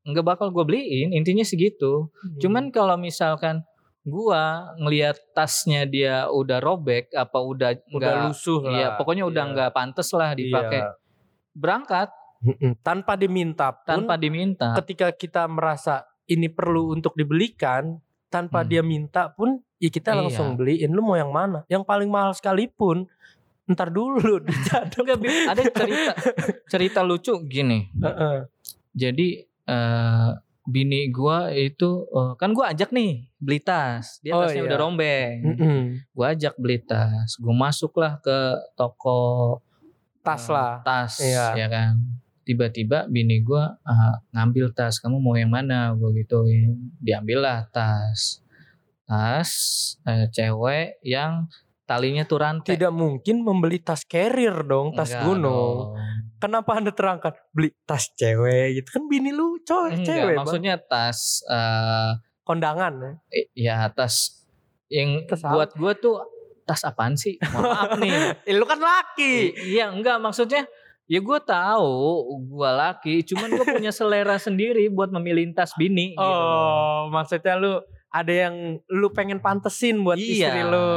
nggak 0.08 0.26
bakal 0.26 0.48
gue 0.54 0.64
beliin. 0.64 1.12
Intinya 1.12 1.44
segitu. 1.44 2.08
Hmm. 2.08 2.40
Cuman 2.40 2.64
kalau 2.72 2.96
misalkan 2.96 3.66
gua 4.08 4.72
ngelihat 4.80 5.20
tasnya 5.36 5.84
dia 5.84 6.32
udah 6.32 6.64
robek 6.64 7.12
apa 7.12 7.44
udah 7.44 7.76
udah 7.92 8.12
enggak 8.16 8.16
lusuh 8.32 8.62
lah 8.64 8.72
Iya, 8.72 8.88
pokoknya 8.96 9.24
udah 9.28 9.44
Iya. 9.44 9.52
nggak 9.52 9.72
pantas 9.76 10.10
lah 10.16 10.32
dipakai. 10.32 10.80
Iya. 10.80 10.92
Berangkat 11.52 12.10
tanpa 12.86 13.20
diminta 13.20 13.74
pun 13.76 13.84
tanpa 13.84 14.16
diminta. 14.16 14.72
ketika 14.80 15.12
kita 15.12 15.44
merasa 15.52 16.08
ini 16.30 16.48
perlu 16.48 16.96
untuk 16.96 17.18
dibelikan 17.20 18.00
tanpa 18.28 18.62
Hmm. 18.62 18.70
dia 18.70 18.82
minta 18.82 19.30
pun 19.30 19.50
ya 19.78 19.88
kita 19.88 20.12
Iya. 20.12 20.20
langsung 20.20 20.54
beliin 20.54 20.90
lu 20.90 21.00
mau 21.00 21.14
yang 21.14 21.30
mana 21.30 21.64
yang 21.66 21.82
paling 21.82 22.08
mahal 22.08 22.32
sekalipun 22.32 23.08
ntar 23.66 23.88
dulu 23.90 24.40
Enggak, 24.48 24.96
ada 25.46 25.62
cerita 25.66 26.14
cerita 26.66 27.00
lucu 27.02 27.36
gini. 27.44 27.92
Heeh. 27.98 28.48
Jadi 28.94 29.28
eh 29.44 30.30
bini 30.64 31.08
gua 31.10 31.48
itu 31.50 32.04
eh, 32.06 32.34
kan 32.36 32.52
gua 32.52 32.72
ajak 32.72 32.90
nih 32.90 33.28
beli 33.38 33.60
tas. 33.60 34.20
Dia 34.20 34.34
Oh, 34.34 34.42
tasnya 34.42 34.62
iya. 34.62 34.68
udah 34.68 34.78
rombeng. 34.78 35.36
Mm-mm. 35.46 35.80
Gua 36.10 36.32
ajak 36.32 36.56
beli 36.56 36.80
tas. 36.82 37.36
Gua 37.38 37.52
masuklah 37.54 38.20
ke 38.20 38.38
toko 38.74 39.60
tas 40.22 40.44
eh, 40.44 40.52
lah 40.52 40.74
tas 40.82 41.14
Iya. 41.18 41.46
ya 41.56 41.68
kan 41.68 41.94
tiba-tiba 42.48 43.04
bini 43.06 43.44
gua 43.44 43.76
ah, 43.84 44.24
ngambil 44.32 44.72
tas 44.72 44.98
kamu 44.98 45.20
mau 45.20 45.36
yang 45.36 45.52
mana? 45.52 45.92
Gua 45.92 46.16
gituin. 46.16 46.96
Diambillah 46.98 47.68
tas. 47.68 48.40
Tas 49.04 49.52
eh, 50.04 50.28
cewek 50.30 51.00
yang 51.02 51.52
talinya 51.84 52.24
tuh 52.24 52.40
rantai. 52.40 52.76
Tidak 52.76 52.92
mungkin 52.92 53.44
membeli 53.44 53.80
tas 53.80 54.04
carrier 54.04 54.64
dong 54.64 54.92
tas 54.92 55.12
Enggak 55.12 55.24
gunung 55.24 55.76
dong. 55.88 55.96
kenapa 56.38 56.72
anda 56.76 56.92
terangkan 56.92 57.36
beli 57.52 57.72
tas 57.84 58.12
cewek? 58.12 58.80
Gitu. 58.80 58.88
Kan 58.90 59.04
bini 59.06 59.32
lu 59.32 59.60
cowok 59.62 59.88
Enggak, 59.94 60.04
cewek 60.06 60.28
Bang. 60.32 60.40
maksudnya 60.44 60.74
tas 60.78 61.20
eh, 61.46 62.12
kondangan 62.44 62.94
ya? 62.96 63.12
ya 63.56 63.78
tas 63.90 64.44
yang 64.88 65.24
Tas 65.24 65.44
buat 65.44 65.76
gua 65.76 65.96
tuh 65.96 66.20
tas 66.64 66.84
apaan 66.84 67.16
sih? 67.16 67.40
Mohon 67.40 67.64
maaf 67.72 67.92
nih. 67.96 68.12
Eh, 68.44 68.56
lu 68.60 68.64
kan 68.64 68.80
laki. 68.80 69.56
I- 69.56 69.80
iya 69.80 69.88
enggak 69.88 70.20
maksudnya 70.20 70.68
ya 71.08 71.20
gua 71.20 71.40
tahu 71.40 71.96
gua 72.46 72.72
laki 72.74 73.24
cuman 73.24 73.50
gua 73.50 73.66
punya 73.66 73.90
selera 73.90 74.36
sendiri 74.38 74.88
buat 74.88 75.10
memilih 75.10 75.52
tas 75.52 75.72
bini 75.74 76.12
gitu 76.12 76.22
oh 76.22 77.08
maksudnya 77.08 77.56
lu 77.56 77.80
ada 78.08 78.32
yang 78.32 78.56
lu 78.88 79.08
pengen 79.10 79.38
pantesin 79.38 80.00
buat 80.00 80.16
Iya, 80.16 80.48
istri 80.48 80.62
lu. 80.64 80.88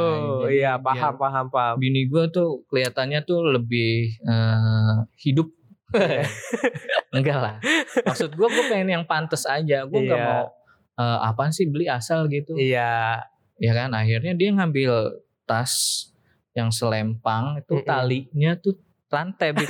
jadi 0.40 0.52
iya 0.52 0.72
paham 0.76 0.94
biar- 1.10 1.18
paham 1.18 1.46
paham 1.48 1.74
bini 1.76 2.06
gue 2.06 2.24
tuh 2.28 2.62
kelihatannya 2.66 3.20
tuh 3.22 3.42
lebih 3.48 3.92
eh, 4.20 4.94
hidup. 5.18 5.50
Enggak 7.10 7.38
lah. 7.40 7.54
Maksud 8.00 8.30
gue 8.30 8.48
gue 8.48 8.64
pengen 8.66 8.90
yang 8.92 9.04
pantas 9.04 9.42
aja. 9.44 9.82
Gue 9.84 10.00
nggak 10.00 10.16
Iya. 10.16 10.28
mau 10.28 10.44
eh, 10.96 11.18
apaan 11.24 11.50
sih 11.50 11.66
beli 11.66 11.90
asal 11.90 12.26
gitu. 12.26 12.54
Iya. 12.54 13.26
Ya 13.58 13.72
kan 13.74 13.90
akhirnya 13.90 14.32
dia 14.32 14.50
ngambil 14.50 15.18
tas 15.44 16.06
yang 16.52 16.70
selempang 16.70 17.58
itu 17.58 17.74
Mm-mm. 17.74 17.84
talinya 17.84 18.54
tuh 18.54 18.78
rantai. 19.08 19.50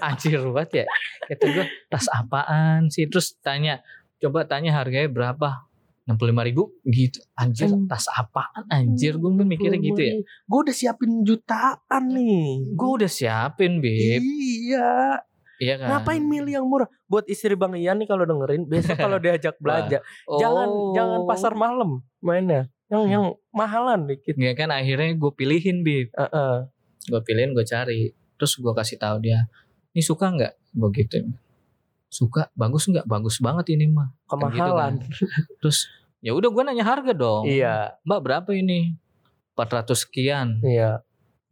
anjir 0.00 0.40
banget 0.48 0.70
ya. 0.82 0.86
Kata 1.26 1.44
gue 1.50 1.64
tas 1.88 2.06
apaan 2.08 2.88
sih? 2.88 3.04
Terus 3.06 3.36
tanya 3.38 3.82
coba 4.16 4.46
tanya 4.46 4.72
harganya 4.72 5.10
berapa? 5.10 5.66
65.000 6.02 6.48
ribu. 6.50 6.62
Gitu. 6.82 7.22
Anjir 7.34 7.70
Hmm. 7.70 7.86
tas 7.86 8.06
apaan? 8.08 8.66
Anjir 8.66 9.16
gue 9.16 9.30
mikirnya 9.32 9.78
gitu 9.78 10.00
ya. 10.00 10.14
gue 10.22 10.58
udah 10.62 10.74
siapin 10.74 11.22
jutaan 11.22 12.04
nih. 12.10 12.74
Gue 12.74 12.90
udah 12.98 13.10
siapin 13.10 13.78
Bib 13.78 14.18
iya. 14.22 15.22
Iya 15.62 15.78
kan? 15.78 15.88
Ngapain 15.94 16.24
milih 16.26 16.58
yang 16.58 16.66
murah? 16.66 16.90
Buat 17.06 17.30
istri 17.30 17.54
bang 17.54 17.78
Ian 17.78 18.02
nih 18.02 18.10
kalau 18.10 18.26
dengerin. 18.26 18.66
Besok 18.66 18.98
kalau 18.98 19.22
diajak 19.22 19.54
belanja. 19.62 20.02
Jangan 20.26 20.66
Oh. 20.66 20.90
jangan 20.90 21.20
pasar 21.22 21.54
malam 21.54 22.02
mainnya. 22.18 22.66
Yang 22.90 23.02
yang 23.08 23.24
mahalan 23.54 24.10
dikit. 24.10 24.34
Ya 24.34 24.52
kan 24.52 24.74
akhirnya 24.74 25.14
gue 25.14 25.32
pilihin 25.32 25.86
Bib 25.86 26.10
Heeh. 26.12 26.66
Gue 27.06 27.20
pilihin 27.22 27.54
gue 27.54 27.62
cari. 27.62 28.10
Terus 28.34 28.58
gue 28.58 28.72
kasih 28.74 28.98
tahu 28.98 29.22
dia 29.22 29.46
Ini 29.92 30.02
suka 30.02 30.32
nggak? 30.32 30.52
Gue 30.72 30.90
gituin 30.92 31.36
Suka 32.12 32.48
Bagus 32.52 32.88
nggak? 32.88 33.08
Bagus 33.08 33.40
banget 33.40 33.72
ini 33.72 33.88
mah. 33.88 34.12
Kan 34.28 34.40
gitu 34.40 34.52
kemahalan. 34.52 34.92
Terus 35.60 35.88
ya 36.20 36.36
udah 36.36 36.48
gue 36.52 36.62
nanya 36.64 36.84
harga 36.84 37.12
dong. 37.16 37.48
Iya. 37.48 37.96
Mbak 38.04 38.20
berapa 38.20 38.50
ini? 38.52 38.96
400 39.56 39.92
sekian. 39.96 40.48
Iya. 40.60 41.00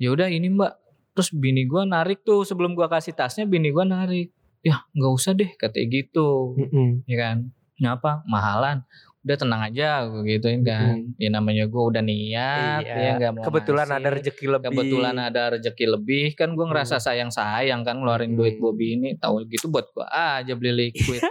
Ya 0.01 0.09
udah 0.13 0.29
ini 0.29 0.49
mbak. 0.53 0.77
Terus 1.13 1.33
bini 1.37 1.69
gue 1.69 1.83
narik 1.85 2.23
tuh 2.25 2.47
Sebelum 2.47 2.73
gue 2.73 2.87
kasih 2.87 3.13
tasnya 3.13 3.45
Bini 3.45 3.73
gue 3.73 3.85
narik. 3.85 4.33
Ya 4.61 4.85
nggak 4.93 5.13
usah 5.13 5.33
deh 5.33 5.53
Katanya 5.57 5.87
gitu. 5.89 6.57
Mm-mm. 6.57 7.05
ya 7.09 7.17
kan? 7.17 7.37
Kenapa 7.77 8.21
mahalan 8.29 8.85
udah 9.21 9.37
tenang 9.37 9.63
aja 9.63 10.05
gue 10.05 10.23
gituin 10.27 10.61
kan. 10.61 10.97
Ya 11.15 11.29
namanya 11.29 11.65
gue 11.65 11.83
udah 11.85 12.01
niat 12.01 12.81
Iya. 12.81 12.95
ya 12.97 13.11
nggak 13.17 13.33
mau 13.33 13.45
kebetulan 13.45 13.87
ngasih. 13.87 14.01
ada 14.01 14.09
rezeki 14.11 14.47
lebih. 14.49 14.67
Kebetulan 14.71 15.15
ada 15.19 15.43
rezeki 15.53 15.87
lebih. 15.91 16.25
Kan 16.33 16.49
gue 16.53 16.65
ngerasa 16.65 16.97
sayang 16.97 17.29
sayang 17.29 17.81
kan 17.83 17.97
ngeluarin 17.97 18.33
duit 18.33 18.57
Hmm. 18.57 18.65
Bobby 18.65 18.97
ini. 18.97 19.09
Tahu 19.15 19.45
gitu 19.47 19.69
buat 19.69 19.89
gue 19.89 20.07
aja 20.07 20.53
beli 20.53 20.73
liquid. 20.89 21.21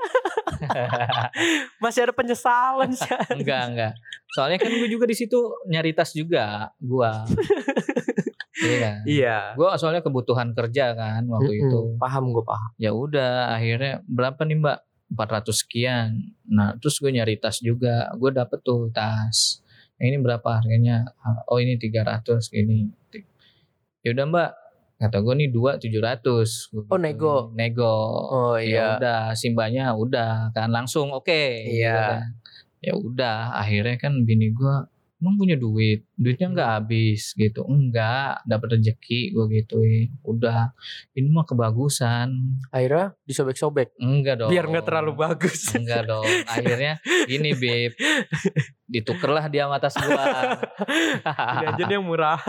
Masih 1.79 2.03
ada 2.03 2.13
penyesalan 2.13 2.91
sih 2.91 3.09
enggak 3.35 3.61
enggak. 3.67 3.93
Soalnya 4.29 4.57
kan 4.59 4.69
gue 4.69 4.85
juga 4.87 5.05
di 5.05 5.15
situ 5.15 5.37
nyari 5.65 5.89
tas 5.91 6.11
juga 6.11 6.69
gue 6.75 7.11
iya 8.59 8.75
kan? 8.77 8.95
Iya. 9.07 9.37
Gue 9.55 9.69
soalnya 9.75 10.01
kebutuhan 10.01 10.51
kerja 10.51 10.93
kan 10.93 11.25
waktu 11.25 11.51
Mm-mm. 11.55 11.63
itu 11.65 11.79
paham 11.95 12.29
gue 12.29 12.43
paham. 12.43 12.69
Ya 12.75 12.91
udah 12.91 13.55
akhirnya 13.55 14.03
berapa 14.05 14.41
nih 14.43 14.57
mbak 14.59 14.77
400 15.09 15.49
sekian. 15.51 16.09
Nah 16.45 16.77
terus 16.77 16.97
gue 16.97 17.09
nyari 17.09 17.35
tas 17.35 17.59
juga. 17.59 18.09
Gue 18.15 18.29
dapet 18.29 18.61
tuh 18.61 18.89
tas. 18.89 19.59
Yang 19.97 20.07
ini 20.07 20.17
berapa 20.21 20.49
harganya? 20.55 21.11
Ah, 21.19 21.43
oh 21.45 21.57
ini 21.57 21.75
300 21.75 22.23
gini 22.49 22.87
ya 23.99 24.15
udah 24.15 24.25
mbak. 24.25 24.51
Kata 24.99 25.23
gue 25.23 25.31
nih 25.33 25.49
dua 25.49 25.79
700 25.79 26.75
Gua 26.75 26.83
Oh, 26.91 26.99
nego. 26.99 27.51
nego. 27.53 27.95
Oh 28.29 28.55
ya 28.55 28.63
iya. 28.63 28.85
udah 28.95 29.21
simbanya 29.33 29.91
udah 29.93 30.51
kan 30.51 30.69
langsung. 30.69 31.11
Oke. 31.11 31.63
Gitu 31.65 31.83
Iya. 31.83 31.95
kan. 31.95 32.23
ya 32.79 32.93
udah 32.95 33.59
akhirnya 33.59 33.99
kan 33.99 34.23
bini 34.23 34.55
gua 34.55 34.87
emang 35.19 35.35
punya 35.35 35.55
duit? 35.59 36.07
Duitnya 36.15 36.47
Hmm. 36.49 36.55
nggak 36.55 36.69
habis 36.79 37.35
gitu. 37.35 37.67
Enggak 37.67 38.43
dapat 38.47 38.79
rezeki 38.79 39.35
gue 39.35 39.45
gituin. 39.59 40.09
Udah 40.23 40.71
ini 41.15 41.27
mah 41.27 41.43
kebagusan. 41.43 42.59
Akhirnya 42.71 43.15
disobek-sobek? 43.27 43.95
Enggak 43.99 44.43
dong. 44.43 44.49
Biar 44.51 44.65
nggak 44.67 44.87
terlalu 44.87 45.11
bagus. 45.19 45.75
Enggak 45.75 46.07
dong. 46.07 46.23
Akhirnya 46.51 47.03
gini 47.27 47.51
beb 47.53 47.93
ditukerlah 48.89 49.45
dia 49.51 49.69
sama 49.69 49.77
tas 49.77 49.95
gua. 49.99 50.25
Ini 51.29 51.65
aja 51.69 51.83
nih 51.85 51.95
yang 51.99 52.05
murah 52.07 52.41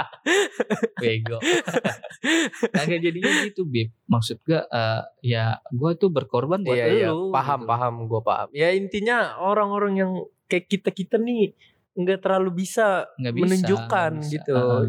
bego. 1.02 1.42
Kagak 2.70 3.00
jadinya 3.02 3.30
gitu 3.48 3.66
beb 3.66 3.90
maksud 4.06 4.38
gua 4.46 4.62
eh, 4.68 5.02
ya 5.24 5.58
gua 5.74 5.96
tuh 5.98 6.12
berkorban 6.12 6.62
buat 6.62 6.76
iya 6.76 6.86
iya. 6.86 7.08
lu 7.10 7.34
paham 7.34 7.64
gitu. 7.64 7.70
paham 7.70 7.94
gue 8.06 8.20
paham. 8.22 8.48
Ya 8.54 8.68
intinya 8.76 9.40
orang-orang 9.40 9.92
yang 9.96 10.12
kayak 10.50 10.66
kita 10.66 10.90
kita 10.90 11.16
nih 11.16 11.54
nggak 11.94 12.18
terlalu 12.26 12.66
bisa 12.66 13.06
nggak 13.14 13.34
bisa 13.34 13.42
menunjukkan 13.46 14.10
bisa. 14.18 14.32
gitu. 14.34 14.54
Heeh. 14.58 14.84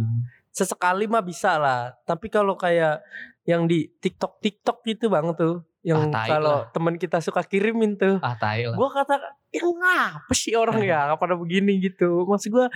sesekali 0.51 1.05
mah 1.07 1.23
bisa 1.23 1.55
lah 1.55 1.95
tapi 2.03 2.27
kalau 2.27 2.57
kayak 2.59 2.99
yang 3.47 3.69
di 3.69 3.87
TikTok 4.01 4.41
TikTok 4.43 4.83
gitu 4.83 5.07
bang 5.07 5.31
tuh 5.37 5.63
yang 5.81 6.13
Ah, 6.13 6.25
kalau 6.29 6.57
teman 6.69 6.93
kita 6.99 7.17
suka 7.23 7.41
kirimin 7.41 7.97
tuh 7.97 8.21
ah 8.21 8.37
gue 8.37 8.89
kata 8.93 9.15
ya 9.49 9.65
ngapa 9.65 10.33
sih 10.37 10.53
orang 10.53 10.85
ya 10.85 11.17
pada 11.17 11.33
begini 11.33 11.81
gitu 11.81 12.27
maksud 12.29 12.53
gue 12.53 12.67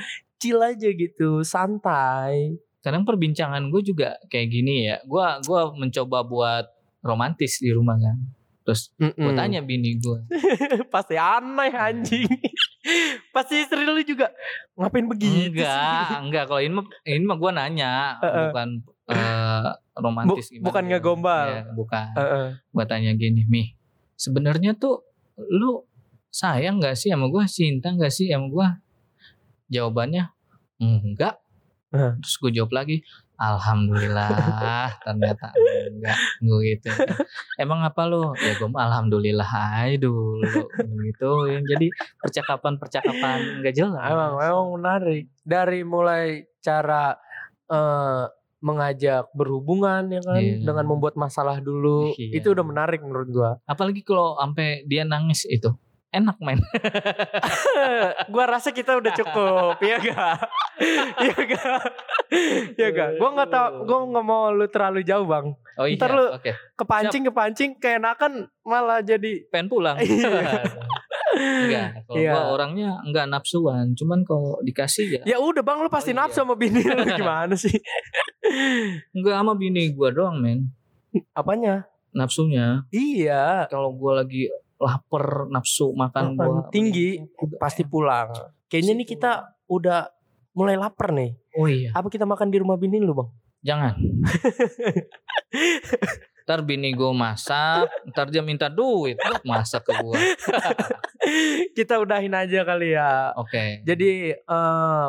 chill 0.42 0.58
aja 0.58 0.90
gitu 0.90 1.46
santai 1.46 2.58
kadang 2.82 3.06
perbincangan 3.06 3.70
gue 3.70 3.82
juga 3.82 4.18
kayak 4.30 4.48
gini 4.50 4.90
ya 4.90 4.98
gua 5.10 5.42
gua 5.42 5.74
mencoba 5.74 6.22
buat 6.22 6.66
romantis 7.02 7.58
di 7.58 7.74
rumah 7.74 7.98
kan 7.98 8.18
terus 8.66 8.90
gue 8.98 9.14
Mm-mm. 9.14 9.38
tanya 9.38 9.62
bini 9.62 9.96
gue 9.96 10.26
pasti 10.94 11.16
aneh 11.16 11.72
anjing 11.72 12.26
Pasti 13.34 13.66
istri 13.66 13.82
lu 13.82 13.98
juga 14.00 14.30
ngapain 14.78 15.10
begitu 15.10 15.58
sih? 15.58 15.66
Enggak, 15.66 16.22
enggak 16.22 16.44
kalau 16.46 16.62
ini 16.62 16.74
mah 16.78 16.86
ini 17.02 17.26
mah 17.26 17.34
gua 17.34 17.52
nanya, 17.52 18.22
Heeh. 18.22 18.46
bukan 18.46 18.70
eh, 19.10 19.70
romantis 19.98 20.46
Bu- 20.46 20.52
gimana. 20.54 20.66
bukan 20.70 20.84
gitu. 20.86 20.90
ngegombal. 20.94 21.46
Iya, 21.50 21.62
bukan. 21.74 22.08
Heeh. 22.14 22.48
Gua 22.70 22.86
tanya 22.86 23.12
gini, 23.18 23.42
"Mi, 23.50 23.74
sebenarnya 24.14 24.78
tuh 24.78 25.02
lu 25.36 25.82
sayang 26.30 26.78
gak 26.78 26.94
sih 26.94 27.10
sama 27.10 27.26
gua? 27.26 27.50
Cinta 27.50 27.90
gak 27.90 28.14
sih 28.14 28.30
sama 28.30 28.54
gua?" 28.54 28.68
Jawabannya, 29.68 30.30
"Enggak." 30.78 31.42
Heeh. 31.90 32.22
Terus 32.22 32.36
gue 32.38 32.52
jawab 32.54 32.70
lagi, 32.70 33.02
Alhamdulillah 33.36 34.30
ternyata 35.06 35.52
enggak 35.92 36.18
gue 36.40 36.60
gitu. 36.72 36.90
Emang 37.60 37.84
apa 37.84 38.08
lu? 38.08 38.32
Ya 38.40 38.56
gue 38.56 38.68
mah 38.68 38.88
alhamdulillah 38.88 39.50
aja 39.50 39.96
dulu 40.00 40.68
gitu. 41.04 41.32
Jadi 41.68 41.88
percakapan-percakapan 42.20 43.62
enggak 43.62 43.76
jelas. 43.76 44.08
Emang 44.08 44.34
memang 44.40 44.68
menarik. 44.80 45.24
Dari 45.44 45.82
mulai 45.84 46.48
cara 46.60 47.16
eh, 47.68 48.26
mengajak 48.66 49.30
berhubungan 49.38 50.10
ya 50.10 50.22
kan 50.26 50.42
Iya. 50.42 50.66
dengan 50.66 50.86
membuat 50.90 51.14
masalah 51.14 51.62
dulu. 51.62 52.18
Iya. 52.18 52.42
Itu 52.42 52.58
udah 52.58 52.66
menarik 52.66 52.98
menurut 53.06 53.30
gua. 53.30 53.52
Apalagi 53.70 54.02
kalau 54.02 54.34
sampai 54.42 54.82
dia 54.90 55.06
nangis 55.06 55.46
itu. 55.46 55.70
Enak 56.16 56.38
main. 56.40 56.60
gua 58.32 58.46
rasa 58.48 58.72
kita 58.72 58.96
udah 58.96 59.12
cukup, 59.14 59.76
ya 59.80 60.00
gak? 60.00 60.36
Iya 61.20 61.36
gak? 61.46 61.82
Iya 62.74 62.88
gak? 62.90 63.10
Gua 63.20 63.30
nggak 63.32 63.50
tahu, 63.50 63.68
gua 63.84 63.98
nggak 64.08 64.26
mau 64.26 64.48
lu 64.50 64.66
terlalu 64.66 65.04
jauh 65.04 65.24
bang. 65.24 65.52
Oh 65.76 65.84
iya, 65.84 66.00
Ntar 66.00 66.12
lu- 66.16 66.32
oke. 66.34 66.52
Kepancing 66.74 67.24
kepancing, 67.26 67.72
keenakan 67.76 68.48
malah 68.62 69.04
jadi. 69.04 69.44
Pengen 69.50 69.68
pulang. 69.68 70.00
Iya. 70.00 70.64
enggak, 71.36 71.88
kalau 72.08 72.16
Iya. 72.16 72.32
gua 72.32 72.44
orangnya 72.50 72.90
enggak 73.04 73.28
nafsuan, 73.28 73.92
cuman 73.92 74.24
kalau 74.24 74.56
dikasih 74.64 75.20
ya 75.20 75.22
Ya 75.26 75.38
udah 75.38 75.60
bang, 75.60 75.84
lu 75.84 75.92
pasti 75.92 76.10
Oh, 76.10 76.16
iya. 76.16 76.22
nafsu 76.24 76.40
sama 76.40 76.56
bini 76.56 76.80
lu 76.80 77.04
gimana 77.20 77.60
sih? 77.60 77.76
enggak 79.12 79.36
sama 79.36 79.52
bini 79.54 79.92
gua 79.92 80.16
doang, 80.16 80.40
men. 80.40 80.72
Apanya? 81.32 81.84
Nafsunya. 82.12 82.88
Iya, 82.88 83.68
Kalau 83.68 83.92
gua 83.92 84.24
lagi 84.24 84.48
lapar 84.76 85.48
nafsu 85.48 85.96
makan 85.96 86.36
gua 86.36 86.68
tinggi, 86.70 87.20
udah- 87.40 87.60
pasti 87.60 87.88
pulang. 87.88 88.32
Kayaknya 88.68 88.94
nih 89.04 89.08
kita 89.08 89.32
udah 89.72 90.12
mulai 90.56 90.76
lapar 90.80 91.12
nih. 91.16 91.36
Oh 91.56 91.68
iya. 91.68 91.92
Apa 91.96 92.12
kita 92.12 92.28
makan 92.28 92.52
di 92.52 92.60
rumah 92.60 92.80
bini 92.80 93.00
lu 93.00 93.16
bang? 93.16 93.30
Jangan. 93.66 93.94
ntar 96.46 96.62
bini 96.62 96.94
gue 96.94 97.10
masak, 97.10 97.90
ntar 98.14 98.30
dia 98.30 98.46
minta 98.46 98.70
duit 98.70 99.18
buat 99.18 99.42
masak 99.42 99.90
ke 99.90 99.98
gue. 99.98 100.20
kita 101.78 101.98
udahin 101.98 102.38
aja 102.38 102.62
kali 102.62 102.94
ya. 102.94 103.34
Oke. 103.34 103.82
Jadi 103.82 104.38
eh 104.38 105.08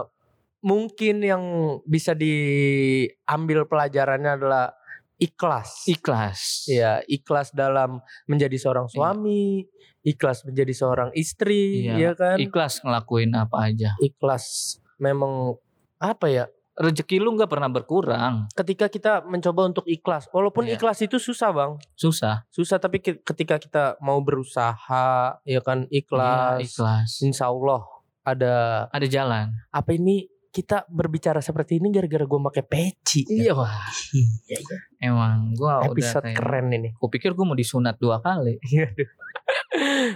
mungkin 0.65 1.21
yang 1.21 1.45
bisa 1.85 2.17
diambil 2.17 3.69
pelajarannya 3.69 4.41
adalah 4.41 4.73
ikhlas. 5.17 5.85
Ikhlas. 5.89 6.65
Iya, 6.69 7.01
ikhlas 7.07 7.53
dalam 7.53 8.01
menjadi 8.25 8.57
seorang 8.57 8.87
suami, 8.87 9.65
ikhlas 10.01 10.45
menjadi 10.45 10.73
seorang 10.73 11.11
istri, 11.17 11.89
Iya, 11.89 11.95
ya 11.99 12.13
kan? 12.15 12.37
Ikhlas 12.39 12.81
ngelakuin 12.85 13.33
apa 13.35 13.73
aja. 13.73 13.97
Ikhlas 13.99 14.77
memang 14.97 15.57
apa 15.99 16.29
ya? 16.29 16.45
Rezeki 16.77 17.25
lu 17.25 17.33
nggak 17.33 17.49
pernah 17.49 17.73
berkurang. 17.73 18.53
Ketika 18.53 18.93
kita 18.93 19.25
mencoba 19.25 19.65
untuk 19.65 19.89
ikhlas, 19.89 20.29
walaupun 20.29 20.69
Iya. 20.69 20.77
ikhlas 20.77 21.01
itu 21.01 21.17
susah, 21.17 21.49
Bang. 21.49 21.81
Susah. 21.97 22.45
Susah 22.53 22.77
tapi 22.77 23.01
ketika 23.01 23.57
kita 23.57 23.97
mau 23.99 24.21
berusaha, 24.21 25.41
ya 25.41 25.61
kan 25.65 25.89
Iya, 25.89 26.05
ikhlas. 26.05 26.61
ikhlas. 26.61 27.11
Insya 27.25 27.49
Allah 27.49 27.81
ada 28.21 28.55
Ada 28.93 29.07
jalan. 29.09 29.57
apa 29.73 29.91
ini 29.97 30.29
kita 30.57 30.89
berbicara 30.89 31.39
seperti 31.39 31.77
ini 31.77 31.93
gara-gara 31.93 32.25
gue 32.25 32.41
pakai 32.49 32.65
peci. 32.65 33.29
Iya 33.29 33.53
wah. 33.53 33.69
Iya, 34.11 34.57
iya. 34.57 34.77
Emang 35.03 35.53
gua 35.53 35.85
Episode 35.85 36.25
udah 36.25 36.33
kayak. 36.33 36.37
keren 36.41 36.67
ini. 36.73 36.89
Kupikir 36.97 37.37
gue 37.37 37.45
mau 37.45 37.53
disunat 37.53 38.01
dua 38.01 38.19
kali. 38.19 38.57
Iya, 38.67 38.89
aduh. 38.89 39.09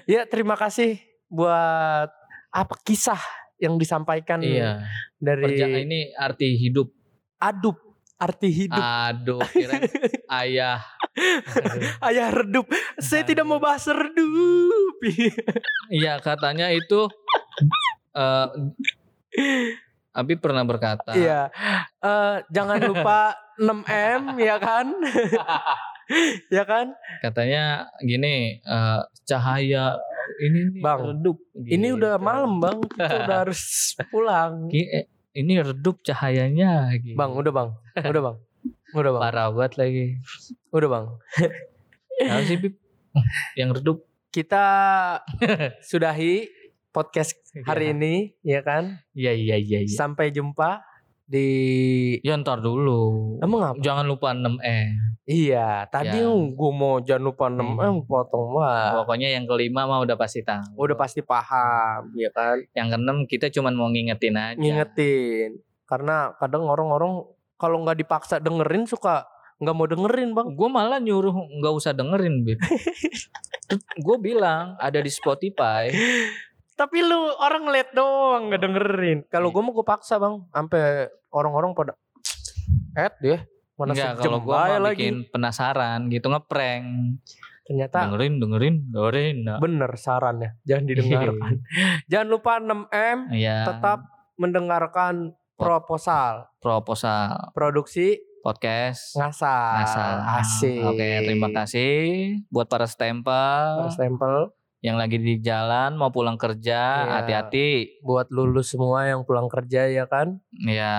ya 0.09 0.20
terima 0.24 0.57
kasih 0.57 0.97
buat 1.26 2.09
apa 2.51 2.74
kisah 2.80 3.20
yang 3.61 3.76
disampaikan 3.76 4.41
Iya. 4.41 4.88
dari 5.14 5.45
Perja 5.45 5.66
ini 5.68 6.09
arti 6.11 6.57
hidup. 6.57 6.88
adup 7.36 7.76
arti 8.16 8.49
hidup 8.51 8.80
Aduh, 8.80 9.41
kira 9.47 9.76
ayah. 10.41 10.80
ayah 12.09 12.28
redup 12.30 12.64
saya 12.97 13.22
tidak 13.22 13.45
mau 13.45 13.57
bahas 13.57 13.84
redup 13.84 14.97
Iya 15.88 16.18
katanya 16.18 16.68
itu. 16.70 17.07
eh 18.11 18.47
Abi 20.11 20.35
pernah 20.35 20.67
berkata. 20.67 21.15
iya. 21.15 21.47
Eh, 22.03 22.37
jangan 22.51 22.83
lupa 22.83 23.37
6 23.61 23.87
m 23.87 24.23
ya 24.41 24.57
kan? 24.59 24.87
Ya 26.51 26.67
kan? 26.67 26.91
Katanya 27.23 27.87
gini 28.03 28.59
eh, 28.59 29.01
cahaya 29.23 29.95
ini 30.43 30.75
nih 30.75 30.83
Bang, 30.83 31.07
redup 31.07 31.39
ini 31.55 31.87
gitu. 31.87 32.03
udah 32.03 32.19
malam 32.19 32.59
bang. 32.59 32.83
Kita 32.83 33.15
udah 33.31 33.37
harus 33.47 33.95
pulang. 34.11 34.67
Eh, 34.75 35.07
ini 35.39 35.63
redup 35.63 36.03
cahayanya 36.03 36.91
gitu. 36.99 37.15
bang 37.15 37.31
udah 37.31 37.53
bang. 37.55 37.71
Udah 37.95 38.23
bang. 38.27 38.37
Udah 38.91 39.11
bang. 39.15 39.23
Parah 39.23 39.47
banget 39.55 39.73
lagi. 39.79 40.07
Udah 40.75 40.89
bang. 40.91 41.07
Sih 42.43 42.59
Bib? 42.59 42.75
yang 43.63 43.71
redup. 43.71 44.03
Kita 44.35 44.67
sudahi 45.79 46.47
podcast 46.91 47.34
hari 47.64 47.95
ini 47.95 48.34
ya 48.43 48.61
kan? 48.61 48.99
Iya 49.14 49.32
iya 49.32 49.57
iya 49.57 49.78
iya. 49.82 49.95
Sampai 49.95 50.30
jumpa 50.30 50.82
di 51.24 51.47
ya 52.20 52.34
ntar 52.36 52.59
dulu. 52.59 53.38
Emang 53.38 53.62
apa? 53.62 53.78
Jangan 53.78 54.05
lupa 54.05 54.34
6 54.34 54.59
e 54.61 54.78
iya 55.30 55.86
tadi 55.86 56.18
Ya. 56.18 56.26
gue 56.26 56.72
mau 56.74 56.99
jangan 56.99 57.22
lupa 57.22 57.47
6 57.47 57.62
m 57.62 57.78
Hmm. 57.78 58.03
potong 58.03 58.51
mah 58.51 58.99
pokoknya 58.99 59.30
yang 59.30 59.47
kelima 59.47 59.86
mah 59.86 60.03
udah 60.03 60.18
pasti 60.18 60.43
tahu. 60.43 60.74
Udah 60.74 60.99
pasti 60.99 61.22
paham 61.22 62.11
ya 62.18 62.34
kan? 62.34 62.59
Yang 62.74 62.86
keenam 62.99 63.18
kita 63.30 63.47
cuman 63.49 63.78
mau 63.78 63.86
ngingetin 63.86 64.34
aja. 64.34 64.59
Ngingetin. 64.59 65.62
Karena 65.86 66.34
kadang 66.34 66.66
orang-orang 66.66 67.22
kalau 67.55 67.78
nggak 67.86 68.03
dipaksa 68.03 68.43
dengerin 68.43 68.91
suka 68.91 69.22
nggak 69.62 69.76
mau 69.76 69.86
dengerin 69.86 70.34
bang. 70.34 70.49
Gue 70.59 70.66
malah 70.66 70.99
nyuruh 70.99 71.30
nggak 71.62 71.74
usah 71.78 71.95
dengerin 71.95 72.43
gue 74.03 74.16
bilang 74.18 74.74
ada 74.82 74.99
di 74.99 75.07
Spotify 75.07 75.86
tapi 76.81 77.05
lu 77.05 77.28
orang 77.37 77.68
ngeliat 77.68 77.93
doang 77.93 78.49
nggak 78.49 78.62
dengerin 78.64 79.18
kalau 79.28 79.53
gue 79.53 79.61
mau 79.61 79.76
gue 79.76 79.85
paksa 79.85 80.16
bang. 80.16 80.41
Sampai 80.49 81.12
orang-orang 81.28 81.76
pada 81.76 81.93
eh 82.97 83.12
deh 83.20 83.41
mana 83.76 83.93
Enggak, 83.93 84.16
sejam 84.16 84.24
kalau 84.24 84.39
gue 84.41 84.57
mau 84.57 84.81
lagi. 84.81 84.97
bikin 84.97 85.16
penasaran 85.28 86.09
gitu 86.09 86.33
ngeprank. 86.33 86.85
Ternyata 87.68 88.09
dengerin 88.09 88.35
dengerin 88.41 88.74
dengerin 88.97 89.37
nah. 89.45 89.59
bener 89.61 89.93
sarannya. 90.01 90.57
Jangan 90.64 90.85
didengarkan. 90.89 91.55
Jangan 92.09 92.28
lupa 92.33 92.53
6 92.57 92.89
m 92.89 93.18
ya 93.37 93.68
tetap 93.68 93.99
mendengarkan 94.41 95.37
proposal. 95.61 96.49
Proposal. 96.64 97.53
Produksi 97.53 98.24
podcast. 98.41 99.20
Ngasal, 99.20 99.85
asal 99.85 100.16
asik. 100.41 100.81
Oke 100.89 101.28
terima 101.28 101.53
kasih 101.53 101.93
buat 102.49 102.72
para 102.72 102.89
stempel. 102.89 103.85
Para 103.85 103.93
stempel 103.93 104.57
yang 104.81 104.97
lagi 104.97 105.16
di 105.16 105.37
jalan 105.39 105.93
mau 105.93 106.09
pulang 106.09 106.35
kerja 106.35 107.05
Iya. 107.05 107.12
hati-hati. 107.20 108.01
Buat 108.01 108.28
lulus 108.28 108.72
semua 108.72 109.05
yang 109.05 109.22
pulang 109.22 109.45
kerja 109.47 109.85
ya 109.87 110.05
kan? 110.05 110.41
Ya 110.59 110.95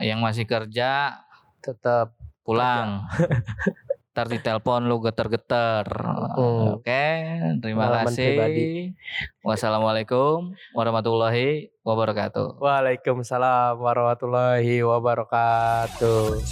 yang 0.00 0.18
masih 0.18 0.44
kerja 0.44 1.18
tetap. 1.58 2.14
pulang. 2.40 3.06
Ntar 4.10 4.26
ditelepon 4.26 4.90
lu 4.90 4.98
geter-geter. 4.98 5.86
Hmm. 5.86 6.74
oke 6.74 7.04
terima 7.60 7.86
Pengalaman 7.86 8.10
kasih. 8.10 8.26
pribadi. 8.26 8.68
wassalamualaikum 9.40 10.50
warahmatullahi 10.74 11.70
wabarakatuh. 11.80 12.58
Waalaikumsalam 12.58 13.78
warahmatullahi 13.78 14.82
wabarakatuh 14.82 16.42